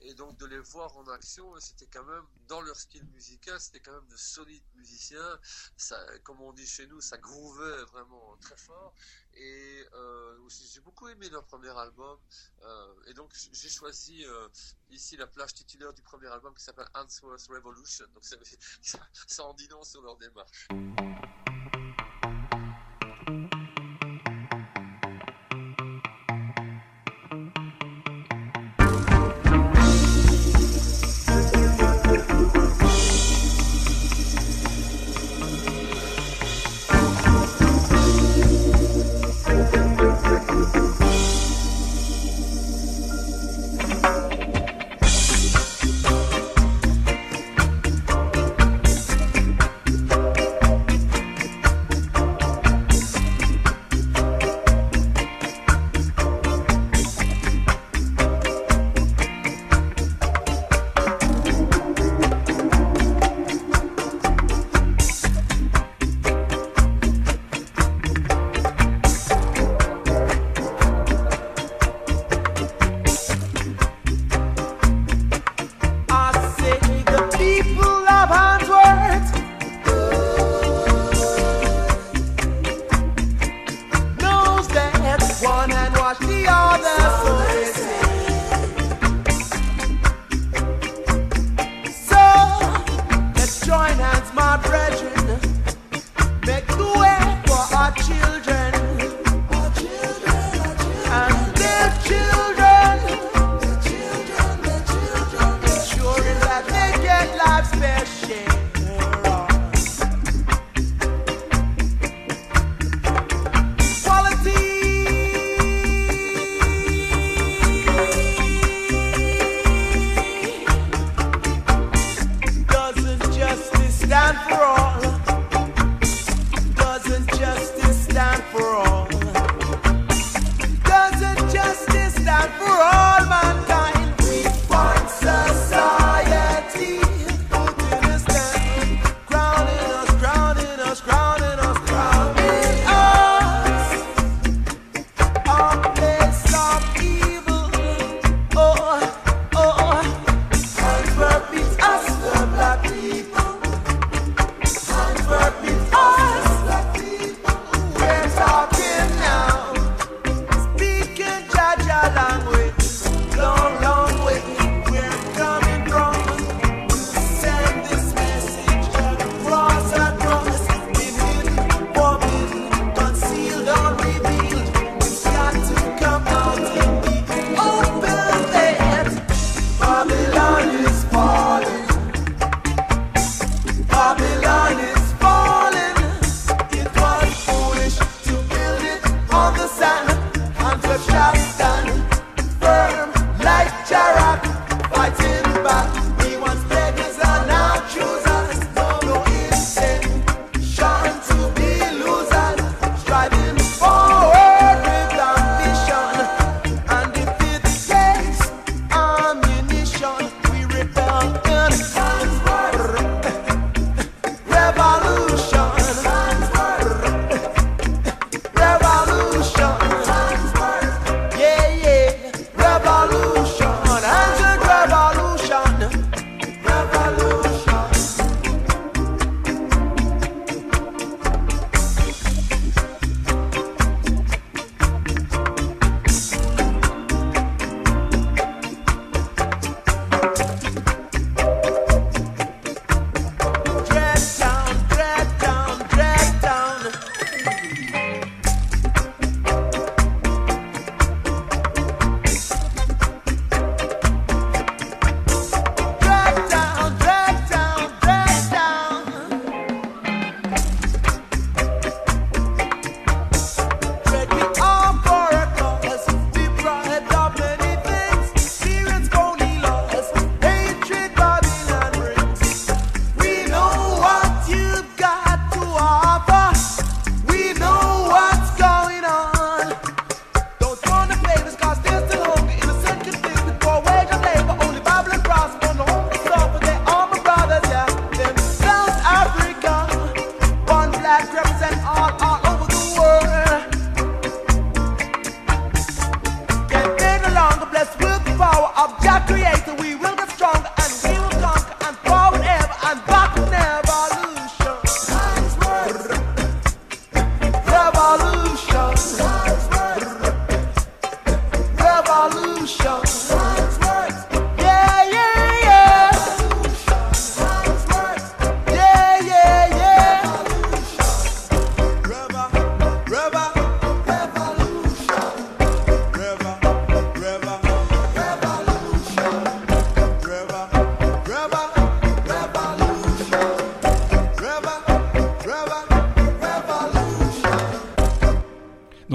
Et 0.00 0.14
donc 0.14 0.36
de 0.38 0.46
les 0.46 0.58
voir 0.58 0.96
en 0.96 1.06
action, 1.08 1.54
c'était 1.60 1.86
quand 1.86 2.04
même, 2.04 2.24
dans 2.48 2.60
leur 2.60 2.76
style 2.76 3.04
musical, 3.06 3.60
c'était 3.60 3.80
quand 3.80 3.92
même 3.92 4.08
de 4.08 4.16
solides 4.16 4.64
musiciens. 4.74 5.38
Ça, 5.76 5.96
comme 6.24 6.40
on 6.40 6.52
dit 6.52 6.66
chez 6.66 6.86
nous, 6.86 7.00
ça 7.00 7.18
groovait 7.18 7.84
vraiment 7.84 8.36
très 8.38 8.56
fort. 8.56 8.94
Et 9.34 9.84
euh, 9.94 10.48
j'ai 10.48 10.80
beaucoup 10.80 11.08
aimé 11.08 11.28
leur 11.30 11.44
premier 11.44 11.70
album. 11.70 12.18
Euh, 12.62 12.94
et 13.06 13.14
donc 13.14 13.32
j'ai 13.52 13.68
choisi 13.68 14.24
euh, 14.24 14.48
ici 14.90 15.16
la 15.16 15.26
plage 15.26 15.54
titulaire 15.54 15.92
du 15.92 16.02
premier 16.02 16.28
album 16.28 16.54
qui 16.54 16.64
s'appelle 16.64 16.88
Answorth 16.94 17.46
Revolution. 17.48 18.06
Donc 18.14 18.24
ça, 18.82 18.98
ça, 19.26 19.44
en 19.44 19.54
dit 19.54 19.68
long 19.68 19.84
sur 19.84 20.02
leur 20.02 20.16
démarche. 20.16 20.68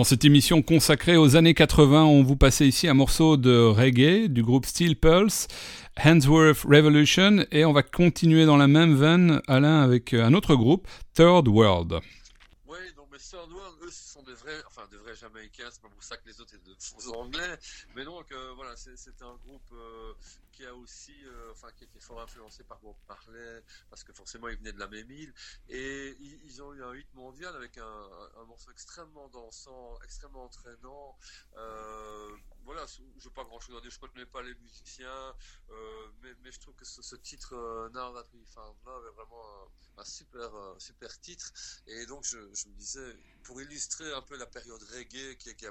Cette 0.08 0.24
émission 0.24 0.62
consacrée 0.62 1.18
aux 1.18 1.36
années 1.36 1.54
80, 1.54 2.06
on 2.06 2.24
vous 2.24 2.38
passait 2.38 2.66
ici 2.66 2.88
un 2.88 2.94
morceau 2.94 3.36
de 3.36 3.60
reggae 3.60 4.30
du 4.30 4.42
groupe 4.42 4.66
Steel 4.66 4.96
Pulse, 4.96 5.50
Handsworth 6.02 6.62
Revolution, 6.62 7.46
et 7.52 7.66
on 7.66 7.74
va 7.74 7.84
continuer 7.84 8.46
dans 8.46 8.56
la 8.56 8.68
même 8.68 8.96
veine, 8.96 9.42
Alain, 9.48 9.82
avec 9.82 10.14
un 10.14 10.34
autre 10.34 10.56
groupe, 10.56 10.88
Third 11.14 11.50
World. 11.50 12.00
Oui, 12.68 12.78
donc 12.96 13.08
mais 13.12 13.18
Third 13.18 13.52
World, 13.52 13.76
eux, 13.84 13.92
ce 13.92 14.14
sont 14.14 14.24
des 14.24 14.34
vrais, 14.34 14.64
enfin 14.68 14.84
des 14.90 14.98
vrais 14.98 15.14
Jamaïcains, 15.14 15.68
c'est 15.72 15.82
pas 15.82 15.90
pour 15.90 16.04
ça 16.04 16.16
que 16.16 16.30
les 16.30 16.40
autres 16.40 16.54
faux 16.80 17.14
Anglais, 17.14 17.58
mais 17.94 18.06
donc 18.06 18.32
euh, 18.32 18.54
voilà, 18.56 18.76
c'est 18.78 19.22
un 19.22 19.36
groupe 19.46 19.74
euh, 19.74 20.14
qui 20.58 20.66
a 20.66 20.74
aussi, 20.74 21.14
euh, 21.26 21.52
enfin 21.52 21.68
qui 21.76 21.84
était 21.84 22.00
fort 22.00 22.20
influencé 22.20 22.64
par 22.64 22.80
Bob 22.80 22.96
Marley, 23.08 23.64
parce 23.92 24.04
que 24.04 24.12
forcément 24.12 24.48
ils 24.48 24.58
venaient 24.58 24.74
de 24.74 24.80
la 24.80 24.88
même 24.88 25.10
île, 25.12 25.32
et 25.70 26.18
ils, 26.20 26.64
ont 26.64 26.74
eu 26.74 26.84
un 26.84 26.96
hit 26.96 27.14
mondial 27.14 27.56
avec 27.56 27.78
un, 27.78 28.10
un 28.38 28.46
morceau 28.46 28.72
extrêmement 28.72 29.28
dansant, 29.30 30.00
extrêmement 30.04 30.46
entraînant. 30.46 31.16
Euh, 31.58 32.36
voilà, 32.68 32.86
je 32.86 33.02
n'ai 33.02 33.34
pas 33.34 33.46
grand 33.46 33.62
chose 33.62 33.82
dire, 33.82 33.90
je 33.90 33.96
ne 33.96 34.08
connais 34.10 34.26
pas 34.26 34.42
les 34.42 34.54
musiciens, 34.56 35.34
euh, 35.72 36.08
mais, 36.22 36.52
je 36.52 36.60
trouve 36.60 36.76
que 36.76 36.84
ce, 36.84 37.02
ce 37.02 37.16
titre 37.16 37.54
euh, 37.56 37.90
Now 37.94 38.14
That 38.14 38.28
We 38.34 38.46
Found 38.54 38.76
Love 38.86 39.06
est 39.08 39.16
vraiment 39.16 39.72
un, 39.98 40.04
super, 40.04 40.54
euh, 40.54 40.76
super 40.78 41.18
titre. 41.22 41.50
Et 41.88 42.06
donc 42.08 42.26
je, 42.26 42.38
me 42.38 42.76
disais, 42.78 43.16
pour 43.44 43.62
illustrer 43.62 44.14
un 44.14 44.22
peu 44.22 44.38
la 44.38 44.46
période 44.46 44.84
reggae 44.84 45.38
qui 45.38 45.66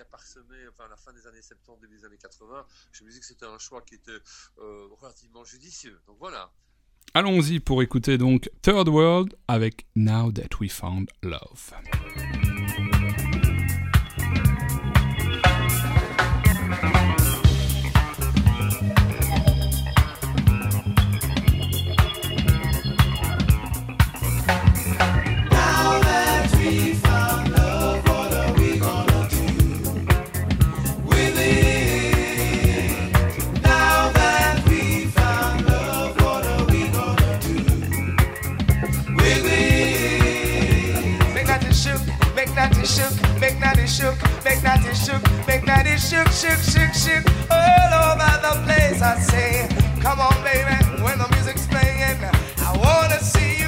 a 0.00 0.04
parsemé 0.06 0.56
enfin, 0.68 0.88
la 0.88 0.96
fin 0.96 1.12
des 1.12 1.26
années 1.26 1.42
70, 1.42 1.82
début 1.82 1.98
des 1.98 2.06
années 2.06 2.18
80, 2.18 2.66
je 2.92 3.04
me 3.04 3.10
disais 3.10 3.20
que 3.20 3.26
c'était 3.26 3.44
un 3.44 3.58
choix 3.58 3.82
qui 3.82 3.96
était 3.96 4.18
euh, 4.58 4.88
relativement 5.02 5.44
judicieux. 5.44 6.00
Donc 6.06 6.16
voilà. 6.18 6.50
Allons-y 7.12 7.60
pour 7.60 7.82
écouter 7.82 8.16
donc 8.16 8.50
Third 8.62 8.88
World 8.88 9.36
avec 9.48 9.86
Now 9.94 10.32
That 10.32 10.56
We 10.58 10.72
Found 10.72 11.10
Love. 11.22 11.74
That 42.70 42.78
it 42.78 42.86
shook, 42.86 43.40
make 43.40 43.60
that 43.60 43.78
it 43.78 43.88
shook, 43.88 44.16
make 44.44 44.62
that 44.62 44.80
it 44.86 44.96
shook, 44.96 45.22
make 45.46 45.64
that 45.66 45.86
it 45.86 46.00
shook, 46.00 46.28
shook, 46.32 46.60
shook, 46.64 46.92
shook, 46.96 47.24
all 47.52 47.92
over 47.92 48.32
the 48.40 48.52
place. 48.64 49.02
I 49.02 49.18
say, 49.18 49.68
come 50.00 50.18
on, 50.20 50.32
baby, 50.42 50.72
when 51.02 51.18
the 51.18 51.28
music's 51.32 51.66
playing, 51.66 52.24
I 52.64 52.70
wanna 52.80 53.20
see 53.20 53.60
you 53.60 53.63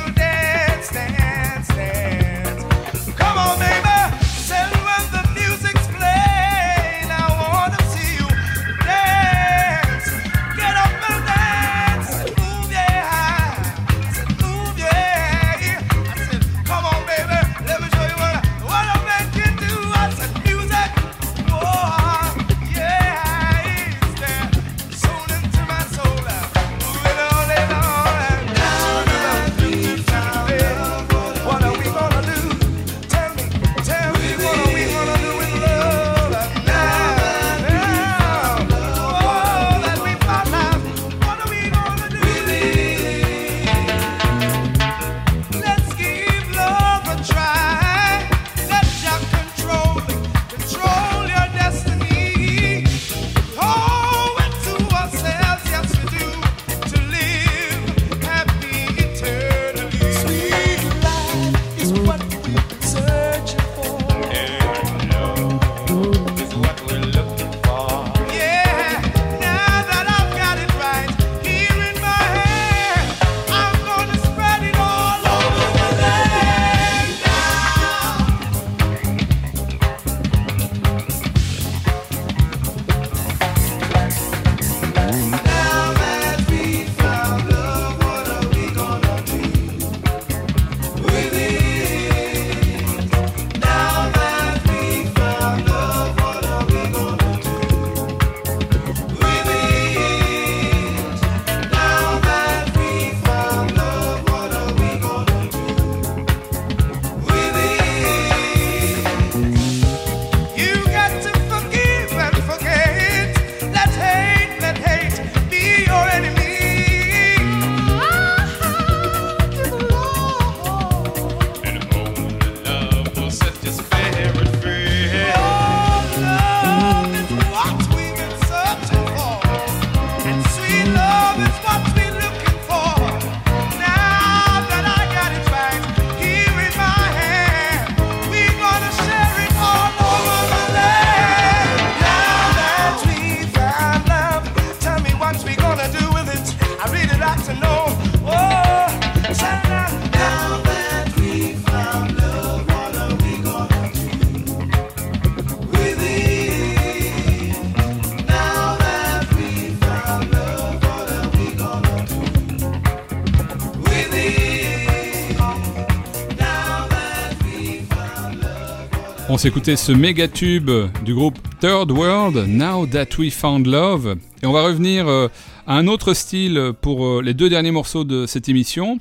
On 169.36 169.38
s'écoutait 169.38 169.76
ce 169.76 169.92
méga 169.92 170.28
tube 170.28 170.70
du 171.04 171.14
groupe 171.14 171.36
Third 171.60 171.90
World, 171.90 172.48
Now 172.48 172.86
That 172.86 173.18
We 173.18 173.30
Found 173.34 173.66
Love. 173.66 174.16
Et 174.42 174.46
on 174.46 174.52
va 174.52 174.62
revenir 174.62 175.08
euh, 175.08 175.28
à 175.66 175.76
un 175.76 175.88
autre 175.88 176.14
style 176.14 176.72
pour 176.80 177.04
euh, 177.04 177.20
les 177.20 177.34
deux 177.34 177.50
derniers 177.50 177.70
morceaux 177.70 178.04
de 178.04 178.24
cette 178.24 178.48
émission. 178.48 178.98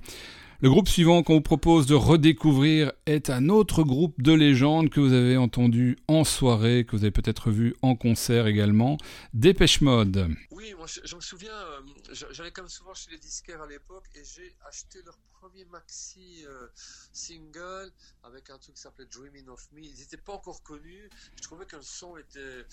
Le 0.59 0.69
groupe 0.69 0.89
suivant 0.89 1.23
qu'on 1.23 1.35
vous 1.35 1.41
propose 1.41 1.85
de 1.85 1.95
redécouvrir 1.95 2.91
est 3.05 3.29
un 3.29 3.47
autre 3.47 3.83
groupe 3.83 4.21
de 4.21 4.33
légende 4.33 4.89
que 4.89 4.99
vous 4.99 5.13
avez 5.13 5.37
entendu 5.37 5.95
en 6.09 6.25
soirée, 6.25 6.83
que 6.83 6.97
vous 6.97 7.03
avez 7.03 7.11
peut-être 7.11 7.49
vu 7.49 7.73
en 7.81 7.95
concert 7.95 8.45
également, 8.45 8.97
Dépêche 9.33 9.79
Mode. 9.79 10.27
Oui, 10.51 10.73
moi 10.77 10.85
je, 10.85 11.15
me 11.15 11.21
souviens, 11.21 11.53
euh, 11.53 12.13
j'allais 12.31 12.51
comme 12.51 12.67
souvent 12.67 12.93
chez 12.93 13.09
les 13.11 13.19
disquaires 13.19 13.61
à 13.61 13.67
l'époque 13.69 14.03
et 14.15 14.23
j'ai 14.35 14.53
acheté 14.67 14.99
leur 15.05 15.17
premier 15.45 15.65
maxi 15.65 16.43
euh, 16.47 16.67
single 17.13 17.91
avec 18.23 18.49
un 18.49 18.57
truc 18.57 18.75
qui 18.75 18.81
s'appelait 18.81 19.05
Dreaming 19.05 19.47
of 19.49 19.71
Me. 19.73 19.81
Ils 19.81 19.99
n'étaient 19.99 20.17
pas 20.17 20.33
encore 20.33 20.63
connus. 20.63 21.07
Je 21.35 21.41
trouvais 21.43 21.67
que 21.67 21.75
le 21.75 21.83
son 21.83 22.17
était 22.17 22.65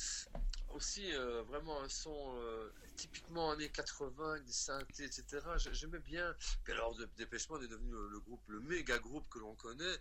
aussi 0.70 1.12
euh, 1.14 1.42
vraiment 1.42 1.82
un 1.82 1.88
son 1.90 2.34
euh, 2.38 2.72
typiquement 2.96 3.50
années 3.50 3.70
80, 3.70 4.30
avec 4.30 4.44
des 4.44 4.52
synthés, 4.52 5.04
etc. 5.04 5.26
J'ai- 5.58 5.74
J'aimais 5.74 5.98
bien. 5.98 6.34
Puis 6.64 6.72
alors, 6.72 6.96
Dé- 6.96 7.04
Dépêche 7.18 7.48
Mode 7.50 7.62
est 7.64 7.68
devenu 7.68 7.90
le, 7.92 8.20
groupe, 8.20 8.42
le 8.48 8.60
méga 8.60 8.98
groupe 8.98 9.28
que 9.28 9.38
l'on 9.38 9.54
connaît. 9.54 9.96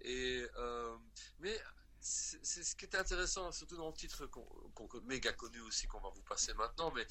Et 0.00 0.46
mais 1.40 1.60
c'est 2.00 2.62
ce 2.62 2.74
qui 2.76 2.84
est 2.84 2.94
intéressant, 2.96 3.50
surtout 3.52 3.76
dans 3.76 3.88
le 3.88 3.94
titre 3.94 4.26
qu'on- 4.26 4.46
méga 5.04 5.32
connu 5.32 5.60
aussi 5.62 5.86
qu'on 5.86 6.00
va 6.00 6.10
vous 6.10 6.22
passer 6.22 6.52
maintenant, 6.54 6.90
mais 6.92 7.06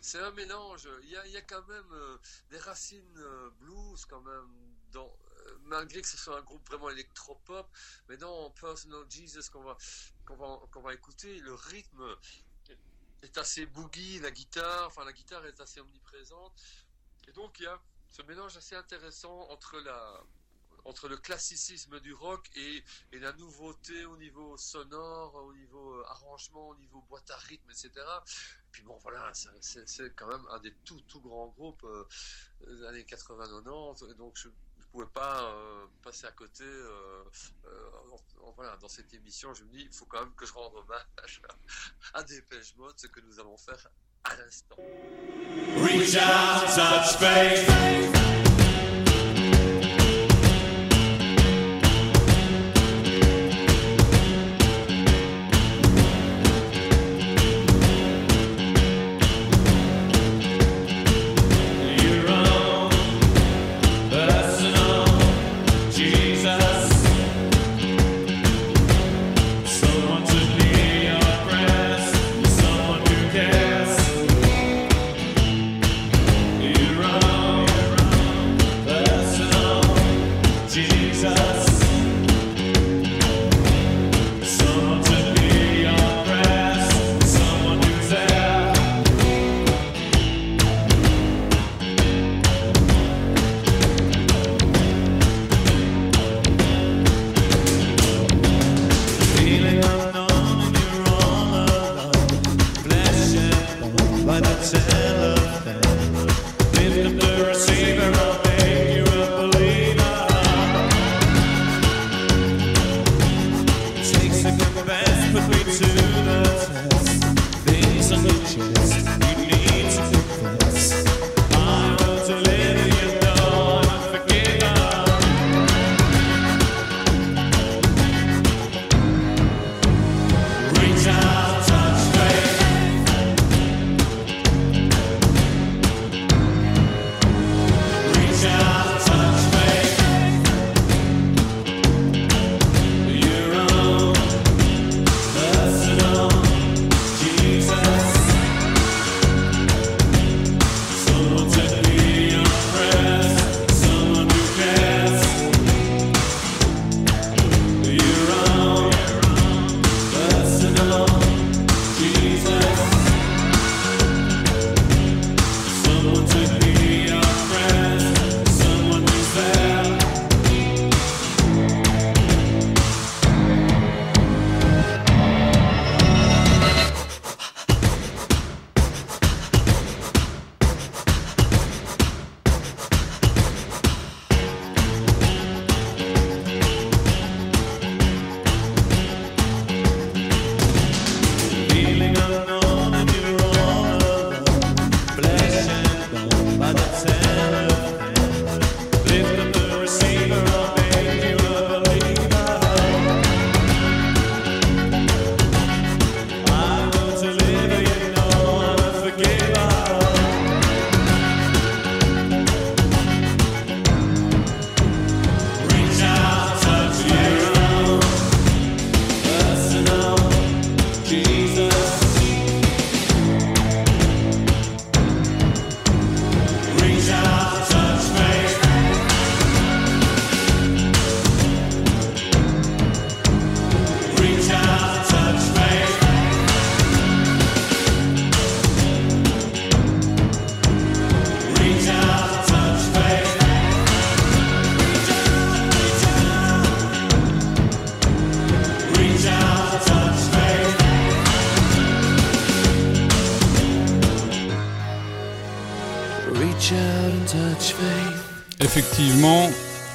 c'est 0.00 0.20
un 0.20 0.30
mélange. 0.32 0.88
Il 1.02 1.10
y 1.10 1.36
a, 1.36 1.42
quand 1.42 1.66
même 1.68 1.92
euh, 1.92 2.18
des 2.50 2.58
racines 2.58 3.18
euh, 3.18 3.50
blues 3.58 4.04
quand 4.06 4.20
même 4.20 4.48
euh, 4.94 5.58
malgré 5.62 6.00
que 6.00 6.08
ce 6.08 6.16
soit 6.16 6.38
un 6.38 6.42
groupe 6.42 6.66
vraiment 6.68 6.90
électropop, 6.90 7.68
mais 8.08 8.16
dans 8.16 8.50
Personal 8.50 9.04
Jesus 9.10 9.50
qu'on 9.52 9.62
va 9.62 9.76
qu'on 10.24 10.36
va 10.36 10.60
qu'on 10.70 10.80
va 10.80 10.94
écouter, 10.94 11.38
le 11.40 11.54
rythme 11.54 12.16
est 13.22 13.38
assez 13.38 13.66
boogie, 13.66 14.18
la 14.20 14.30
guitare, 14.30 14.86
enfin 14.86 15.04
la 15.04 15.12
guitare 15.12 15.44
est 15.46 15.60
assez 15.60 15.80
omniprésente, 15.80 16.52
et 17.28 17.32
donc 17.32 17.58
il 17.60 17.64
y 17.64 17.66
a 17.66 17.80
ce 18.08 18.22
mélange 18.22 18.56
assez 18.56 18.74
intéressant 18.74 19.48
entre 19.50 19.78
la 19.80 20.22
entre 20.86 21.08
le 21.08 21.16
classicisme 21.16 22.00
du 22.00 22.12
rock 22.14 22.48
et, 22.56 22.82
la 23.12 23.32
nouveauté 23.32 24.04
au 24.04 24.16
niveau 24.16 24.56
sonore, 24.56 25.34
au 25.34 25.52
niveau 25.54 25.94
euh, 25.94 26.04
arrangement, 26.08 26.68
au 26.68 26.76
niveau 26.76 27.00
boîte 27.08 27.30
à 27.30 27.36
rythme, 27.36 27.70
etc. 27.70 27.90
Puis 28.70 28.82
bon, 28.82 28.96
voilà, 29.02 29.32
c'est- 29.34 30.14
quand 30.14 30.26
même 30.28 30.46
un 30.50 30.58
des 30.60 30.72
tout, 30.84 31.00
tout 31.08 31.20
grands 31.20 31.48
groupes 31.48 31.82
euh, 31.84 32.04
des 32.66 32.84
années 32.84 33.04
80-90, 33.04 34.10
et 34.10 34.14
donc 34.14 34.36
je 34.36 34.48
ne 34.48 34.52
pouvais 34.92 35.06
pas 35.06 35.44
euh, 35.44 35.86
passer 36.02 36.26
à 36.26 36.32
côté. 36.32 36.64
voilà, 38.54 38.76
dans 38.78 38.88
cette 38.88 39.12
émission, 39.12 39.52
je 39.54 39.64
me 39.64 39.70
dis, 39.70 39.82
il 39.82 39.92
faut 39.92 40.06
quand 40.06 40.20
même 40.20 40.34
que 40.34 40.46
je 40.46 40.52
rende 40.52 40.74
hommage 40.74 41.42
à 42.14 42.22
Dépêche 42.22 42.74
Mode, 42.76 42.98
ce 42.98 43.06
que 43.06 43.20
nous 43.20 43.38
allons 43.40 43.56
faire 43.56 43.88
à 44.24 44.36
l'instant. 44.36 44.76
Reach 45.82 46.16
out, 46.16 47.18
touch. 47.18 48.15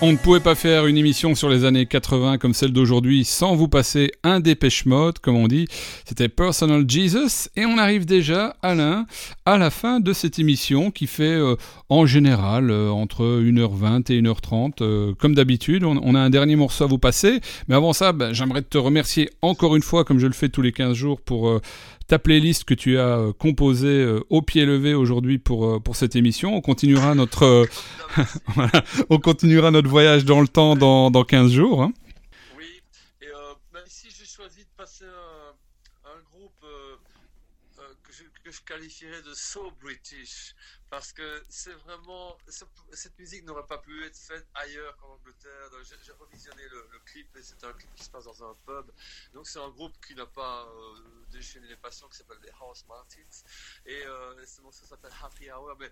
On 0.03 0.13
ne 0.13 0.17
pouvait 0.17 0.39
pas 0.39 0.55
faire 0.55 0.87
une 0.87 0.97
émission 0.97 1.35
sur 1.35 1.47
les 1.47 1.63
années 1.63 1.85
80 1.85 2.39
comme 2.39 2.55
celle 2.55 2.73
d'aujourd'hui 2.73 3.23
sans 3.23 3.55
vous 3.55 3.67
passer 3.67 4.11
un 4.23 4.39
dépêche 4.39 4.87
mode, 4.87 5.19
comme 5.19 5.35
on 5.35 5.47
dit. 5.47 5.67
C'était 6.05 6.27
Personal 6.27 6.89
Jesus. 6.89 7.49
Et 7.55 7.67
on 7.67 7.77
arrive 7.77 8.05
déjà, 8.05 8.55
Alain, 8.63 9.05
à 9.45 9.59
la 9.59 9.69
fin 9.69 9.99
de 9.99 10.11
cette 10.11 10.39
émission 10.39 10.89
qui 10.89 11.05
fait 11.05 11.23
euh, 11.23 11.55
en 11.89 12.07
général 12.07 12.71
euh, 12.71 12.89
entre 12.89 13.23
1h20 13.23 14.11
et 14.11 14.21
1h30. 14.21 14.81
Euh, 14.81 15.13
comme 15.19 15.35
d'habitude, 15.35 15.83
on, 15.83 16.15
a 16.15 16.19
un 16.19 16.31
dernier 16.31 16.55
morceau 16.55 16.85
à 16.85 16.87
vous 16.87 16.97
passer. 16.97 17.39
Mais 17.67 17.75
avant 17.75 17.93
ça, 17.93 18.11
ben, 18.11 18.33
j'aimerais 18.33 18.63
te 18.63 18.79
remercier 18.79 19.29
encore 19.43 19.75
une 19.75 19.83
fois, 19.83 20.03
comme 20.03 20.17
je 20.17 20.27
le 20.27 20.33
fais 20.33 20.49
tous 20.49 20.63
les 20.63 20.71
15 20.71 20.95
jours, 20.95 21.21
pour 21.21 21.61
ta 22.11 22.19
playlist 22.19 22.65
que 22.65 22.73
tu 22.73 22.99
as 22.99 23.19
euh, 23.19 23.31
composée 23.31 23.87
euh, 23.87 24.19
au 24.29 24.41
pied 24.41 24.65
levé 24.65 24.93
aujourd'hui 24.93 25.39
pour, 25.39 25.65
euh, 25.65 25.79
pour 25.79 25.95
cette 25.95 26.17
émission. 26.17 26.53
On 26.53 26.59
continuera 26.59 27.15
notre, 27.15 27.65
on 29.09 29.17
continuera 29.17 29.71
notre 29.71 29.87
voyage 29.87 30.25
dans 30.25 30.41
le 30.41 30.49
temps 30.49 30.75
dans, 30.75 31.09
dans 31.09 31.23
15 31.23 31.53
jours. 31.53 31.81
hein. 31.83 31.93
Oui, 32.57 32.65
et 33.21 33.27
même 33.73 33.85
si 33.87 34.09
j'ai 34.09 34.25
choisi 34.25 34.59
de 34.59 34.69
passer 34.75 35.05
un, 35.05 36.09
un 36.09 36.21
groupe 36.33 36.65
que, 38.03 38.11
je, 38.11 38.23
que 38.43 38.51
je 38.51 38.59
qualifierais 38.59 39.21
de 39.21 39.33
so 39.33 39.71
British, 39.81 40.53
parce 40.91 41.11
que 41.13 41.43
c'est 41.49 41.73
vraiment. 41.73 42.37
ce- 42.47 42.65
Cette 42.93 43.17
musique 43.17 43.43
n'aurait 43.45 43.65
pas 43.65 43.77
pu 43.79 44.05
être 44.05 44.17
faite 44.17 44.45
ailleurs 44.53 44.95
qu'en 44.97 45.13
Angleterre. 45.13 45.69
J'ai 46.05 46.11
revisionné 46.11 46.67
le, 46.69 46.87
le 46.91 46.99
clip, 46.99 47.33
et 47.37 47.41
c'est 47.41 47.63
un 47.63 47.71
clip 47.73 47.89
qui 47.95 48.03
se 48.03 48.09
passe 48.09 48.25
dans 48.25 48.43
un 48.43 48.53
pub. 48.67 48.91
Donc 49.33 49.47
c'est 49.47 49.59
un 49.59 49.69
groupe 49.69 49.95
qui 50.05 50.13
n'a 50.13 50.25
pas 50.27 50.65
euh, 50.67 51.25
déchaîné 51.31 51.67
les 51.67 51.77
passions, 51.77 52.07
qui 52.09 52.17
s'appelle 52.17 52.39
les 52.43 52.51
House 52.59 52.83
Martins. 52.87 53.35
Et 53.85 54.05
euh, 54.05 54.45
ce 54.45 54.61
morceau 54.61 54.85
s'appelle 54.85 55.13
Happy 55.23 55.49
Hour, 55.49 55.75
mais 55.79 55.89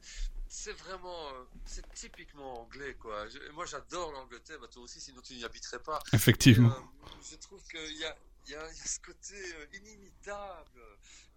c'est 0.48 0.74
vraiment. 0.74 1.30
euh, 1.34 1.46
c'est 1.66 1.88
typiquement 1.94 2.62
anglais, 2.64 2.94
quoi. 2.96 3.28
Je- 3.30 3.50
moi 3.52 3.66
j'adore 3.66 4.12
l'Angleterre, 4.12 4.60
bah, 4.60 4.68
toi 4.68 4.84
aussi, 4.84 5.00
sinon 5.00 5.22
tu 5.22 5.34
n'y 5.34 5.46
habiterais 5.46 5.80
pas. 5.82 6.00
Effectivement. 6.14 6.76
Euh, 6.76 7.08
je 7.32 7.38
trouve 7.38 7.64
qu'il 7.70 7.96
y 7.98 8.04
a, 8.06 8.16
il 8.48 8.52
y, 8.52 8.56
a, 8.56 8.70
il 8.72 8.78
y 8.78 8.82
a 8.82 8.86
ce 8.86 9.00
côté 9.00 9.40
inimitable. 9.74 10.82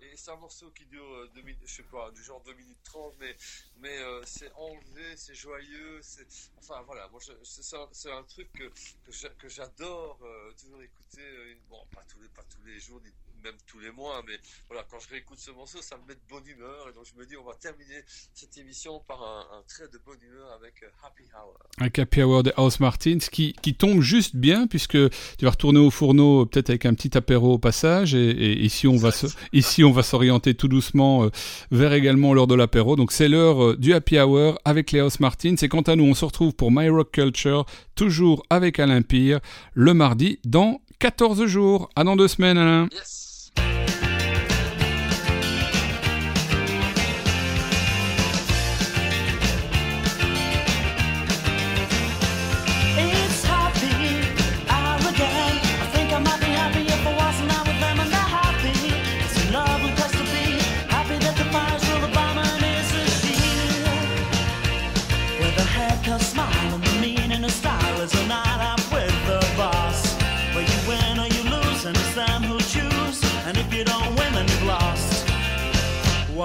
Et 0.02 0.16
c'est 0.16 0.32
un 0.32 0.36
morceau 0.36 0.70
qui 0.72 0.84
dure 0.86 1.04
euh, 1.14 1.28
deux 1.32 1.42
minutes, 1.42 1.62
je 1.64 1.74
sais 1.76 1.82
pas, 1.84 2.10
du 2.10 2.22
genre 2.24 2.42
2 2.42 2.54
minutes 2.54 2.82
30, 2.82 3.14
mais, 3.20 3.36
mais 3.76 3.98
euh, 3.98 4.20
c'est 4.26 4.50
enlevé, 4.54 5.16
c'est 5.16 5.34
joyeux. 5.34 6.00
c'est 6.02 6.26
Enfin 6.58 6.82
voilà, 6.82 7.08
moi 7.08 7.20
c'est 7.44 7.76
un, 7.76 8.18
un 8.18 8.24
truc 8.24 8.50
que, 8.52 8.64
que 9.04 9.12
j'a- 9.12 9.28
que 9.30 9.48
j'adore 9.48 10.18
euh, 10.24 10.52
toujours 10.60 10.82
écouter. 10.82 11.56
Bon, 11.68 11.86
pas 11.94 12.02
tous, 12.08 12.20
les, 12.20 12.28
pas 12.30 12.42
tous 12.44 12.62
les 12.64 12.80
jours, 12.80 13.00
ni 13.00 13.12
même 13.44 13.54
tous 13.66 13.78
les 13.78 13.90
mois, 13.90 14.22
mais 14.26 14.34
voilà, 14.68 14.84
quand 14.90 14.98
je 15.00 15.08
réécoute 15.08 15.38
ce 15.38 15.50
morceau, 15.50 15.78
ça 15.80 15.96
me 15.96 16.08
met 16.08 16.14
de 16.14 16.20
bonne 16.28 16.46
humeur. 16.46 16.88
Et 16.90 16.92
donc 16.94 17.04
je 17.12 17.20
me 17.20 17.26
dis, 17.26 17.36
on 17.36 17.44
va 17.44 17.54
terminer 17.54 18.02
cette 18.34 18.56
émission 18.58 19.00
par 19.06 19.22
un, 19.22 19.58
un 19.58 19.62
trait 19.68 19.88
de 19.92 20.00
bonne 20.04 20.18
humeur 20.22 20.52
avec 20.52 20.74
euh, 20.82 20.86
Happy 21.04 21.24
Hour. 21.34 21.58
Un 21.78 22.02
Happy 22.02 22.22
Hour 22.22 22.42
de 22.42 22.52
House 22.56 22.80
Martins 22.80 23.18
qui, 23.30 23.54
qui 23.62 23.74
tombe 23.74 24.00
juste 24.00 24.36
bien 24.36 24.66
puisque 24.66 24.98
tu 25.10 25.44
vas 25.44 25.50
retourner 25.50 25.80
au 25.80 25.90
fourneau 25.90 26.46
peut-être 26.46 26.70
avec 26.70 26.86
un 26.86 26.94
petit 26.94 27.16
apéro 27.16 27.54
au 27.54 27.58
passage 27.58 28.14
et, 28.14 28.30
et 28.30 28.60
ici 28.60 28.86
on 28.86 28.96
va 28.96 29.10
se, 29.10 29.26
ici 29.52 29.84
on 29.84 29.92
va 29.92 30.02
s'orienter 30.02 30.54
tout 30.54 30.68
doucement 30.68 31.24
euh, 31.24 31.30
vers 31.70 31.92
également 31.92 32.34
l'heure 32.34 32.46
de 32.46 32.54
l'apéro 32.54 32.96
donc 32.96 33.12
c'est 33.12 33.28
l'heure 33.28 33.64
euh, 33.64 33.76
du 33.76 33.94
Happy 33.94 34.18
Hour 34.18 34.58
avec 34.64 34.92
les 34.92 35.00
House 35.00 35.20
Martins 35.20 35.54
et 35.60 35.68
quant 35.68 35.82
à 35.82 35.96
nous 35.96 36.04
on 36.04 36.14
se 36.14 36.24
retrouve 36.24 36.54
pour 36.54 36.70
My 36.70 36.88
Rock 36.88 37.12
Culture 37.12 37.66
toujours 37.94 38.44
avec 38.50 38.78
Alain 38.78 39.02
Pire 39.02 39.40
le 39.74 39.94
mardi 39.94 40.38
dans 40.44 40.80
14 40.98 41.46
jours 41.46 41.90
à 41.96 42.04
dans 42.04 42.16
deux 42.16 42.28
semaines 42.28 42.58
Alain 42.58 42.88
Yes! 42.92 43.31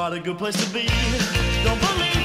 What 0.07 0.15
a 0.15 0.21
good 0.21 0.37
place 0.37 0.55
to 0.65 0.73
be. 0.73 0.87
Don't 1.65 1.81
believe 1.81 2.16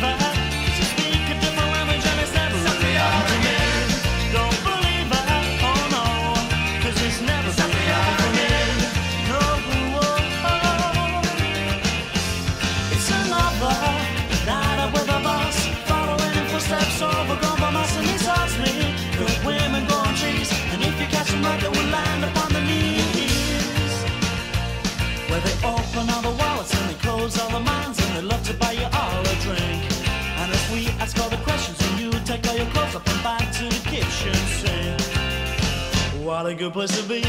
What 36.43 36.51
a 36.51 36.55
good 36.56 36.73
place 36.73 36.90
to 37.01 37.05
be. 37.09 37.20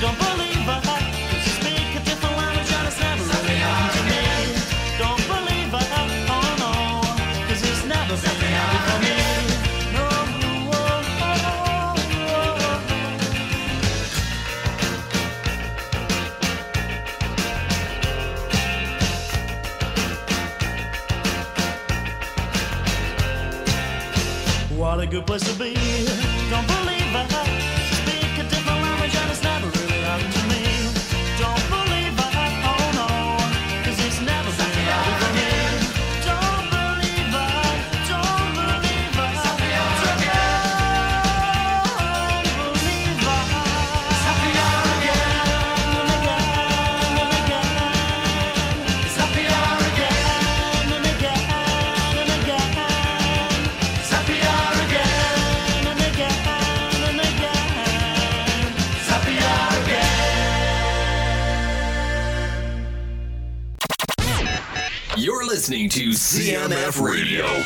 Don't 0.00 0.16
believe. 0.20 0.68
'cause 0.68 1.44
speak 1.58 1.96
a 1.96 2.00
different 2.08 2.36
language 2.36 2.70
it's 2.86 3.00
never 3.00 3.24
me. 3.48 4.20
Don't 5.02 5.22
believe. 5.32 5.74
Oh 5.74 5.86
it's 7.72 7.84
never 7.84 8.16
for 8.86 8.98
me. 9.04 9.16
No. 9.96 10.06
What 24.78 25.00
a 25.00 25.06
good 25.06 25.26
place 25.26 25.42
to 25.42 25.58
be. 25.58 25.75
Listening 65.68 65.88
to 65.88 66.10
CMF 66.10 67.02
Radio. 67.02 67.44
Live 67.44 67.65